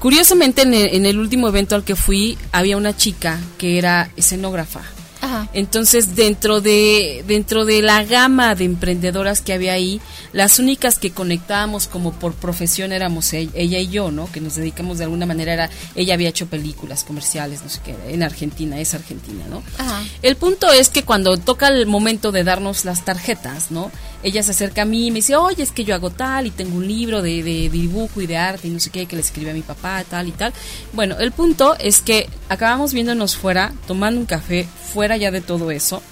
Curiosamente, 0.00 0.62
en 0.62 0.74
el, 0.74 0.94
en 0.94 1.06
el 1.06 1.18
último 1.18 1.48
evento 1.48 1.76
al 1.76 1.84
que 1.84 1.96
fui, 1.96 2.36
había 2.52 2.76
una 2.76 2.96
chica 2.96 3.40
que 3.58 3.78
era 3.78 4.10
escenógrafa. 4.16 4.82
Ajá. 5.20 5.48
Entonces, 5.52 6.14
dentro 6.14 6.60
de, 6.60 7.24
dentro 7.26 7.64
de 7.64 7.82
la 7.82 8.04
gama 8.04 8.54
de 8.54 8.64
emprendedoras 8.64 9.40
que 9.40 9.52
había 9.52 9.72
ahí, 9.72 10.00
las 10.32 10.58
únicas 10.58 10.98
que 10.98 11.10
conectábamos 11.10 11.86
como 11.86 12.12
por 12.12 12.34
profesión 12.34 12.92
éramos 12.92 13.32
e- 13.32 13.48
ella 13.54 13.78
y 13.78 13.88
yo, 13.88 14.10
¿no? 14.10 14.30
Que 14.30 14.40
nos 14.40 14.56
dedicamos 14.56 14.98
de 14.98 15.04
alguna 15.04 15.26
manera, 15.26 15.52
era, 15.54 15.70
ella 15.94 16.14
había 16.14 16.28
hecho 16.28 16.46
películas 16.46 17.04
comerciales, 17.04 17.62
no 17.62 17.68
sé 17.68 17.80
qué, 17.84 17.94
en 18.08 18.22
Argentina, 18.22 18.78
es 18.80 18.94
argentina, 18.94 19.44
¿no? 19.48 19.62
Ajá. 19.78 20.02
El 20.22 20.36
punto 20.36 20.70
es 20.72 20.88
que 20.88 21.04
cuando 21.04 21.36
toca 21.38 21.68
el 21.68 21.86
momento 21.86 22.32
de 22.32 22.44
darnos 22.44 22.84
las 22.84 23.04
tarjetas, 23.04 23.70
¿no? 23.70 23.90
Ella 24.26 24.42
se 24.42 24.50
acerca 24.50 24.82
a 24.82 24.84
mí 24.86 25.06
y 25.06 25.10
me 25.12 25.18
dice, 25.20 25.36
oye, 25.36 25.62
es 25.62 25.70
que 25.70 25.84
yo 25.84 25.94
hago 25.94 26.10
tal 26.10 26.48
y 26.48 26.50
tengo 26.50 26.78
un 26.78 26.88
libro 26.88 27.22
de, 27.22 27.44
de 27.44 27.70
dibujo 27.70 28.20
y 28.20 28.26
de 28.26 28.36
arte 28.36 28.66
y 28.66 28.72
no 28.72 28.80
sé 28.80 28.90
qué, 28.90 29.06
que 29.06 29.14
le 29.14 29.22
escribí 29.22 29.48
a 29.48 29.54
mi 29.54 29.62
papá, 29.62 30.02
tal 30.02 30.26
y 30.26 30.32
tal. 30.32 30.52
Bueno, 30.92 31.16
el 31.20 31.30
punto 31.30 31.76
es 31.78 32.00
que 32.00 32.28
acabamos 32.48 32.92
viéndonos 32.92 33.36
fuera, 33.36 33.72
tomando 33.86 34.18
un 34.18 34.26
café, 34.26 34.66
fuera 34.92 35.16
ya 35.16 35.30
de 35.30 35.42
todo 35.42 35.70
eso. 35.70 36.02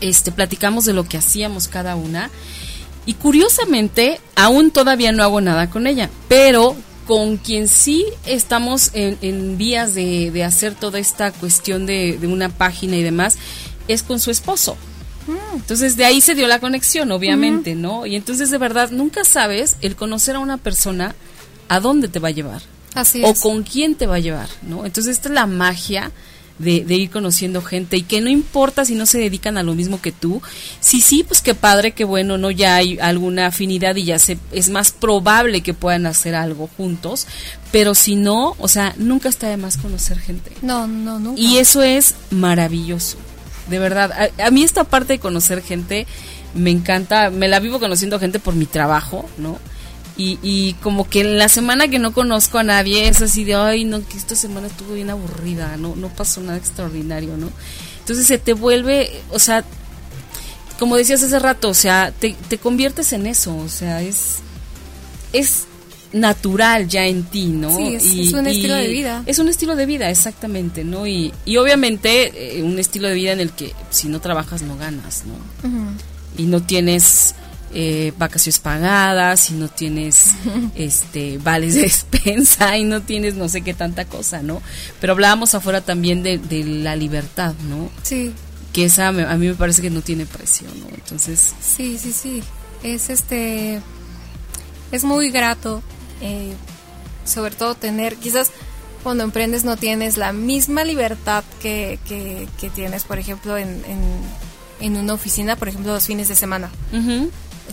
Este, 0.00 0.32
platicamos 0.32 0.84
de 0.84 0.94
lo 0.94 1.04
que 1.04 1.16
hacíamos 1.16 1.68
cada 1.68 1.94
una. 1.94 2.28
Y 3.04 3.14
curiosamente, 3.14 4.20
aún 4.34 4.72
todavía 4.72 5.12
no 5.12 5.22
hago 5.22 5.40
nada 5.40 5.70
con 5.70 5.86
ella, 5.86 6.10
pero 6.26 6.74
con 7.06 7.36
quien 7.36 7.68
sí 7.68 8.04
estamos 8.26 8.90
en, 8.94 9.16
en 9.22 9.56
vías 9.56 9.94
de, 9.94 10.32
de 10.32 10.42
hacer 10.42 10.74
toda 10.74 10.98
esta 10.98 11.30
cuestión 11.30 11.86
de, 11.86 12.18
de 12.18 12.26
una 12.26 12.48
página 12.48 12.96
y 12.96 13.04
demás, 13.04 13.36
es 13.86 14.02
con 14.02 14.18
su 14.18 14.32
esposo. 14.32 14.76
Entonces 15.54 15.96
de 15.96 16.04
ahí 16.04 16.20
se 16.20 16.34
dio 16.34 16.46
la 16.46 16.60
conexión, 16.60 17.10
obviamente, 17.12 17.74
¿no? 17.74 18.06
Y 18.06 18.16
entonces 18.16 18.50
de 18.50 18.58
verdad 18.58 18.90
nunca 18.90 19.24
sabes 19.24 19.76
el 19.80 19.96
conocer 19.96 20.36
a 20.36 20.38
una 20.40 20.56
persona 20.58 21.14
a 21.68 21.80
dónde 21.80 22.08
te 22.08 22.18
va 22.20 22.28
a 22.28 22.32
llevar 22.32 22.62
Así 22.94 23.22
o 23.24 23.30
es. 23.30 23.40
con 23.40 23.62
quién 23.62 23.94
te 23.96 24.06
va 24.06 24.16
a 24.16 24.20
llevar, 24.20 24.48
¿no? 24.62 24.86
Entonces 24.86 25.16
esta 25.16 25.28
es 25.28 25.34
la 25.34 25.46
magia 25.46 26.12
de, 26.58 26.84
de 26.84 26.94
ir 26.94 27.10
conociendo 27.10 27.60
gente 27.60 27.98
y 27.98 28.02
que 28.02 28.20
no 28.22 28.30
importa 28.30 28.84
si 28.86 28.94
no 28.94 29.04
se 29.04 29.18
dedican 29.18 29.58
a 29.58 29.62
lo 29.62 29.74
mismo 29.74 30.00
que 30.00 30.12
tú, 30.12 30.40
si 30.80 31.00
sí, 31.02 31.22
pues 31.22 31.42
qué 31.42 31.54
padre, 31.54 31.92
qué 31.92 32.04
bueno, 32.04 32.38
¿no? 32.38 32.50
Ya 32.50 32.76
hay 32.76 32.98
alguna 32.98 33.46
afinidad 33.48 33.96
y 33.96 34.04
ya 34.04 34.18
se, 34.18 34.38
es 34.52 34.70
más 34.70 34.90
probable 34.92 35.60
que 35.60 35.74
puedan 35.74 36.06
hacer 36.06 36.34
algo 36.34 36.70
juntos, 36.76 37.26
pero 37.72 37.94
si 37.94 38.16
no, 38.16 38.54
o 38.58 38.68
sea, 38.68 38.94
nunca 38.96 39.28
está 39.28 39.48
de 39.48 39.58
más 39.58 39.76
conocer 39.76 40.18
gente. 40.18 40.50
No, 40.62 40.86
no, 40.86 41.18
nunca. 41.18 41.38
Y 41.40 41.58
eso 41.58 41.82
es 41.82 42.14
maravilloso, 42.30 43.18
de 43.68 43.78
verdad. 43.78 44.12
A, 44.12 44.46
a 44.46 44.50
mí 44.50 44.62
esta 44.62 44.84
parte 44.84 45.14
de 45.14 45.18
conocer 45.18 45.62
gente 45.62 46.06
me 46.54 46.70
encanta, 46.70 47.30
me 47.30 47.48
la 47.48 47.60
vivo 47.60 47.78
conociendo 47.78 48.18
gente 48.18 48.38
por 48.38 48.54
mi 48.54 48.66
trabajo, 48.66 49.28
¿no? 49.38 49.58
Y, 50.16 50.38
y 50.42 50.72
como 50.74 51.08
que 51.08 51.20
en 51.20 51.36
la 51.36 51.48
semana 51.48 51.88
que 51.88 51.98
no 51.98 52.12
conozco 52.12 52.58
a 52.58 52.62
nadie 52.62 53.08
es 53.08 53.20
así 53.20 53.44
de, 53.44 53.54
ay, 53.54 53.84
no, 53.84 54.06
que 54.06 54.16
esta 54.16 54.34
semana 54.34 54.66
estuvo 54.66 54.94
bien 54.94 55.10
aburrida, 55.10 55.76
no, 55.76 55.94
no 55.94 56.08
pasó 56.08 56.40
nada 56.40 56.56
extraordinario, 56.56 57.36
¿no? 57.36 57.50
Entonces 58.00 58.26
se 58.26 58.38
te 58.38 58.54
vuelve, 58.54 59.10
o 59.30 59.38
sea, 59.38 59.64
como 60.78 60.96
decías 60.96 61.22
hace 61.22 61.38
rato, 61.38 61.68
o 61.68 61.74
sea, 61.74 62.12
te, 62.18 62.34
te 62.48 62.56
conviertes 62.56 63.12
en 63.12 63.26
eso, 63.26 63.54
o 63.56 63.68
sea, 63.68 64.00
es, 64.00 64.36
es 65.34 65.66
natural 66.20 66.88
ya 66.88 67.06
en 67.06 67.24
ti, 67.24 67.46
¿no? 67.46 67.76
Sí, 67.76 67.94
es- 67.94 68.04
es 68.04 68.32
un 68.32 68.46
estilo 68.46 68.74
de 68.74 68.88
vida. 68.88 69.22
Es 69.26 69.38
un 69.38 69.48
estilo 69.48 69.76
de 69.76 69.86
vida, 69.86 70.10
exactamente, 70.10 70.84
¿no? 70.84 71.06
Y, 71.06 71.32
y 71.44 71.56
obviamente 71.58 72.58
eh, 72.58 72.62
un 72.62 72.78
estilo 72.78 73.08
de 73.08 73.14
vida 73.14 73.32
en 73.32 73.40
el 73.40 73.52
que 73.52 73.72
si 73.90 74.08
no 74.08 74.20
trabajas 74.20 74.62
no 74.62 74.76
ganas, 74.76 75.24
¿no? 75.26 75.34
Y 76.38 76.44
no 76.46 76.62
tienes 76.62 77.34
eh, 77.74 78.12
vacaciones 78.18 78.58
pagadas 78.60 79.50
y 79.50 79.54
no 79.54 79.68
tienes 79.68 80.30
este 80.74 81.38
vales 81.38 81.74
de 81.74 81.82
despensa 81.82 82.76
y 82.78 82.84
no 82.84 83.02
tienes 83.02 83.34
no 83.34 83.48
sé 83.48 83.62
qué 83.62 83.74
tanta 83.74 84.04
cosa, 84.06 84.42
¿no? 84.42 84.62
Pero 85.00 85.12
hablábamos 85.12 85.54
afuera 85.54 85.80
también 85.82 86.22
de, 86.22 86.38
de 86.38 86.64
la 86.64 86.96
libertad, 86.96 87.54
¿no? 87.68 87.90
Sí, 88.02 88.32
Que 88.72 88.84
esa 88.86 89.12
me- 89.12 89.24
a 89.24 89.36
mí 89.36 89.48
me 89.48 89.54
parece 89.54 89.82
que 89.82 89.90
no 89.90 90.00
tiene 90.02 90.24
precio, 90.26 90.66
¿no? 90.78 90.86
Entonces, 90.94 91.52
sí, 91.60 91.98
sí, 92.02 92.12
sí. 92.12 92.42
Es 92.82 93.08
este. 93.10 93.80
Es 94.92 95.02
muy 95.02 95.30
grato, 95.30 95.82
eh, 96.20 96.54
sobre 97.24 97.54
todo 97.54 97.74
tener. 97.74 98.16
Quizás 98.16 98.50
cuando 99.02 99.24
emprendes 99.24 99.64
no 99.64 99.76
tienes 99.76 100.16
la 100.16 100.32
misma 100.32 100.84
libertad 100.84 101.44
que, 101.60 101.98
que, 102.08 102.48
que 102.60 102.70
tienes, 102.70 103.04
por 103.04 103.18
ejemplo, 103.18 103.56
en, 103.56 103.68
en, 103.86 104.00
en 104.80 104.96
una 104.96 105.14
oficina, 105.14 105.56
por 105.56 105.68
ejemplo, 105.68 105.92
los 105.92 106.06
fines 106.06 106.28
de 106.28 106.34
semana. 106.34 106.70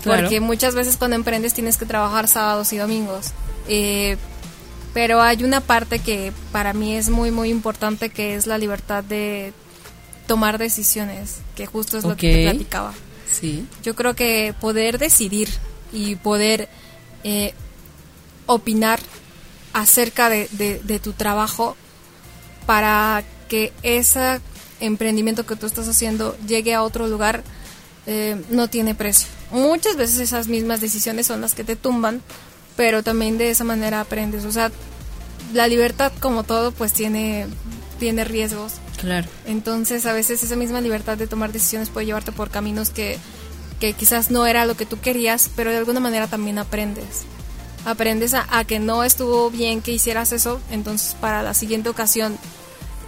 claro. 0.04 0.22
Porque 0.22 0.40
muchas 0.40 0.76
veces 0.76 0.98
cuando 0.98 1.16
emprendes 1.16 1.54
tienes 1.54 1.78
que 1.78 1.86
trabajar 1.86 2.28
sábados 2.28 2.72
y 2.74 2.78
domingos. 2.78 3.32
Eh, 3.68 4.18
pero 4.94 5.22
hay 5.22 5.44
una 5.44 5.60
parte 5.60 6.00
que 6.00 6.32
para 6.52 6.74
mí 6.74 6.96
es 6.96 7.10
muy, 7.10 7.32
muy 7.32 7.50
importante, 7.50 8.10
que 8.10 8.36
es 8.36 8.46
la 8.46 8.58
libertad 8.58 9.04
de 9.04 9.54
tomar 10.28 10.58
decisiones, 10.58 11.40
que 11.56 11.66
justo 11.66 11.98
es 11.98 12.04
lo 12.04 12.16
que 12.16 12.32
te 12.32 12.44
platicaba. 12.44 12.94
sí, 13.32 13.66
Yo 13.82 13.96
creo 13.96 14.14
que 14.16 14.54
poder 14.62 15.00
decidir 15.00 15.50
y 15.92 16.16
poder 16.16 16.70
eh, 17.24 17.54
opinar 18.46 19.00
acerca 19.74 20.30
de, 20.30 20.48
de- 20.52 20.80
de 20.84 21.00
tu 21.00 21.14
trabajo 21.14 21.76
para 22.66 23.24
que 23.50 23.74
ese 23.84 24.40
emprendimiento 24.80 25.46
que 25.46 25.56
tú 25.56 25.66
estás 25.66 25.88
haciendo 25.88 26.38
llegue 26.48 26.74
a 26.74 26.84
otro 26.84 27.08
lugar 27.08 27.44
eh, 28.06 28.42
no 28.50 28.70
tiene 28.70 28.96
precio. 28.96 29.28
Muchas 29.52 29.96
veces 29.96 30.20
esas 30.20 30.48
mismas 30.48 30.82
decisiones 30.82 31.28
son 31.28 31.42
las 31.42 31.54
que 31.54 31.64
te 31.64 31.76
tumban, 31.76 32.22
pero 32.76 33.04
también 33.04 33.38
de 33.38 33.50
esa 33.50 33.64
manera 33.64 34.02
aprendes. 34.02 34.46
O 34.46 34.52
sea, 34.52 34.72
la 35.54 35.68
libertad 35.68 36.12
como 36.20 36.44
todo 36.44 36.72
pues 36.72 36.92
tiene, 36.94 37.48
tiene 38.00 38.24
riesgos. 38.24 38.74
claro. 39.00 39.28
Entonces, 39.46 40.06
a 40.06 40.14
veces 40.14 40.44
esa 40.44 40.56
misma 40.56 40.82
libertad 40.82 41.18
de 41.18 41.28
tomar 41.28 41.52
decisiones 41.52 41.90
puede 41.90 42.06
llevarte 42.08 42.32
por 42.32 42.50
caminos 42.50 42.90
que, 42.90 43.18
que 43.80 43.94
quizás 43.94 44.32
no 44.32 44.46
era 44.48 44.66
lo 44.66 44.76
que 44.76 44.86
tú 44.86 45.00
querías, 45.00 45.50
pero 45.56 45.72
de 45.72 45.78
alguna 45.78 46.00
manera 46.00 46.28
también 46.28 46.58
aprendes. 46.58 47.24
Aprendes 47.86 48.34
a, 48.34 48.48
a 48.50 48.64
que 48.64 48.80
no 48.80 49.04
estuvo 49.04 49.50
bien 49.50 49.82
que 49.82 49.92
hicieras 49.92 50.32
eso, 50.32 50.62
entonces 50.72 51.16
para 51.20 51.44
la 51.44 51.54
siguiente 51.54 51.90
ocasión 51.90 52.38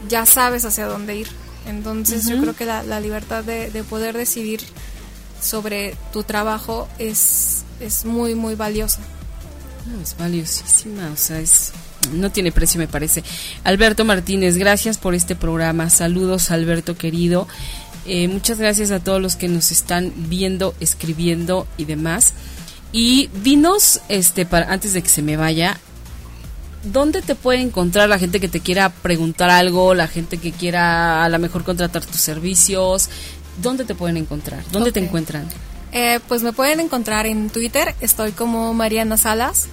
ya 0.10 0.26
sabes 0.26 0.66
hacia 0.66 0.86
dónde 0.86 1.16
ir. 1.16 1.28
Entonces, 1.68 2.28
yo 2.28 2.40
creo 2.40 2.56
que 2.56 2.66
la, 2.66 2.84
la 2.84 3.00
libertad 3.00 3.44
de, 3.44 3.72
de 3.72 3.84
poder 3.84 4.16
decidir 4.16 4.62
sobre 5.42 5.96
tu 6.14 6.24
trabajo 6.24 6.88
es, 7.00 7.64
es 7.80 8.06
muy, 8.06 8.36
muy 8.36 8.54
valiosa. 8.54 9.00
No, 9.88 10.02
es 10.02 10.16
valiosísima, 10.18 11.10
o 11.12 11.18
sea, 11.18 11.40
es 11.40 11.72
no 12.14 12.32
tiene 12.32 12.52
precio 12.52 12.80
me 12.80 12.88
parece. 12.88 13.24
Alberto 13.64 14.06
Martínez, 14.06 14.58
gracias 14.58 14.98
por 14.98 15.16
este 15.16 15.36
programa. 15.36 15.90
Saludos, 15.90 16.52
Alberto 16.52 16.96
querido. 16.96 17.48
Eh, 18.06 18.28
muchas 18.28 18.60
gracias 18.60 18.92
a 18.92 19.00
todos 19.00 19.20
los 19.20 19.36
que 19.36 19.48
nos 19.48 19.72
están 19.72 20.14
viendo, 20.16 20.76
escribiendo 20.80 21.68
y 21.78 21.86
demás. 21.86 22.34
Y 22.98 23.28
dinos, 23.44 24.00
este, 24.08 24.46
para 24.46 24.72
antes 24.72 24.94
de 24.94 25.04
que 25.04 25.10
se 25.10 25.22
me 25.22 25.36
vaya, 25.36 25.78
¿dónde 26.86 27.22
te 27.22 27.36
puede 27.36 27.60
encontrar 27.60 28.08
la 28.08 28.18
gente 28.18 28.40
que 28.40 28.48
te 28.48 28.62
quiera 28.62 28.88
preguntar 28.88 29.50
algo, 29.50 29.94
la 29.94 30.08
gente 30.08 30.38
que 30.38 30.54
quiera 30.54 31.26
a 31.26 31.28
lo 31.28 31.38
mejor 31.38 31.66
contratar 31.66 32.06
tus 32.06 32.22
servicios? 32.22 33.10
¿Dónde 33.62 33.84
te 33.84 33.96
pueden 33.96 34.16
encontrar? 34.16 34.64
¿Dónde 34.72 34.94
te 34.94 35.02
encuentran? 35.02 35.46
Eh, 35.92 36.22
pues 36.30 36.42
me 36.42 36.54
pueden 36.54 36.80
encontrar 36.80 37.26
en 37.26 37.50
Twitter, 37.50 37.94
estoy 38.00 38.32
como 38.32 38.74
Mariana 38.74 39.18
Salas. 39.18 39.68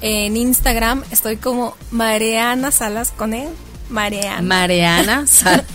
En 0.00 0.36
Instagram 0.36 1.02
estoy 1.10 1.38
como 1.38 1.76
Mariana 1.90 2.70
Salas 2.70 3.10
con 3.10 3.34
él. 3.34 3.48
Mariana. 3.88 4.40
Mariana 4.40 5.26
Sal- 5.26 5.66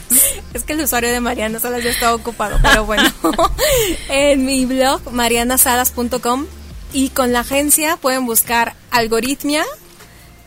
es 0.54 0.64
que 0.64 0.72
el 0.72 0.80
usuario 0.80 1.12
de 1.12 1.20
Mariana 1.20 1.60
Salas 1.60 1.84
ya 1.84 1.90
está 1.90 2.16
ocupado, 2.16 2.58
pero 2.62 2.86
bueno. 2.86 3.04
en 4.10 4.46
mi 4.46 4.66
blog, 4.66 5.12
marianasalas.com. 5.12 6.46
Y 6.94 7.10
con 7.10 7.34
la 7.34 7.42
agencia 7.42 7.98
pueden 7.98 8.26
buscar 8.26 8.76
algoritmia 8.92 9.64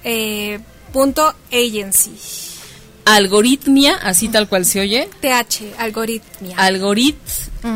eh, 0.05 0.59
punto 0.93 1.35
agency. 1.53 2.13
Algoritmia, 3.05 3.97
así 3.97 4.29
tal 4.29 4.49
cual 4.49 4.65
se 4.65 4.81
oye. 4.81 5.09
TH, 5.21 5.75
algoritmia. 5.79 6.57
Algorit, 6.59 7.17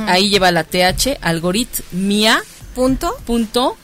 ahí 0.07 0.29
lleva 0.29 0.51
la 0.53 0.65
TH, 0.65 1.19
algoritmia 1.21 2.43
punto 2.75 3.17
punto 3.27 3.77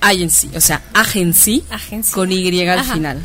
agency, 0.00 0.50
o 0.54 0.60
sea, 0.60 0.82
agency 0.92 1.64
Agency. 1.70 2.12
con 2.12 2.30
Y 2.30 2.60
al 2.68 2.78
Ajá. 2.78 2.94
final. 2.94 3.24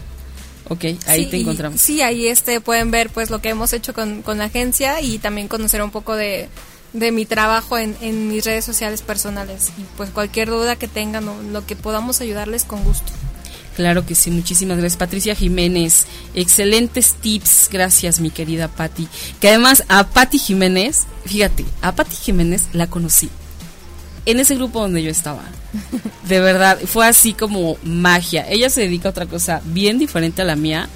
Ok, 0.70 0.84
ahí 1.08 1.24
Sí, 1.26 1.30
te 1.32 1.38
y- 1.38 1.42
encontramos. 1.42 1.82
Sí, 1.82 2.02
ahí 2.02 2.28
este 2.28 2.62
pueden 2.62 2.92
ver 2.92 3.10
pues 3.10 3.30
lo 3.30 3.42
que 3.42 3.50
hemos 3.50 3.74
hecho 3.74 3.94
con, 3.94 4.22
con 4.22 4.38
la 4.38 4.46
agencia 4.46 5.02
y 5.02 5.18
también 5.18 5.48
conocer 5.48 5.82
un 5.82 5.92
poco 5.92 6.16
de, 6.16 6.48
de 6.94 7.12
mi 7.12 7.26
trabajo 7.26 7.78
en, 7.78 7.96
en 8.02 8.30
mis 8.30 8.46
redes 8.46 8.66
sociales 8.66 9.02
personales. 9.02 9.72
Y 9.78 9.84
pues 9.98 10.10
cualquier 10.10 10.50
duda 10.50 10.76
que 10.76 10.88
tengan 10.88 11.28
o 11.28 11.42
lo 11.42 11.66
que 11.66 11.76
podamos 11.76 12.22
ayudarles 12.22 12.64
con 12.64 12.84
gusto. 12.84 13.12
Claro 13.76 14.06
que 14.06 14.14
sí, 14.14 14.30
muchísimas 14.30 14.78
gracias. 14.78 14.98
Patricia 14.98 15.36
Jiménez, 15.36 16.06
excelentes 16.34 17.14
tips, 17.14 17.70
gracias 17.72 18.20
mi 18.20 18.30
querida 18.30 18.68
Patti. 18.68 19.08
Que 19.40 19.50
además 19.50 19.86
a 19.88 20.08
Patti 20.08 20.38
Jiménez, 20.38 21.06
fíjate, 21.26 21.66
a 21.82 21.96
Patti 21.96 22.16
Jiménez 22.16 22.64
la 22.74 22.88
conocí 22.88 23.30
en 24.26 24.40
ese 24.40 24.56
grupo 24.56 24.82
donde 24.82 25.02
yo 25.02 25.10
estaba. 25.10 25.44
De 26.28 26.40
verdad, 26.40 26.78
fue 26.86 27.08
así 27.08 27.34
como 27.34 27.78
magia. 27.84 28.46
Ella 28.50 28.70
se 28.70 28.82
dedica 28.82 29.10
a 29.10 29.12
otra 29.12 29.26
cosa 29.26 29.62
bien 29.66 29.98
diferente 29.98 30.42
a 30.42 30.46
la 30.46 30.56
mía, 30.56 30.90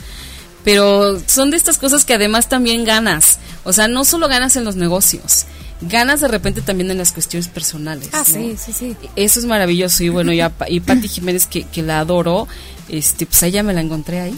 pero 0.64 1.20
son 1.28 1.52
de 1.52 1.58
estas 1.58 1.78
cosas 1.78 2.06
que 2.06 2.14
además 2.14 2.50
también 2.50 2.84
ganas. 2.84 3.40
O 3.64 3.74
sea, 3.74 3.88
no 3.88 4.06
solo 4.06 4.28
ganas 4.28 4.56
en 4.56 4.66
los 4.66 4.76
negocios, 4.76 5.46
ganas 5.88 6.22
de 6.22 6.28
repente 6.28 6.62
también 6.62 6.92
en 6.92 6.98
las 6.98 7.12
cuestiones 7.12 7.48
personales. 7.48 8.10
Ah, 8.14 8.24
sí, 8.26 8.56
sí, 8.58 8.74
sí. 8.74 8.96
Eso 9.16 9.40
es 9.40 9.46
maravilloso. 9.46 10.04
Y 10.04 10.10
bueno, 10.10 10.34
ya, 10.34 10.52
y 10.68 10.80
Patti 10.80 11.08
Jiménez, 11.08 11.48
que, 11.48 11.64
que, 11.64 11.82
la 11.82 12.00
adoro, 12.00 12.48
este, 12.90 13.26
pues 13.26 13.44
a 13.44 13.48
ella 13.48 13.64
me 13.64 13.74
la 13.74 13.82
encontré 13.82 14.20
ahí. 14.22 14.38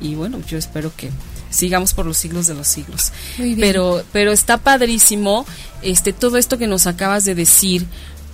Y, 0.00 0.08
y, 0.08 0.14
bueno, 0.14 0.40
yo 0.48 0.58
espero 0.58 0.92
que 0.96 1.10
sigamos 1.50 1.94
por 1.94 2.06
los 2.06 2.16
siglos 2.16 2.46
de 2.46 2.54
los 2.54 2.66
siglos. 2.66 3.12
Pero, 3.58 4.02
pero 4.12 4.32
está 4.32 4.58
padrísimo 4.58 5.46
este, 5.82 6.12
todo 6.12 6.36
esto 6.36 6.58
que 6.58 6.66
nos 6.66 6.86
acabas 6.86 7.24
de 7.24 7.34
decir, 7.34 7.86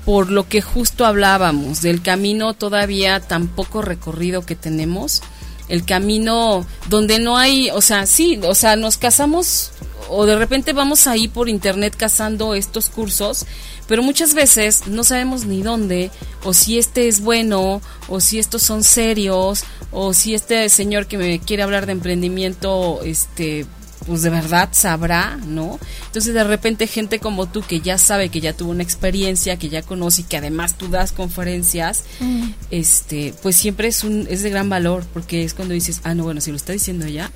por 0.04 0.30
lo 0.30 0.48
que 0.48 0.60
justo 0.60 1.06
hablábamos, 1.06 1.80
del 1.82 2.02
camino 2.02 2.54
todavía 2.54 3.20
tan 3.20 3.48
poco 3.48 3.82
recorrido 3.82 4.44
que 4.44 4.56
tenemos 4.56 5.22
el 5.68 5.84
camino 5.84 6.66
donde 6.88 7.18
no 7.18 7.36
hay, 7.36 7.70
o 7.70 7.80
sea, 7.80 8.06
sí, 8.06 8.38
o 8.42 8.54
sea, 8.54 8.76
nos 8.76 8.96
casamos 8.98 9.72
o 10.08 10.26
de 10.26 10.36
repente 10.36 10.72
vamos 10.72 11.06
ahí 11.06 11.28
por 11.28 11.48
internet 11.48 11.94
cazando 11.96 12.54
estos 12.54 12.88
cursos, 12.88 13.46
pero 13.86 14.02
muchas 14.02 14.34
veces 14.34 14.86
no 14.86 15.04
sabemos 15.04 15.44
ni 15.44 15.62
dónde, 15.62 16.10
o 16.44 16.54
si 16.54 16.78
este 16.78 17.08
es 17.08 17.20
bueno, 17.20 17.80
o 18.08 18.20
si 18.20 18.38
estos 18.38 18.62
son 18.62 18.84
serios, 18.84 19.64
o 19.92 20.12
si 20.12 20.34
este 20.34 20.68
señor 20.68 21.06
que 21.06 21.18
me 21.18 21.38
quiere 21.40 21.62
hablar 21.62 21.86
de 21.86 21.92
emprendimiento, 21.92 23.00
este, 23.04 23.66
pues 24.06 24.22
de 24.22 24.30
verdad 24.30 24.68
sabrá, 24.72 25.36
¿no? 25.46 25.78
Entonces 26.06 26.34
de 26.34 26.44
repente 26.44 26.86
gente 26.86 27.18
como 27.18 27.46
tú 27.46 27.62
que 27.62 27.80
ya 27.80 27.98
sabe, 27.98 28.28
que 28.28 28.40
ya 28.40 28.52
tuvo 28.52 28.70
una 28.70 28.82
experiencia, 28.82 29.58
que 29.58 29.68
ya 29.68 29.82
conoce 29.82 30.22
y 30.22 30.24
que 30.24 30.36
además 30.36 30.76
tú 30.76 30.88
das 30.88 31.12
conferencias, 31.12 32.04
mm. 32.20 32.44
este, 32.70 33.34
pues 33.42 33.56
siempre 33.56 33.88
es 33.88 34.04
un 34.04 34.26
es 34.28 34.42
de 34.42 34.50
gran 34.50 34.68
valor 34.68 35.04
porque 35.12 35.44
es 35.44 35.54
cuando 35.54 35.74
dices, 35.74 36.00
ah, 36.04 36.14
no, 36.14 36.24
bueno, 36.24 36.40
si 36.40 36.50
lo 36.50 36.56
está 36.56 36.72
diciendo 36.72 37.06
ya, 37.06 37.30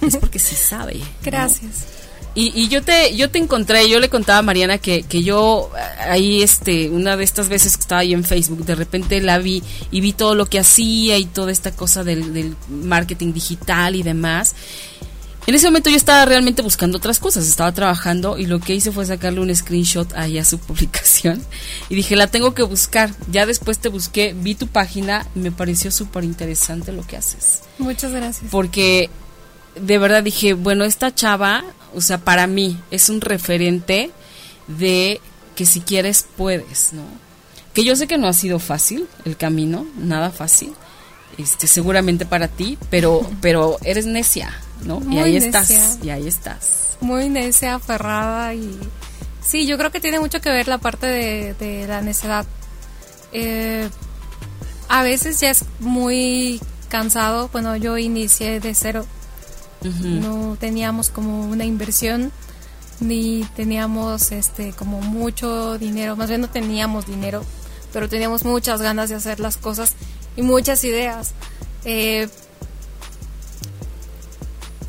es 0.00 0.16
porque 0.16 0.38
sí 0.38 0.54
sabe. 0.54 1.00
Gracias. 1.22 1.84
Y, 2.36 2.50
y, 2.52 2.66
yo 2.66 2.82
te 2.82 3.14
yo 3.14 3.30
te 3.30 3.38
encontré, 3.38 3.88
yo 3.88 4.00
le 4.00 4.08
contaba 4.08 4.40
a 4.40 4.42
Mariana 4.42 4.78
que, 4.78 5.04
que 5.04 5.22
yo 5.22 5.70
ahí 6.00 6.42
este 6.42 6.90
una 6.90 7.16
de 7.16 7.22
estas 7.22 7.48
veces 7.48 7.76
que 7.76 7.82
estaba 7.82 8.00
ahí 8.00 8.12
en 8.12 8.24
Facebook, 8.24 8.64
de 8.64 8.74
repente 8.74 9.20
la 9.20 9.38
vi 9.38 9.62
y 9.92 10.00
vi 10.00 10.12
todo 10.12 10.34
lo 10.34 10.46
que 10.46 10.58
hacía 10.58 11.16
y 11.16 11.26
toda 11.26 11.52
esta 11.52 11.70
cosa 11.70 12.02
del, 12.02 12.34
del 12.34 12.56
marketing 12.68 13.32
digital 13.32 13.94
y 13.94 14.02
demás. 14.02 14.56
En 15.46 15.54
ese 15.54 15.66
momento 15.66 15.90
yo 15.90 15.96
estaba 15.96 16.24
realmente 16.24 16.62
buscando 16.62 16.96
otras 16.96 17.18
cosas, 17.18 17.46
estaba 17.46 17.70
trabajando 17.72 18.38
y 18.38 18.46
lo 18.46 18.60
que 18.60 18.74
hice 18.74 18.92
fue 18.92 19.04
sacarle 19.04 19.40
un 19.40 19.54
screenshot 19.54 20.10
ahí 20.14 20.38
a 20.38 20.44
su 20.44 20.58
publicación 20.60 21.42
y 21.90 21.94
dije, 21.94 22.16
la 22.16 22.28
tengo 22.28 22.54
que 22.54 22.62
buscar. 22.62 23.10
Ya 23.30 23.44
después 23.44 23.78
te 23.78 23.90
busqué, 23.90 24.34
vi 24.34 24.54
tu 24.54 24.68
página 24.68 25.26
y 25.34 25.40
me 25.40 25.52
pareció 25.52 25.90
súper 25.90 26.24
interesante 26.24 26.92
lo 26.92 27.06
que 27.06 27.18
haces. 27.18 27.60
Muchas 27.78 28.12
gracias. 28.12 28.50
Porque 28.50 29.10
de 29.78 29.98
verdad 29.98 30.22
dije, 30.22 30.54
bueno, 30.54 30.84
esta 30.84 31.14
chava, 31.14 31.62
o 31.94 32.00
sea, 32.00 32.18
para 32.18 32.46
mí 32.46 32.80
es 32.90 33.10
un 33.10 33.20
referente 33.20 34.10
de 34.66 35.20
que 35.56 35.66
si 35.66 35.80
quieres 35.80 36.24
puedes, 36.36 36.94
¿no? 36.94 37.02
Que 37.74 37.84
yo 37.84 37.96
sé 37.96 38.06
que 38.06 38.16
no 38.16 38.28
ha 38.28 38.32
sido 38.32 38.58
fácil 38.58 39.08
el 39.24 39.36
camino, 39.36 39.86
nada 39.98 40.30
fácil, 40.30 40.72
este, 41.36 41.66
seguramente 41.66 42.24
para 42.24 42.48
ti, 42.48 42.78
pero, 42.88 43.28
pero 43.40 43.78
eres 43.82 44.06
necia, 44.06 44.52
¿no? 44.82 45.00
y 45.10 45.18
ahí 45.18 45.36
estás, 45.36 45.98
y 46.02 46.10
ahí 46.10 46.26
estás. 46.28 46.96
Muy 47.00 47.28
necia, 47.28 47.74
aferrada 47.74 48.54
y 48.54 48.78
sí, 49.42 49.66
yo 49.66 49.76
creo 49.78 49.90
que 49.90 50.00
tiene 50.00 50.20
mucho 50.20 50.40
que 50.40 50.50
ver 50.50 50.68
la 50.68 50.78
parte 50.78 51.06
de, 51.06 51.86
la 51.86 52.00
necedad. 52.00 52.46
Eh, 53.32 53.88
a 54.88 55.02
veces 55.02 55.40
ya 55.40 55.50
es 55.50 55.64
muy 55.80 56.60
cansado, 56.88 57.48
bueno, 57.52 57.76
yo 57.76 57.98
inicié 57.98 58.60
de 58.60 58.74
cero, 58.74 59.06
no 60.02 60.56
teníamos 60.58 61.10
como 61.10 61.46
una 61.46 61.64
inversión 61.64 62.32
ni 63.00 63.44
teníamos 63.56 64.32
este 64.32 64.72
como 64.72 65.00
mucho 65.00 65.78
dinero, 65.78 66.16
más 66.16 66.28
bien 66.28 66.40
no 66.40 66.48
teníamos 66.48 67.06
dinero, 67.06 67.44
pero 67.92 68.08
teníamos 68.08 68.44
muchas 68.44 68.80
ganas 68.80 69.08
de 69.08 69.16
hacer 69.16 69.40
las 69.40 69.56
cosas 69.56 69.94
y 70.36 70.42
muchas 70.42 70.84
ideas. 70.84 71.32
Eh, 71.84 72.28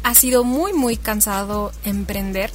ha 0.06 0.14
sido 0.14 0.43
muy, 0.43 0.72
muy 0.72 0.97
cansado 0.97 1.72
emprender, 1.84 2.51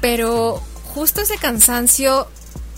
pero 0.00 0.62
justo 0.94 1.20
ese 1.20 1.36
cansancio, 1.36 2.26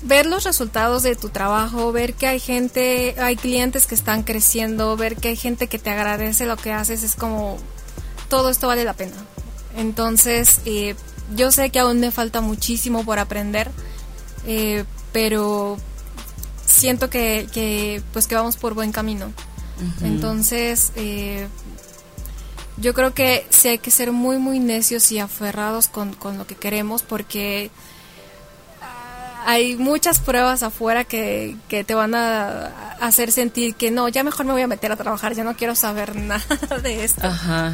ver 0.03 0.27
los 0.27 0.43
resultados 0.43 1.05
de 1.05 1.15
tu 1.15 1.29
trabajo, 1.29 1.93
ver 1.93 2.15
que 2.15 2.27
hay 2.27 2.41
gente, 2.41 3.15
hay 3.21 3.37
clientes 3.37 3.87
que 3.87 3.95
están 3.95 4.25
creciendo, 4.25 4.97
ver 4.97 5.15
que 5.15 5.29
hay 5.29 5.37
gente 5.37 5.69
que 5.69 5.79
te 5.79 5.91
agradece 5.91 6.45
lo 6.45 6.57
que 6.57 6.73
haces, 6.73 7.05
es 7.05 7.15
como, 7.15 7.57
todo 8.29 8.51
esto 8.51 8.67
vale 8.67 8.85
la 8.85 8.95
pena. 8.95 9.15
Entonces, 9.77 10.59
eh, 10.65 10.97
yo 11.37 11.53
sé 11.53 11.71
que 11.71 11.79
aún 11.79 12.01
me 12.01 12.11
falta 12.11 12.41
muchísimo 12.41 13.05
por 13.05 13.21
aprender, 13.21 13.71
eh, 14.45 14.85
pero 15.13 15.79
siento 16.67 17.11
que, 17.11 17.47
que, 17.53 18.03
pues 18.13 18.27
que 18.27 18.35
vamos 18.35 18.57
por 18.57 18.75
buen 18.75 18.91
camino. 18.91 19.33
Entonces, 20.03 20.91
eh, 20.97 21.47
yo 22.81 22.95
creo 22.95 23.15
que 23.15 23.47
sí 23.51 23.69
hay 23.69 23.79
que 23.79 23.91
ser 23.91 24.13
muy, 24.13 24.39
muy 24.39 24.59
necios 24.59 25.13
y 25.13 25.19
aferrados 25.19 25.89
con, 25.89 26.15
con 26.15 26.39
lo 26.39 26.47
que 26.47 26.55
queremos 26.55 27.03
porque 27.03 27.71
hay 29.47 29.77
muchas 29.77 30.21
pruebas 30.21 30.63
afuera 30.63 31.05
que, 31.05 31.57
que, 31.69 31.85
te 31.85 31.95
van 31.95 32.15
a 32.15 32.97
hacer 33.01 33.33
sentir 33.33 33.75
que 33.75 33.91
no, 33.91 34.09
ya 34.09 34.23
mejor 34.23 34.47
me 34.47 34.53
voy 34.53 34.63
a 34.63 34.67
meter 34.67 34.93
a 34.93 34.97
trabajar, 34.97 35.35
ya 35.35 35.45
no 35.45 35.57
quiero 35.57 35.75
saber 35.75 36.17
nada 36.17 36.45
de 36.83 37.05
esto. 37.05 37.29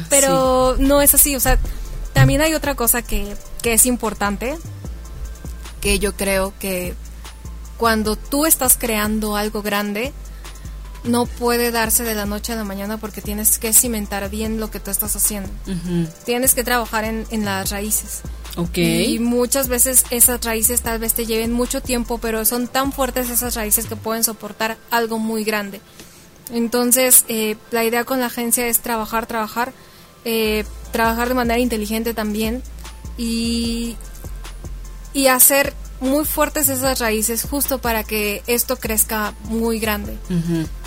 Pero 0.09 0.75
no 0.79 1.01
es 1.01 1.13
así, 1.13 1.35
o 1.35 1.39
sea, 1.39 1.57
también 2.13 2.41
hay 2.41 2.53
otra 2.53 2.75
cosa 2.75 3.01
que, 3.01 3.35
que 3.61 3.73
es 3.73 3.85
importante, 3.85 4.57
que 5.81 5.99
yo 5.99 6.15
creo 6.15 6.53
que 6.59 6.95
cuando 7.77 8.15
tú 8.15 8.45
estás 8.45 8.77
creando 8.77 9.35
algo 9.35 9.61
grande, 9.61 10.13
no 11.03 11.25
puede 11.25 11.71
darse 11.71 12.03
de 12.03 12.15
la 12.15 12.25
noche 12.25 12.53
a 12.53 12.55
la 12.55 12.63
mañana 12.63 12.97
porque 12.97 13.21
tienes 13.21 13.59
que 13.59 13.73
cimentar 13.73 14.29
bien 14.29 14.59
lo 14.59 14.71
que 14.71 14.79
tú 14.79 14.91
estás 14.91 15.15
haciendo. 15.15 15.49
Tienes 16.25 16.53
que 16.53 16.63
trabajar 16.63 17.05
en, 17.05 17.25
en 17.31 17.45
las 17.45 17.69
raíces. 17.69 18.21
Okay. 18.55 19.13
Y 19.13 19.19
muchas 19.19 19.67
veces 19.67 20.05
esas 20.09 20.43
raíces 20.43 20.81
tal 20.81 20.99
vez 20.99 21.13
te 21.13 21.25
lleven 21.25 21.53
mucho 21.53 21.81
tiempo, 21.81 22.17
pero 22.17 22.43
son 22.43 22.67
tan 22.67 22.91
fuertes 22.91 23.29
esas 23.29 23.55
raíces 23.55 23.85
que 23.85 23.95
pueden 23.95 24.23
soportar 24.23 24.77
algo 24.89 25.19
muy 25.19 25.43
grande. 25.43 25.79
Entonces, 26.51 27.25
eh, 27.27 27.55
la 27.71 27.83
idea 27.83 28.03
con 28.03 28.19
la 28.19 28.27
agencia 28.27 28.67
es 28.67 28.79
trabajar, 28.79 29.27
trabajar, 29.27 29.73
eh, 30.25 30.65
trabajar 30.91 31.27
de 31.27 31.35
manera 31.35 31.59
inteligente 31.59 32.13
también 32.13 32.63
y, 33.17 33.95
y 35.13 35.27
hacer 35.27 35.73
muy 35.99 36.25
fuertes 36.25 36.69
esas 36.69 36.99
raíces 36.99 37.43
justo 37.43 37.79
para 37.79 38.03
que 38.03 38.43
esto 38.47 38.77
crezca 38.77 39.33
muy 39.45 39.79
grande. 39.79 40.17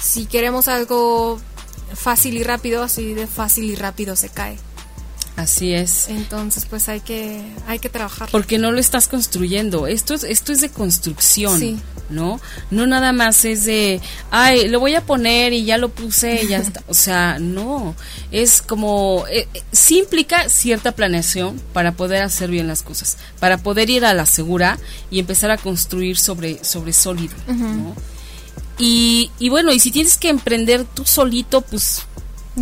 Si 0.01 0.27
queremos 0.27 0.69
algo 0.69 1.41
fácil 1.95 2.37
y 2.37 2.43
rápido, 2.43 2.83
así 2.83 3.15
de 3.15 3.27
fácil 3.27 3.65
y 3.65 3.75
rápido 3.75 4.17
se 4.17 4.29
cae. 4.29 4.59
Así 5.37 5.73
es. 5.73 6.09
Entonces, 6.09 6.67
pues 6.69 6.89
hay 6.89 7.01
que 7.01 7.43
hay 7.67 7.79
que 7.79 7.89
trabajar. 7.89 8.29
Porque 8.31 8.59
no 8.59 8.73
lo 8.73 8.79
estás 8.79 9.09
construyendo. 9.09 9.87
Esto 9.87 10.15
es 10.15 10.25
esto 10.25 10.53
es 10.53 10.61
de 10.61 10.69
construcción, 10.69 11.81
¿no? 12.11 12.41
No 12.71 12.87
nada 12.87 13.13
más 13.13 13.45
es 13.45 13.65
de, 13.65 14.01
ay, 14.31 14.69
lo 14.69 14.81
voy 14.81 14.95
a 14.95 15.07
poner 15.07 15.53
y 15.53 15.65
ya 15.65 15.79
lo 15.79 15.89
puse 15.89 16.43
y 16.43 16.49
ya 16.49 16.59
está. 16.59 16.83
O 16.91 16.95
sea, 16.95 17.39
no, 17.39 17.95
es 18.31 18.63
como 18.63 19.25
eh, 19.31 19.47
eh, 19.55 19.63
sí 19.71 19.99
implica 19.99 20.49
cierta 20.49 20.93
planeación 20.93 21.61
para 21.73 21.93
poder 21.93 22.23
hacer 22.23 22.51
bien 22.51 22.67
las 22.67 22.83
cosas, 22.83 23.17
para 23.39 23.59
poder 23.59 23.89
ir 23.91 24.05
a 24.05 24.13
la 24.13 24.27
segura 24.27 24.79
y 25.11 25.21
empezar 25.21 25.51
a 25.51 25.57
construir 25.57 26.19
sobre 26.19 26.63
sobre 26.65 26.93
sólido, 26.93 27.35
¿no? 27.47 27.95
Y, 28.79 29.31
y 29.39 29.51
bueno, 29.51 29.73
y 29.73 29.79
si 29.79 29.91
tienes 29.91 30.17
que 30.17 30.31
emprender 30.31 30.85
tú 30.85 31.05
solito, 31.05 31.61
pues 31.61 32.07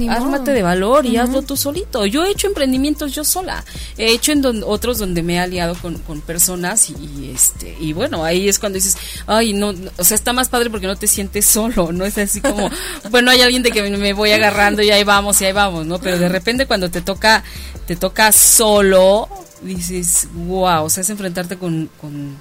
Ármate 0.09 0.53
de 0.53 0.62
valor 0.62 1.07
y 1.07 1.16
hazlo 1.16 1.43
tú 1.43 1.57
solito. 1.57 2.05
Yo 2.05 2.24
he 2.24 2.30
hecho 2.30 2.47
emprendimientos 2.47 3.14
yo 3.14 3.24
sola. 3.24 3.64
He 3.97 4.12
hecho 4.12 4.32
en 4.32 4.45
otros 4.64 4.99
donde 4.99 5.22
me 5.22 5.34
he 5.34 5.39
aliado 5.39 5.74
con, 5.76 5.99
con 5.99 6.20
personas 6.20 6.91
y, 6.91 7.32
este 7.34 7.74
y 7.80 7.95
bueno, 7.95 8.22
ahí 8.22 8.49
es 8.49 8.59
cuando 8.59 8.76
dices, 8.76 8.97
ay, 9.26 9.55
no, 9.55 9.74
o 9.97 10.05
sea, 10.05 10.14
está 10.14 10.32
más 10.32 10.49
padre 10.49 10.68
porque 10.68 10.86
no 10.86 10.97
te 10.97 11.07
sientes 11.07 11.47
solo, 11.47 11.91
no 11.91 12.05
es 12.05 12.18
así 12.18 12.41
como, 12.41 12.70
bueno, 13.11 13.30
hay 13.30 13.41
alguien 13.41 13.62
de 13.62 13.70
que 13.70 13.82
me 13.82 14.12
voy 14.12 14.32
agarrando 14.32 14.82
y 14.82 14.91
ahí 14.91 15.05
vamos 15.05 15.41
y 15.41 15.47
ahí 15.47 15.53
vamos, 15.53 15.86
¿no? 15.86 15.99
Pero 15.99 16.18
de 16.18 16.28
repente 16.28 16.66
cuando 16.66 16.91
te 16.91 17.01
toca 17.01 17.43
te 17.86 17.97
toca 17.97 18.30
solo, 18.32 19.28
dices, 19.62 20.28
wow, 20.34 20.84
o 20.84 20.91
sea, 20.91 21.01
es 21.01 21.09
enfrentarte 21.09 21.57
con, 21.57 21.89
con 21.99 22.36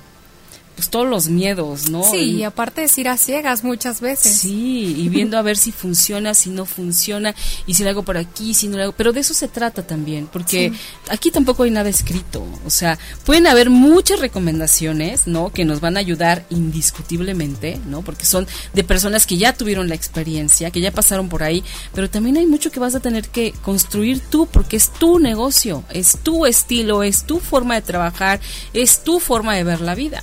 pues 0.78 0.92
todos 0.92 1.08
los 1.08 1.28
miedos, 1.28 1.90
¿no? 1.90 2.04
Sí, 2.04 2.36
y 2.36 2.44
aparte 2.44 2.84
es 2.84 2.96
ir 3.00 3.10
a 3.10 3.18
ciegas 3.18 3.64
muchas 3.64 4.00
veces. 4.00 4.32
Sí, 4.32 4.94
y 4.96 5.10
viendo 5.10 5.40
a 5.40 5.42
ver 5.42 5.58
si 5.58 5.72
funciona, 5.72 6.36
si 6.36 6.52
no 6.52 6.66
funciona, 6.66 7.34
y 7.66 7.74
si 7.74 7.84
lo 7.84 7.90
hago 7.90 8.04
por 8.04 8.16
aquí, 8.16 8.54
si 8.54 8.68
no 8.68 8.78
lo 8.78 8.84
hago. 8.84 8.92
Pero 8.92 9.12
de 9.12 9.22
eso 9.22 9.34
se 9.34 9.48
trata 9.48 9.82
también, 9.82 10.30
porque 10.32 10.72
aquí 11.10 11.32
tampoco 11.32 11.64
hay 11.64 11.72
nada 11.72 11.90
escrito. 11.90 12.46
O 12.64 12.70
sea, 12.70 13.00
pueden 13.26 13.48
haber 13.48 13.72
muchas 13.72 14.20
recomendaciones, 14.20 15.26
¿no? 15.26 15.52
Que 15.52 15.66
nos 15.66 15.82
van 15.82 15.98
a 15.98 16.00
ayudar 16.00 16.46
indiscutiblemente, 16.52 17.82
¿no? 17.88 18.04
Porque 18.04 18.26
son 18.26 18.46
de 18.76 18.84
personas 18.84 19.26
que 19.26 19.38
ya 19.38 19.54
tuvieron 19.54 19.90
la 19.90 19.96
experiencia, 19.96 20.70
que 20.70 20.80
ya 20.80 20.92
pasaron 20.92 21.28
por 21.28 21.42
ahí, 21.42 21.64
pero 21.96 22.08
también 22.08 22.38
hay 22.38 22.46
mucho 22.46 22.70
que 22.72 22.80
vas 22.80 22.94
a 22.94 23.00
tener 23.00 23.30
que 23.30 23.52
construir 23.64 24.20
tú, 24.20 24.46
porque 24.46 24.78
es 24.78 24.94
tu 24.94 25.18
negocio, 25.18 25.84
es 25.90 26.20
tu 26.22 26.46
estilo, 26.46 27.02
es 27.02 27.24
tu 27.24 27.40
forma 27.40 27.74
de 27.74 27.82
trabajar, 27.82 28.40
es 28.74 29.04
tu 29.04 29.20
forma 29.20 29.56
de 29.56 29.64
ver 29.64 29.82
la 29.82 29.96
vida 29.96 30.22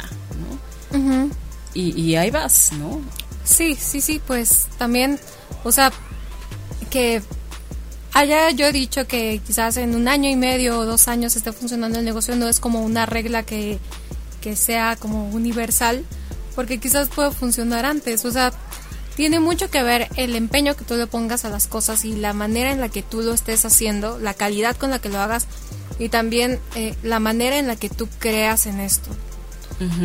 y, 1.74 2.14
ahí 2.14 2.30
vas, 2.30 2.72
¿no? 2.72 3.00
Sí, 3.44 3.74
sí, 3.74 4.00
sí, 4.00 4.20
pues 4.24 4.68
también, 4.78 5.18
o 5.64 5.72
sea, 5.72 5.92
que 6.90 7.20
haya 8.12 8.50
yo 8.50 8.70
dicho 8.72 9.06
que 9.06 9.40
quizás 9.44 9.76
en 9.76 9.94
un 9.94 10.06
año 10.06 10.30
y 10.30 10.36
medio 10.36 10.78
o 10.78 10.84
dos 10.84 11.08
años 11.08 11.34
esté 11.34 11.52
funcionando 11.52 11.98
el 11.98 12.04
negocio 12.04 12.36
no 12.36 12.48
es 12.48 12.60
como 12.60 12.80
una 12.82 13.06
regla 13.06 13.42
que, 13.42 13.78
que 14.40 14.54
sea 14.54 14.96
como 14.96 15.28
universal, 15.30 16.04
porque 16.54 16.78
quizás 16.78 17.08
puede 17.08 17.32
funcionar 17.32 17.84
antes, 17.84 18.24
o 18.24 18.30
sea, 18.30 18.52
tiene 19.16 19.40
mucho 19.40 19.70
que 19.70 19.82
ver 19.82 20.08
el 20.16 20.34
empeño 20.36 20.76
que 20.76 20.84
tú 20.84 20.94
le 20.94 21.06
pongas 21.06 21.44
a 21.44 21.50
las 21.50 21.66
cosas 21.66 22.04
y 22.04 22.16
la 22.16 22.32
manera 22.32 22.72
en 22.72 22.80
la 22.80 22.88
que 22.88 23.02
tú 23.02 23.22
lo 23.22 23.34
estés 23.34 23.64
haciendo, 23.64 24.18
la 24.18 24.34
calidad 24.34 24.76
con 24.76 24.90
la 24.90 25.00
que 25.00 25.08
lo 25.08 25.20
hagas 25.20 25.46
y 25.98 26.08
también 26.08 26.60
eh, 26.74 26.94
la 27.02 27.20
manera 27.20 27.58
en 27.58 27.66
la 27.66 27.76
que 27.76 27.88
tú 27.88 28.08
creas 28.18 28.66
en 28.66 28.80
esto. 28.80 29.10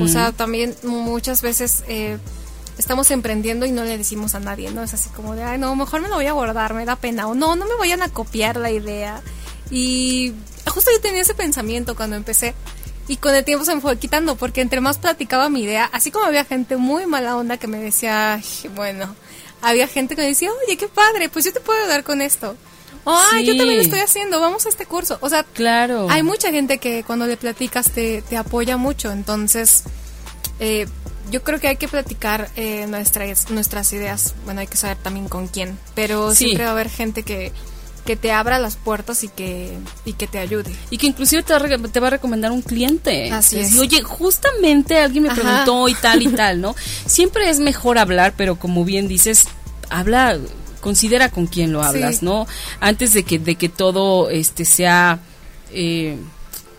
O 0.01 0.07
sea, 0.07 0.31
también 0.31 0.75
muchas 0.83 1.41
veces 1.41 1.83
eh, 1.87 2.17
estamos 2.77 3.11
emprendiendo 3.11 3.65
y 3.65 3.71
no 3.71 3.83
le 3.83 3.97
decimos 3.97 4.35
a 4.35 4.39
nadie, 4.39 4.71
¿no? 4.71 4.83
Es 4.83 4.93
así 4.93 5.09
como 5.09 5.35
de, 5.35 5.43
ay, 5.43 5.57
no, 5.57 5.75
mejor 5.75 6.01
me 6.01 6.09
lo 6.09 6.15
voy 6.15 6.25
a 6.25 6.31
guardar, 6.31 6.73
me 6.73 6.85
da 6.85 6.95
pena. 6.95 7.27
O 7.27 7.35
no, 7.35 7.55
no 7.55 7.65
me 7.65 7.75
vayan 7.75 8.01
a 8.01 8.09
copiar 8.09 8.57
la 8.57 8.71
idea. 8.71 9.21
Y 9.69 10.33
justo 10.65 10.91
yo 10.91 11.01
tenía 11.01 11.21
ese 11.21 11.33
pensamiento 11.33 11.95
cuando 11.95 12.15
empecé. 12.15 12.55
Y 13.07 13.17
con 13.17 13.33
el 13.33 13.43
tiempo 13.43 13.65
se 13.65 13.73
me 13.73 13.81
fue 13.81 13.97
quitando, 13.97 14.35
porque 14.35 14.61
entre 14.61 14.81
más 14.81 14.99
platicaba 14.99 15.49
mi 15.49 15.63
idea, 15.63 15.89
así 15.91 16.11
como 16.11 16.25
había 16.25 16.45
gente 16.45 16.77
muy 16.77 17.05
mala 17.07 17.35
onda 17.35 17.57
que 17.57 17.67
me 17.67 17.79
decía, 17.79 18.39
bueno, 18.75 19.15
había 19.61 19.87
gente 19.87 20.15
que 20.15 20.21
me 20.21 20.27
decía, 20.27 20.51
oye, 20.65 20.77
qué 20.77 20.87
padre, 20.87 21.27
pues 21.27 21.45
yo 21.45 21.51
te 21.51 21.59
puedo 21.59 21.79
ayudar 21.79 22.03
con 22.03 22.21
esto. 22.21 22.55
¡Ay, 23.05 23.45
yo 23.45 23.57
también 23.57 23.77
lo 23.77 23.83
estoy 23.83 23.99
haciendo! 23.99 24.39
Vamos 24.39 24.65
a 24.65 24.69
este 24.69 24.85
curso. 24.85 25.17
O 25.21 25.29
sea, 25.29 25.43
claro. 25.43 26.07
hay 26.09 26.23
mucha 26.23 26.51
gente 26.51 26.77
que 26.77 27.03
cuando 27.03 27.25
le 27.25 27.37
platicas 27.37 27.91
te, 27.91 28.21
te 28.21 28.37
apoya 28.37 28.77
mucho. 28.77 29.11
Entonces, 29.11 29.83
eh, 30.59 30.87
yo 31.31 31.43
creo 31.43 31.59
que 31.59 31.67
hay 31.67 31.77
que 31.77 31.87
platicar 31.87 32.49
eh, 32.55 32.85
nuestras, 32.87 33.49
nuestras 33.49 33.91
ideas. 33.93 34.35
Bueno, 34.45 34.61
hay 34.61 34.67
que 34.67 34.77
saber 34.77 34.97
también 34.97 35.27
con 35.27 35.47
quién. 35.47 35.77
Pero 35.95 36.33
siempre 36.33 36.63
va 36.63 36.71
a 36.71 36.73
haber 36.73 36.89
gente 36.89 37.23
que, 37.23 37.51
que 38.05 38.15
te 38.15 38.31
abra 38.31 38.59
las 38.59 38.75
puertas 38.75 39.23
y 39.23 39.27
que, 39.27 39.77
y 40.05 40.13
que 40.13 40.27
te 40.27 40.39
ayude. 40.39 40.75
Y 40.89 40.97
que 40.97 41.07
inclusive 41.07 41.43
te 41.43 41.53
va, 41.99 42.07
a 42.07 42.09
recomendar 42.09 42.51
un 42.51 42.61
cliente. 42.61 43.31
Así 43.31 43.59
es. 43.59 43.77
Oye, 43.77 44.01
justamente 44.01 44.97
alguien 44.97 45.23
me 45.23 45.31
preguntó 45.31 45.87
y 45.87 45.93
tal 45.95 46.23
y 46.23 46.27
tal, 46.27 46.61
¿no? 46.61 46.75
Siempre 47.05 47.49
es 47.49 47.59
mejor 47.59 47.97
hablar, 47.97 48.33
pero 48.35 48.57
como 48.57 48.83
bien 48.83 49.07
dices, 49.07 49.45
habla 49.89 50.39
considera 50.79 51.29
con 51.29 51.47
quién 51.47 51.71
lo 51.71 51.83
hablas, 51.83 52.23
¿no? 52.23 52.47
Antes 52.79 53.13
de 53.13 53.23
que, 53.23 53.39
de 53.39 53.55
que 53.55 53.69
todo 53.69 54.29
este 54.29 54.65
sea 54.65 55.19
eh, 55.71 56.17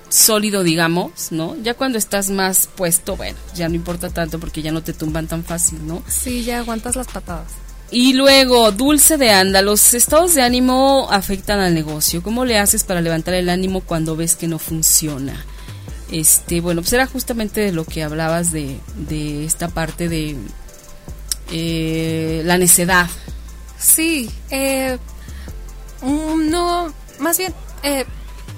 sólido, 0.08 0.62
digamos, 0.62 1.30
¿no? 1.30 1.56
Ya 1.62 1.74
cuando 1.74 1.98
estás 1.98 2.30
más 2.30 2.68
puesto, 2.74 3.16
bueno, 3.16 3.38
ya 3.54 3.68
no 3.68 3.74
importa 3.74 4.10
tanto 4.10 4.38
porque 4.38 4.62
ya 4.62 4.72
no 4.72 4.82
te 4.82 4.92
tumban 4.92 5.26
tan 5.26 5.44
fácil, 5.44 5.86
¿no? 5.86 6.02
Sí, 6.08 6.44
ya 6.44 6.58
aguantas 6.58 6.96
las 6.96 7.06
patadas. 7.06 7.52
Y 7.92 8.12
luego, 8.12 8.70
dulce 8.70 9.16
de 9.16 9.30
anda, 9.30 9.62
los 9.62 9.94
estados 9.94 10.34
de 10.34 10.42
ánimo 10.42 11.08
afectan 11.10 11.58
al 11.58 11.74
negocio. 11.74 12.22
¿Cómo 12.22 12.44
le 12.44 12.58
haces 12.58 12.84
para 12.84 13.00
levantar 13.00 13.34
el 13.34 13.48
ánimo 13.48 13.80
cuando 13.80 14.14
ves 14.14 14.36
que 14.36 14.46
no 14.46 14.60
funciona? 14.60 15.44
Este, 16.12 16.60
bueno, 16.60 16.82
pues 16.82 16.92
era 16.92 17.06
justamente 17.06 17.60
de 17.60 17.72
lo 17.72 17.84
que 17.84 18.02
hablabas 18.02 18.52
de, 18.52 18.78
de 19.08 19.44
esta 19.44 19.68
parte 19.68 20.08
de 20.08 20.36
eh, 21.52 22.42
la 22.44 22.58
necedad, 22.58 23.08
Sí, 23.80 24.30
eh, 24.50 24.98
no, 26.02 26.92
más 27.18 27.38
bien, 27.38 27.54
eh, 27.82 28.04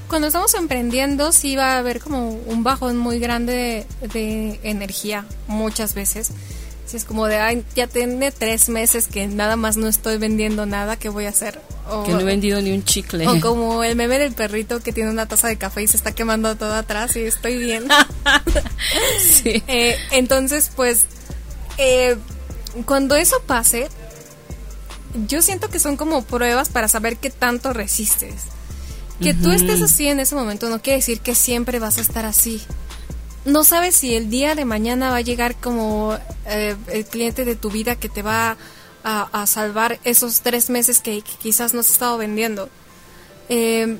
cuando 0.09 0.27
estamos 0.27 0.53
emprendiendo 0.55 1.33
sí 1.33 1.55
va 1.55 1.75
a 1.75 1.79
haber 1.79 2.01
como 2.01 2.31
un 2.31 2.65
bajón 2.65 2.99
muy 2.99 3.19
grande 3.21 3.87
de, 4.13 4.61
energía 4.65 5.25
muchas 5.47 5.95
veces. 5.95 6.33
Si 6.87 6.97
es 6.97 7.05
como 7.05 7.27
de, 7.27 7.37
ay, 7.37 7.65
ya 7.75 7.87
tiene 7.87 8.33
tres 8.33 8.69
meses 8.69 9.07
que 9.07 9.27
nada 9.27 9.57
más 9.57 9.77
no 9.77 9.89
estoy 9.89 10.19
vendiendo 10.19 10.67
nada, 10.67 10.97
¿qué 10.97 11.09
voy 11.09 11.27
a 11.27 11.31
hacer? 11.31 11.61
O, 11.89 12.03
que 12.03 12.13
no 12.13 12.21
he 12.21 12.25
vendido 12.25 12.61
ni 12.61 12.73
un 12.73 12.85
chicle. 12.85 13.27
O 13.27 13.41
como 13.41 13.85
el 13.85 13.97
meme 13.97 14.19
del 14.19 14.35
perrito 14.35 14.81
que 14.81 14.93
tiene 14.93 15.09
una 15.09 15.27
taza 15.27 15.49
de 15.49 15.57
café 15.57 15.83
y 15.83 15.87
se 15.87 15.97
está 15.97 16.13
quemando 16.13 16.55
todo 16.57 16.75
atrás 16.75 17.17
y 17.17 17.21
estoy 17.21 17.57
bien. 17.59 17.85
sí. 19.21 19.63
Eh, 19.69 19.97
entonces, 20.11 20.71
pues, 20.75 21.07
cuando 22.85 23.15
eso 23.17 23.41
pase, 23.47 23.89
yo 25.29 25.43
siento 25.43 25.69
que 25.69 25.79
son 25.79 25.97
como 25.97 26.23
pruebas 26.23 26.69
para 26.69 26.89
saber 26.89 27.17
qué 27.17 27.31
tanto 27.31 27.73
resistes. 27.73 28.43
Que 29.21 29.35
tú 29.35 29.53
estés 29.53 29.81
así 29.81 30.09
en 30.09 30.19
ese 30.19 30.35
momento 30.35 30.69
no 30.69 30.83
quiere 30.83 30.97
decir 30.97 31.21
que 31.21 31.37
siempre 31.37 31.79
vas 31.79 31.99
a 31.99 32.01
estar 32.01 32.25
así. 32.25 32.61
No 33.45 33.63
sabes 33.63 33.95
si 33.95 34.17
el 34.17 34.31
día 34.31 34.57
de 34.57 34.65
mañana 34.65 35.11
va 35.11 35.17
a 35.17 35.21
llegar 35.21 35.55
como 35.55 36.19
eh, 36.47 36.77
el 36.89 37.05
cliente 37.05 37.45
de 37.45 37.55
tu 37.55 37.71
vida 37.71 37.95
que 37.95 38.09
te 38.09 38.23
va 38.23 38.57
a, 39.05 39.47
salvar 39.47 40.01
esos 40.05 40.41
tres 40.41 40.71
meses 40.71 41.01
que, 41.01 41.23
quizás 41.23 41.73
no 41.73 41.81
has 41.81 41.91
estado 41.91 42.19
vendiendo. 42.19 42.69
Em, 43.49 43.99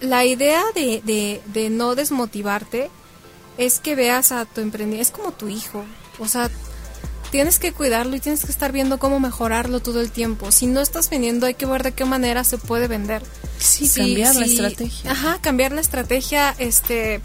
la 0.00 0.24
idea 0.24 0.62
de, 0.74 1.02
de, 1.04 1.40
de 1.46 1.70
no 1.70 1.94
desmotivarte 1.94 2.90
es 3.58 3.80
que 3.80 3.94
veas 3.94 4.32
a 4.32 4.44
tu 4.44 4.60
emprendimiento, 4.60 5.02
es 5.02 5.10
como 5.10 5.32
tu 5.32 5.48
hijo. 5.48 5.84
O 6.18 6.28
sea, 6.28 6.50
tienes 7.30 7.58
que 7.58 7.72
cuidarlo 7.72 8.16
y 8.16 8.20
tienes 8.20 8.44
que 8.44 8.52
estar 8.52 8.72
viendo 8.72 8.98
cómo 8.98 9.20
mejorarlo 9.20 9.80
todo 9.80 10.00
el 10.00 10.10
tiempo. 10.10 10.52
Si 10.52 10.66
no 10.66 10.80
estás 10.80 11.10
vendiendo, 11.10 11.46
hay 11.46 11.54
que 11.54 11.66
ver 11.66 11.82
de 11.82 11.92
qué 11.92 12.04
manera 12.04 12.44
se 12.44 12.58
puede 12.58 12.88
vender. 12.88 13.22
Sí, 13.58 13.88
cambiar 13.88 14.36
la 14.36 14.46
estrategia. 14.46 15.10
Ajá, 15.10 15.38
cambiar 15.40 15.72
la 15.72 15.80
estrategia, 15.80 16.54
este, 16.58 17.20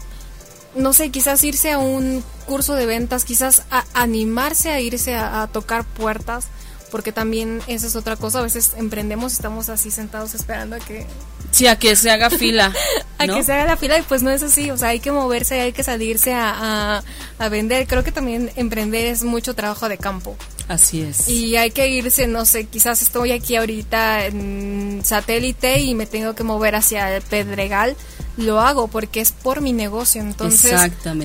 no 0.74 0.92
sé, 0.92 1.10
quizás 1.10 1.42
irse 1.44 1.72
a 1.72 1.78
un 1.78 2.24
curso 2.46 2.74
de 2.74 2.86
ventas, 2.86 3.24
quizás 3.24 3.62
animarse 3.94 4.70
a 4.70 4.80
irse 4.80 5.14
a, 5.14 5.46
tocar 5.52 5.84
puertas, 5.84 6.46
porque 6.90 7.12
también 7.12 7.60
esa 7.66 7.86
es 7.86 7.96
otra 7.96 8.16
cosa. 8.16 8.40
A 8.40 8.42
veces 8.42 8.72
emprendemos, 8.76 9.32
estamos 9.32 9.68
así 9.68 9.90
sentados 9.90 10.34
esperando 10.34 10.76
a 10.76 10.78
que 10.78 11.06
Sí, 11.52 11.66
a 11.66 11.78
que 11.78 11.94
se 11.94 12.10
haga 12.10 12.30
fila. 12.30 12.72
a 13.18 13.26
que 13.26 13.44
se 13.44 13.52
haga 13.52 13.66
la 13.66 13.76
fila 13.76 13.98
y 13.98 14.02
pues 14.02 14.22
no 14.22 14.30
es 14.30 14.42
así, 14.42 14.70
o 14.70 14.78
sea, 14.78 14.88
hay 14.88 15.00
que 15.00 15.12
moverse, 15.12 15.60
hay 15.60 15.72
que 15.72 15.84
salirse 15.84 16.34
a, 16.34 17.02
a, 17.38 17.48
vender. 17.48 17.86
Creo 17.86 18.02
que 18.02 18.10
también 18.10 18.50
emprender 18.56 19.06
es 19.06 19.22
mucho 19.22 19.54
trabajo 19.54 19.88
de 19.88 19.98
campo. 19.98 20.36
Así 20.68 21.02
es. 21.02 21.28
Y 21.28 21.56
hay 21.56 21.70
que 21.70 21.88
irse, 21.88 22.26
no 22.26 22.46
sé, 22.46 22.64
quizás 22.64 23.02
estoy 23.02 23.32
aquí 23.32 23.56
ahorita 23.56 24.26
en 24.26 25.02
satélite 25.04 25.80
y 25.80 25.94
me 25.94 26.06
tengo 26.06 26.34
que 26.34 26.42
mover 26.42 26.74
hacia 26.74 27.14
el 27.14 27.22
Pedregal, 27.22 27.96
lo 28.36 28.60
hago 28.60 28.88
porque 28.88 29.20
es 29.20 29.32
por 29.32 29.60
mi 29.60 29.72
negocio, 29.72 30.22
entonces 30.22 30.74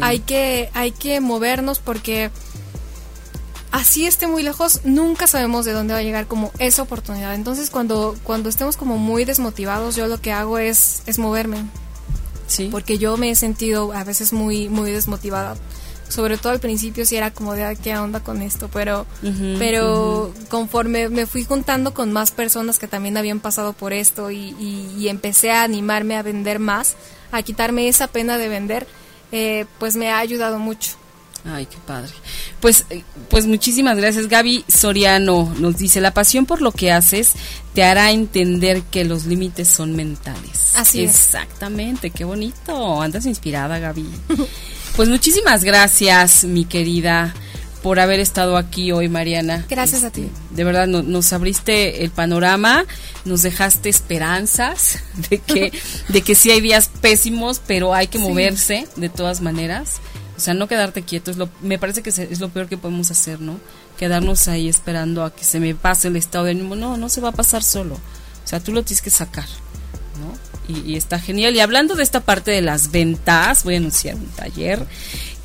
hay 0.02 0.20
que 0.20 0.70
hay 0.74 0.92
que 0.92 1.22
movernos 1.22 1.80
porque 1.80 2.32
así 3.78 4.08
esté 4.08 4.26
muy 4.26 4.42
lejos, 4.42 4.82
nunca 4.84 5.28
sabemos 5.28 5.64
de 5.64 5.72
dónde 5.72 5.94
va 5.94 6.00
a 6.00 6.04
llegar 6.04 6.26
como 6.26 6.52
esa 6.58 6.82
oportunidad. 6.82 7.36
Entonces, 7.36 7.70
cuando, 7.70 8.16
cuando 8.24 8.50
estemos 8.50 8.76
como 8.76 8.98
muy 8.98 9.24
desmotivados, 9.24 9.96
yo 9.96 10.08
lo 10.08 10.20
que 10.20 10.32
hago 10.32 10.58
es, 10.58 11.04
es 11.06 11.20
moverme. 11.20 11.64
Sí. 12.48 12.70
Porque 12.72 12.98
yo 12.98 13.18
me 13.18 13.30
he 13.30 13.36
sentido 13.36 13.94
a 13.94 14.04
veces 14.04 14.34
muy, 14.34 14.68
muy 14.68 14.92
desmotivada. 14.92 15.56
Sobre 16.10 16.38
todo 16.38 16.54
al 16.54 16.60
principio 16.60 17.06
sí 17.06 17.18
era 17.18 17.32
como 17.32 17.54
de 17.54 17.78
qué 17.84 17.96
onda 17.98 18.22
con 18.22 18.42
esto, 18.42 18.70
pero, 18.72 19.06
pero 19.60 20.34
conforme 20.50 21.10
me 21.10 21.26
fui 21.26 21.44
juntando 21.44 21.94
con 21.94 22.14
más 22.14 22.32
personas 22.32 22.80
que 22.80 22.88
también 22.88 23.18
habían 23.18 23.42
pasado 23.42 23.74
por 23.74 23.92
esto 23.92 24.32
y, 24.32 24.56
y, 24.98 25.10
empecé 25.10 25.52
a 25.52 25.64
animarme 25.64 26.16
a 26.16 26.24
vender 26.24 26.60
más, 26.60 26.96
a 27.34 27.44
quitarme 27.44 27.90
esa 27.90 28.08
pena 28.08 28.38
de 28.38 28.48
vender, 28.48 28.88
eh, 29.34 29.66
pues 29.80 29.98
me 29.98 30.10
ha 30.10 30.20
ayudado 30.20 30.60
mucho. 30.60 30.92
Ay, 31.50 31.66
qué 31.66 31.78
padre. 31.86 32.12
Pues, 32.60 32.86
eh, 32.90 33.04
pues 33.30 33.46
muchísimas 33.46 33.98
gracias. 33.98 34.28
Gaby 34.28 34.66
Soriano 34.68 35.54
nos 35.60 35.78
dice, 35.78 36.02
la 36.02 36.14
pasión 36.14 36.46
por 36.46 36.62
lo 36.62 36.72
que 36.72 36.92
haces 36.92 37.34
te 37.74 37.84
hará 37.84 38.12
entender 38.12 38.82
que 38.84 39.06
los 39.06 39.26
límites 39.26 39.68
son 39.70 39.96
mentales. 39.96 40.74
Así 40.76 41.04
Exactamente, 41.04 42.10
qué 42.10 42.26
bonito. 42.26 43.02
Andas 43.02 43.26
inspirada, 43.26 43.80
Gaby. 43.80 44.06
pues 44.96 45.10
muchísimas 45.10 45.64
gracias, 45.64 46.44
mi 46.44 46.66
querida, 46.66 47.34
por 47.82 48.00
haber 48.00 48.20
estado 48.20 48.58
aquí 48.58 48.92
hoy, 48.92 49.08
Mariana. 49.08 49.66
Gracias 49.70 50.04
a 50.04 50.12
ti. 50.12 50.24
Este, 50.24 50.56
de 50.56 50.64
verdad, 50.66 50.88
nos 50.88 51.32
abriste 51.32 52.04
el 52.04 52.10
panorama, 52.10 52.84
nos 53.24 53.44
dejaste 53.44 53.88
esperanzas 53.88 55.00
de 55.30 55.38
que, 55.38 55.72
de 56.10 56.22
que 56.22 56.36
sí 56.36 56.52
hay 56.52 56.60
días 56.60 56.90
pésimos, 57.00 57.62
pero 57.66 57.94
hay 57.94 58.08
que 58.08 58.20
moverse 58.20 58.88
de 58.98 59.08
todas 59.08 59.40
maneras 59.40 60.02
O 60.38 60.40
sea, 60.40 60.54
no 60.54 60.68
quedarte 60.68 61.02
quieto, 61.02 61.32
es 61.32 61.38
lo, 61.38 61.50
me 61.62 61.80
parece 61.80 62.04
que 62.04 62.10
es 62.10 62.40
lo 62.40 62.50
peor 62.50 62.68
que 62.68 62.78
podemos 62.78 63.10
hacer, 63.10 63.42
¿no? 63.42 63.60
Quedarnos 63.98 64.48
ahí 64.48 64.70
esperando 64.70 65.24
a 65.24 65.34
que 65.34 65.44
se 65.44 65.60
me 65.60 65.74
pase 65.74 66.10
el 66.10 66.16
estado 66.16 66.46
de 66.46 66.52
ánimo. 66.52 66.76
No, 66.76 66.96
no 66.96 67.10
se 67.10 67.22
va 67.22 67.30
a 67.30 67.34
pasar 67.34 67.64
solo. 67.64 67.96
O 67.96 68.48
sea, 68.48 68.60
tú 68.60 68.72
lo 68.72 68.84
tienes 68.84 69.02
que 69.02 69.10
sacar, 69.10 69.48
¿no? 70.20 70.38
Y, 70.74 70.94
y 70.94 70.96
está 70.96 71.20
genial. 71.20 71.56
Y 71.56 71.60
hablando 71.60 71.96
de 71.96 72.04
esta 72.04 72.20
parte 72.20 72.52
de 72.52 72.62
las 72.62 72.92
ventas, 72.92 73.64
voy 73.64 73.74
a 73.74 73.78
anunciar 73.78 74.16
un 74.16 74.28
taller 74.28 74.86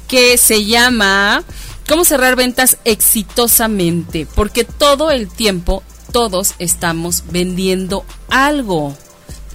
que 0.09 0.37
se 0.37 0.67
llama 0.67 1.43
¿Cómo 1.89 2.05
cerrar 2.05 2.37
ventas 2.37 2.79
exitosamente? 2.85 4.27
Porque 4.35 4.65
todo 4.65 5.11
el 5.11 5.29
tiempo 5.29 5.83
todos 6.13 6.55
estamos 6.59 7.25
vendiendo 7.31 8.05
algo 8.29 8.97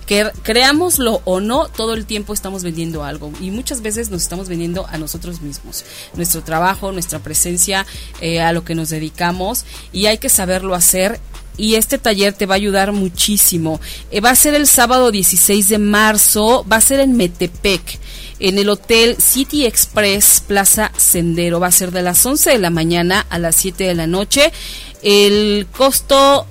que 0.08 0.32
creámoslo 0.42 1.22
o 1.26 1.40
no, 1.40 1.68
todo 1.68 1.94
el 1.94 2.06
tiempo 2.06 2.34
estamos 2.34 2.64
vendiendo 2.64 3.04
algo 3.04 3.32
y 3.42 3.52
muchas 3.52 3.82
veces 3.82 4.10
nos 4.10 4.24
estamos 4.24 4.48
vendiendo 4.48 4.88
a 4.88 4.98
nosotros 4.98 5.42
mismos, 5.42 5.84
nuestro 6.16 6.42
trabajo, 6.44 6.92
nuestra 6.92 7.20
presencia, 7.20 7.86
eh, 8.22 8.40
a 8.40 8.54
lo 8.54 8.64
que 8.64 8.74
nos 8.74 8.90
dedicamos 8.90 9.66
y 9.92 10.08
hay 10.08 10.18
que 10.18 10.30
saberlo 10.30 10.74
hacer 10.74 11.20
y 11.58 11.76
este 11.76 11.98
taller 11.98 12.34
te 12.34 12.46
va 12.46 12.54
a 12.54 12.58
ayudar 12.58 12.92
muchísimo. 12.94 13.82
Eh, 14.12 14.22
va 14.22 14.30
a 14.30 14.36
ser 14.36 14.54
el 14.54 14.68
sábado 14.68 15.12
16 15.12 15.68
de 15.70 15.80
marzo, 15.80 16.66
va 16.72 16.78
a 16.78 16.82
ser 16.82 17.00
en 17.00 17.18
Metepec, 17.18 18.00
en 18.40 18.60
el 18.60 18.70
Hotel 18.70 19.18
City 19.20 19.66
Express 19.66 20.44
Plaza 20.46 20.92
Sendero. 20.96 21.60
Va 21.60 21.68
a 21.68 21.72
ser 21.72 21.92
de 21.92 22.04
las 22.04 22.24
11 22.24 22.52
de 22.52 22.60
la 22.60 22.70
mañana 22.70 23.26
a 23.30 23.40
las 23.40 23.56
7 23.56 23.86
de 23.86 23.96
la 23.96 24.06
noche. 24.06 24.54
El 25.02 25.68
costo 25.76 26.46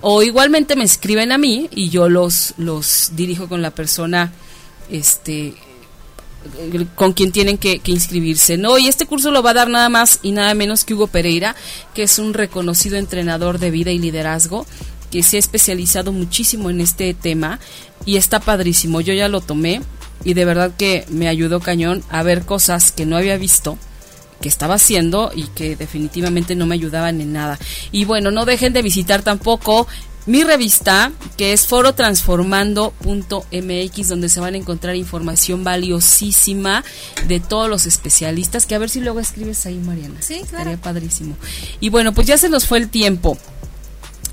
O 0.00 0.22
igualmente 0.22 0.76
me 0.76 0.84
escriben 0.84 1.32
a 1.32 1.38
mí 1.38 1.68
y 1.70 1.88
yo 1.88 2.08
los, 2.08 2.54
los 2.58 3.16
dirijo 3.16 3.48
con 3.48 3.62
la 3.62 3.70
persona 3.70 4.32
este 4.90 5.54
con 6.94 7.12
quien 7.12 7.32
tienen 7.32 7.58
que, 7.58 7.80
inscribirse, 7.86 8.56
¿no? 8.56 8.78
Y 8.78 8.88
este 8.88 9.06
curso 9.06 9.30
lo 9.30 9.42
va 9.42 9.50
a 9.50 9.54
dar 9.54 9.68
nada 9.68 9.88
más 9.88 10.20
y 10.22 10.32
nada 10.32 10.54
menos 10.54 10.84
que 10.84 10.94
Hugo 10.94 11.06
Pereira, 11.06 11.54
que 11.94 12.02
es 12.04 12.18
un 12.18 12.34
reconocido 12.34 12.96
entrenador 12.96 13.58
de 13.58 13.70
vida 13.70 13.90
y 13.90 13.98
liderazgo, 13.98 14.66
que 15.10 15.22
se 15.22 15.36
ha 15.36 15.38
especializado 15.38 16.12
muchísimo 16.12 16.70
en 16.70 16.80
este 16.80 17.14
tema 17.14 17.60
y 18.04 18.16
está 18.16 18.40
padrísimo. 18.40 19.00
Yo 19.00 19.14
ya 19.14 19.28
lo 19.28 19.40
tomé 19.40 19.82
y 20.24 20.34
de 20.34 20.44
verdad 20.44 20.72
que 20.76 21.04
me 21.08 21.28
ayudó 21.28 21.60
cañón 21.60 22.02
a 22.08 22.22
ver 22.22 22.44
cosas 22.44 22.92
que 22.92 23.06
no 23.06 23.16
había 23.16 23.36
visto 23.36 23.78
que 24.40 24.48
estaba 24.48 24.74
haciendo 24.74 25.32
y 25.34 25.44
que 25.44 25.74
definitivamente 25.74 26.54
no 26.54 26.66
me 26.66 26.74
ayudaban 26.74 27.20
en 27.22 27.32
nada. 27.32 27.58
Y 27.92 28.04
bueno, 28.04 28.30
no 28.30 28.44
dejen 28.44 28.74
de 28.74 28.82
visitar 28.82 29.22
tampoco 29.22 29.86
mi 30.26 30.42
revista, 30.42 31.12
que 31.36 31.52
es 31.52 31.66
forotransformando.mx, 31.66 34.08
donde 34.08 34.28
se 34.28 34.40
van 34.40 34.54
a 34.54 34.56
encontrar 34.56 34.96
información 34.96 35.62
valiosísima 35.64 36.82
de 37.28 37.40
todos 37.40 37.68
los 37.68 37.84
especialistas, 37.86 38.66
que 38.66 38.74
a 38.74 38.78
ver 38.78 38.90
si 38.90 39.00
luego 39.00 39.20
escribes 39.20 39.66
ahí, 39.66 39.76
Mariana. 39.76 40.16
Sí, 40.20 40.40
claro. 40.48 40.70
Estaría 40.70 40.80
padrísimo. 40.80 41.36
Y 41.80 41.90
bueno, 41.90 42.14
pues 42.14 42.26
ya 42.26 42.38
se 42.38 42.48
nos 42.48 42.66
fue 42.66 42.78
el 42.78 42.88
tiempo. 42.88 43.36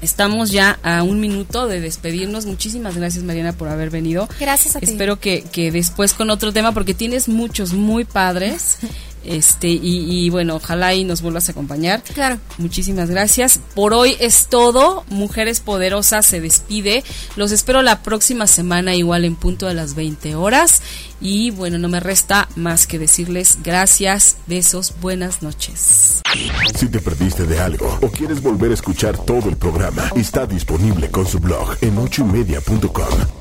Estamos 0.01 0.49
ya 0.49 0.79
a 0.81 1.03
un 1.03 1.19
minuto 1.19 1.67
de 1.67 1.79
despedirnos. 1.79 2.47
Muchísimas 2.47 2.97
gracias, 2.97 3.23
Mariana, 3.23 3.53
por 3.53 3.67
haber 3.67 3.91
venido. 3.91 4.27
Gracias 4.39 4.75
a 4.75 4.79
ti. 4.79 4.87
Espero 4.87 5.19
que, 5.19 5.43
que 5.43 5.71
después 5.71 6.13
con 6.13 6.31
otro 6.31 6.51
tema, 6.51 6.71
porque 6.71 6.95
tienes 6.95 7.27
muchos 7.27 7.73
muy 7.73 8.03
padres. 8.03 8.79
Este, 9.23 9.67
y, 9.69 10.29
bueno, 10.29 10.55
ojalá 10.55 10.93
y 10.93 11.03
nos 11.03 11.21
vuelvas 11.21 11.47
a 11.47 11.51
acompañar. 11.51 12.01
Claro. 12.03 12.39
Muchísimas 12.57 13.09
gracias. 13.09 13.59
Por 13.75 13.93
hoy 13.93 14.15
es 14.19 14.47
todo. 14.47 15.03
Mujeres 15.09 15.59
Poderosas 15.59 16.25
se 16.25 16.41
despide. 16.41 17.03
Los 17.35 17.51
espero 17.51 17.81
la 17.81 18.01
próxima 18.01 18.47
semana, 18.47 18.95
igual 18.95 19.25
en 19.25 19.35
punto 19.35 19.67
de 19.67 19.73
las 19.73 19.95
20 19.95 20.35
horas. 20.35 20.81
Y 21.21 21.51
bueno, 21.51 21.77
no 21.77 21.87
me 21.87 21.99
resta 21.99 22.49
más 22.55 22.87
que 22.87 22.97
decirles 22.97 23.59
gracias, 23.63 24.37
besos, 24.47 24.93
buenas 25.01 25.43
noches. 25.43 26.21
Si 26.75 26.87
te 26.87 26.99
perdiste 26.99 27.45
de 27.45 27.59
algo 27.59 27.99
o 28.01 28.09
quieres 28.09 28.41
volver 28.41 28.71
a 28.71 28.73
escuchar 28.73 29.17
todo 29.17 29.49
el 29.49 29.57
programa, 29.57 30.09
está 30.15 30.47
disponible 30.47 31.11
con 31.11 31.27
su 31.27 31.39
blog 31.39 31.77
en 31.81 31.97
ochoymedia.com 31.97 33.40